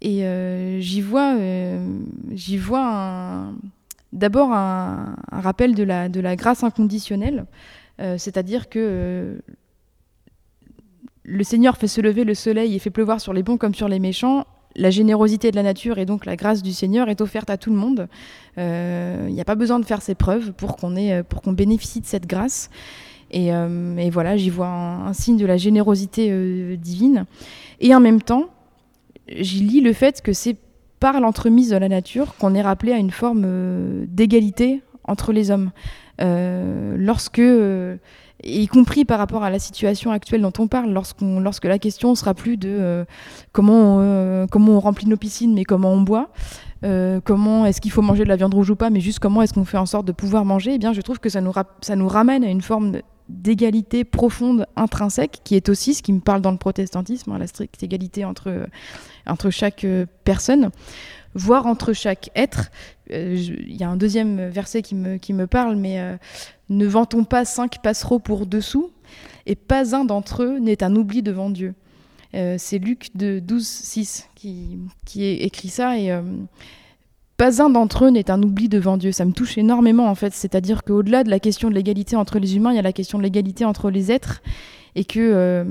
Et 0.00 0.24
euh, 0.26 0.80
j'y 0.80 1.00
vois, 1.00 1.36
euh, 1.36 1.86
j'y 2.32 2.56
vois 2.56 3.52
d'abord 4.12 4.52
un, 4.52 5.14
rappel 5.30 5.76
de 5.76 5.84
la, 5.84 6.08
de 6.08 6.20
la 6.20 6.34
grâce 6.34 6.64
inconditionnelle, 6.64 7.46
euh, 8.00 8.18
c'est-à-dire 8.18 8.68
que 8.68 8.78
euh, 8.80 9.38
le 11.22 11.44
Seigneur 11.44 11.76
fait 11.76 11.86
se 11.86 12.00
lever 12.00 12.24
le 12.24 12.34
soleil 12.34 12.74
et 12.74 12.80
fait 12.80 12.90
pleuvoir 12.90 13.20
sur 13.20 13.32
les 13.32 13.44
bons 13.44 13.56
comme 13.56 13.74
sur 13.74 13.88
les 13.88 14.00
méchants. 14.00 14.44
La 14.76 14.90
générosité 14.90 15.50
de 15.50 15.56
la 15.56 15.62
nature 15.62 15.98
et 15.98 16.06
donc 16.06 16.24
la 16.26 16.36
grâce 16.36 16.62
du 16.62 16.72
Seigneur 16.72 17.08
est 17.08 17.20
offerte 17.20 17.50
à 17.50 17.56
tout 17.56 17.70
le 17.70 17.76
monde. 17.76 18.08
Euh, 18.58 19.26
Il 19.28 19.34
n'y 19.34 19.40
a 19.40 19.44
pas 19.44 19.54
besoin 19.54 19.78
de 19.78 19.84
faire 19.84 20.02
ses 20.02 20.14
preuves 20.14 20.52
pour 20.52 20.76
qu'on 20.76 21.52
bénéficie 21.52 22.00
de 22.00 22.06
cette 22.06 22.26
grâce. 22.26 22.70
Et, 23.30 23.54
euh, 23.54 24.08
voilà, 24.12 24.36
j'y 24.36 24.50
vois 24.50 24.68
un, 24.68 25.12
signe 25.12 25.36
de 25.36 25.46
la 25.46 25.56
générosité 25.56 26.28
euh, 26.30 26.76
divine. 26.76 27.24
Et 27.80 27.94
en 27.94 28.00
même 28.00 28.20
temps, 28.20 28.46
j'y 29.28 29.60
lis 29.60 29.80
le 29.80 29.92
fait 29.92 30.20
que 30.22 30.32
c'est 30.32 30.56
par 31.02 31.20
l'entremise 31.20 31.70
de 31.70 31.76
la 31.76 31.88
nature 31.88 32.36
qu'on 32.36 32.54
est 32.54 32.62
rappelé 32.62 32.92
à 32.92 32.96
une 32.96 33.10
forme 33.10 33.42
euh, 33.44 34.04
d'égalité 34.06 34.82
entre 35.04 35.32
les 35.32 35.50
hommes. 35.50 35.72
Euh, 36.20 36.94
lorsque, 36.96 37.40
euh, 37.40 37.96
y 38.44 38.66
compris 38.66 39.04
par 39.04 39.18
rapport 39.18 39.44
à 39.44 39.50
la 39.50 39.58
situation 39.58 40.10
actuelle 40.10 40.42
dont 40.42 40.52
on 40.58 40.68
parle, 40.68 40.90
lorsqu'on, 40.90 41.40
lorsque 41.40 41.64
la 41.64 41.78
question 41.78 42.14
sera 42.14 42.34
plus 42.34 42.56
de 42.56 42.68
euh, 42.70 43.04
comment, 43.52 43.98
on, 43.98 44.46
comment 44.46 44.72
on 44.72 44.80
remplit 44.80 45.06
nos 45.06 45.16
piscines, 45.16 45.54
mais 45.54 45.64
comment 45.64 45.92
on 45.92 46.00
boit, 46.00 46.30
comment 47.24 47.64
est-ce 47.66 47.80
qu'il 47.80 47.92
faut 47.92 48.02
manger 48.02 48.24
de 48.24 48.28
la 48.28 48.36
viande 48.36 48.54
rouge 48.54 48.70
ou 48.70 48.76
pas, 48.76 48.90
mais 48.90 49.00
juste 49.00 49.20
comment 49.20 49.42
est-ce 49.42 49.54
qu'on 49.54 49.64
fait 49.64 49.78
en 49.78 49.86
sorte 49.86 50.04
de 50.04 50.12
pouvoir 50.12 50.44
manger, 50.44 50.74
eh 50.74 50.78
bien 50.78 50.92
je 50.92 51.00
trouve 51.00 51.20
que 51.20 51.28
ça 51.28 51.40
nous, 51.40 51.52
ça 51.80 51.94
nous 51.94 52.08
ramène 52.08 52.42
à 52.42 52.48
une 52.48 52.62
forme 52.62 52.98
d'égalité 53.28 54.02
profonde 54.02 54.66
intrinsèque, 54.74 55.40
qui 55.44 55.54
est 55.54 55.68
aussi 55.68 55.94
ce 55.94 56.02
qui 56.02 56.12
me 56.12 56.20
parle 56.20 56.40
dans 56.40 56.50
le 56.50 56.58
protestantisme, 56.58 57.30
hein, 57.30 57.38
la 57.38 57.46
stricte 57.46 57.82
égalité 57.82 58.24
entre, 58.24 58.66
entre 59.26 59.50
chaque 59.50 59.86
personne 60.24 60.70
voire 61.34 61.66
entre 61.66 61.92
chaque 61.92 62.30
être. 62.34 62.70
Il 63.10 63.16
euh, 63.16 63.36
y 63.66 63.82
a 63.82 63.88
un 63.88 63.96
deuxième 63.96 64.48
verset 64.48 64.82
qui 64.82 64.94
me, 64.94 65.16
qui 65.16 65.32
me 65.32 65.46
parle, 65.46 65.76
mais 65.76 66.00
euh, 66.00 66.16
ne 66.76 66.86
vantons 66.86 67.24
pas 67.24 67.44
cinq 67.44 67.82
passereaux 67.82 68.18
pour 68.18 68.46
dessous, 68.46 68.90
et 69.46 69.54
pas 69.54 69.94
un 69.94 70.04
d'entre 70.04 70.42
eux 70.42 70.58
n'est 70.58 70.82
un 70.82 70.94
oubli 70.96 71.22
devant 71.22 71.50
Dieu. 71.50 71.74
Euh, 72.34 72.56
c'est 72.58 72.78
Luc 72.78 73.10
de 73.14 73.40
12, 73.40 73.66
6 73.66 74.28
qui, 74.34 74.78
qui 75.04 75.24
écrit 75.24 75.68
ça, 75.68 75.98
et 75.98 76.10
pas 77.36 77.62
un 77.62 77.70
d'entre 77.70 78.06
eux 78.06 78.10
n'est 78.10 78.30
un 78.30 78.42
oubli 78.42 78.68
devant 78.68 78.96
Dieu. 78.96 79.12
Ça 79.12 79.24
me 79.24 79.32
touche 79.32 79.58
énormément, 79.58 80.08
en 80.08 80.14
fait. 80.14 80.32
C'est-à-dire 80.32 80.82
qu'au-delà 80.82 81.24
de 81.24 81.30
la 81.30 81.40
question 81.40 81.68
de 81.68 81.74
l'égalité 81.74 82.16
entre 82.16 82.38
les 82.38 82.56
humains, 82.56 82.72
il 82.72 82.76
y 82.76 82.78
a 82.78 82.82
la 82.82 82.92
question 82.92 83.18
de 83.18 83.22
l'égalité 83.22 83.64
entre 83.64 83.90
les 83.90 84.10
êtres, 84.10 84.42
et 84.94 85.04
que 85.04 85.66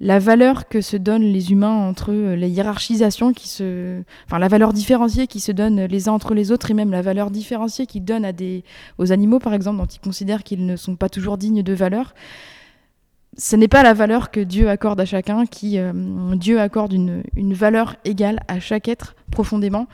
la 0.00 0.18
valeur 0.18 0.68
que 0.68 0.80
se 0.80 0.96
donnent 0.96 1.22
les 1.22 1.52
humains 1.52 1.88
entre 1.88 2.10
eux, 2.12 2.34
les 2.34 2.50
hiérarchisations 2.50 3.32
qui 3.32 3.48
se, 3.48 4.02
enfin 4.26 4.38
la 4.38 4.48
valeur 4.48 4.72
différenciée 4.72 5.26
qui 5.26 5.40
se 5.40 5.52
donne 5.52 5.84
les 5.84 6.08
uns 6.08 6.12
entre 6.12 6.34
les 6.34 6.50
autres 6.50 6.70
et 6.70 6.74
même 6.74 6.90
la 6.90 7.02
valeur 7.02 7.30
différenciée 7.30 7.86
qu'ils 7.86 8.04
donnent 8.04 8.24
à 8.24 8.32
des, 8.32 8.64
aux 8.98 9.12
animaux 9.12 9.38
par 9.38 9.54
exemple 9.54 9.78
dont 9.78 9.86
ils 9.86 10.00
considèrent 10.00 10.42
qu'ils 10.42 10.66
ne 10.66 10.76
sont 10.76 10.96
pas 10.96 11.08
toujours 11.08 11.38
dignes 11.38 11.62
de 11.62 11.72
valeur. 11.72 12.14
Ce 13.36 13.56
n'est 13.56 13.68
pas 13.68 13.82
la 13.82 13.94
valeur 13.94 14.30
que 14.30 14.40
Dieu 14.40 14.68
accorde 14.68 15.00
à 15.00 15.04
chacun, 15.04 15.44
qui 15.46 15.78
euh, 15.78 15.92
Dieu 16.36 16.60
accorde 16.60 16.92
une, 16.92 17.24
valeur 17.52 17.96
égale 18.04 18.40
à 18.46 18.60
chaque 18.60 18.88
être 18.88 19.16
profondément. 19.30 19.88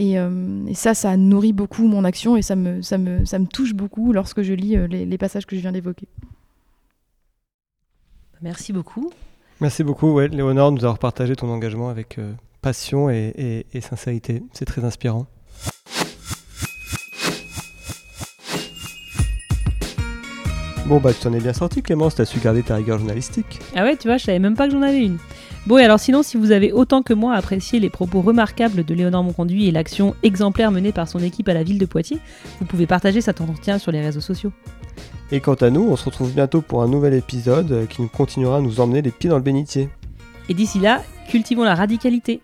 Euh, 0.00 0.66
et, 0.66 0.74
ça, 0.74 0.94
ça 0.94 1.16
nourrit 1.16 1.52
beaucoup 1.52 1.86
mon 1.86 2.04
action 2.04 2.36
et 2.36 2.42
ça 2.42 2.56
me, 2.56 2.80
ça 2.80 2.96
me, 2.96 3.24
ça 3.24 3.38
me 3.38 3.46
touche 3.46 3.74
beaucoup 3.74 4.12
lorsque 4.12 4.42
je 4.42 4.54
lis 4.54 4.76
euh, 4.76 4.86
les 4.86 5.18
passages 5.18 5.44
que 5.44 5.56
je 5.56 5.60
viens 5.60 5.72
d'évoquer. 5.72 6.08
Merci 8.40 8.72
beaucoup. 8.72 9.10
Merci 9.60 9.82
beaucoup, 9.82 10.12
ouais, 10.12 10.28
Léonore, 10.28 10.70
de 10.70 10.76
nous 10.76 10.84
avoir 10.84 10.98
partagé 11.00 11.34
ton 11.34 11.50
engagement 11.50 11.88
avec 11.88 12.18
euh, 12.18 12.32
passion 12.62 13.10
et, 13.10 13.66
sincérité. 13.80 14.42
C'est 14.52 14.64
très 14.64 14.84
inspirant. 14.84 15.26
Bon, 20.86 21.00
bah, 21.00 21.12
tu 21.12 21.20
t'en 21.20 21.32
es 21.32 21.40
bien 21.40 21.52
sorti, 21.52 21.82
Clémence, 21.82 22.14
t'as 22.14 22.24
su 22.24 22.38
garder 22.38 22.62
ta 22.62 22.76
rigueur 22.76 22.98
journalistique. 22.98 23.58
Ah 23.74 23.82
ouais, 23.82 23.96
tu 23.96 24.08
vois, 24.08 24.16
je 24.16 24.24
savais 24.24 24.38
même 24.38 24.54
pas 24.54 24.68
que 24.68 24.72
j'en 24.72 24.82
avais 24.82 25.04
une. 25.04 25.18
Bon, 25.66 25.76
et 25.76 25.84
alors 25.84 26.00
sinon, 26.00 26.22
si 26.22 26.36
vous 26.36 26.52
avez 26.52 26.72
autant 26.72 27.02
que 27.02 27.12
moi 27.12 27.34
apprécié 27.34 27.80
les 27.80 27.90
propos 27.90 28.22
remarquables 28.22 28.84
de 28.84 28.94
Léonore 28.94 29.24
Monconduit 29.24 29.66
et 29.66 29.70
l'action 29.72 30.14
exemplaire 30.22 30.70
menée 30.70 30.92
par 30.92 31.08
son 31.08 31.18
équipe 31.18 31.48
à 31.48 31.52
la 31.52 31.64
ville 31.64 31.78
de 31.78 31.84
Poitiers, 31.84 32.20
vous 32.60 32.64
pouvez 32.64 32.86
partager 32.86 33.20
cet 33.20 33.40
entretien 33.40 33.78
sur 33.78 33.92
les 33.92 34.00
réseaux 34.00 34.22
sociaux. 34.22 34.52
Et 35.30 35.40
quant 35.40 35.54
à 35.54 35.68
nous, 35.68 35.82
on 35.82 35.96
se 35.96 36.06
retrouve 36.06 36.32
bientôt 36.32 36.62
pour 36.62 36.82
un 36.82 36.88
nouvel 36.88 37.12
épisode 37.12 37.86
qui 37.88 38.00
nous 38.00 38.08
continuera 38.08 38.58
à 38.58 38.60
nous 38.60 38.80
emmener 38.80 39.02
les 39.02 39.10
pieds 39.10 39.28
dans 39.28 39.36
le 39.36 39.42
bénitier. 39.42 39.90
Et 40.48 40.54
d'ici 40.54 40.78
là, 40.78 41.02
cultivons 41.28 41.64
la 41.64 41.74
radicalité. 41.74 42.40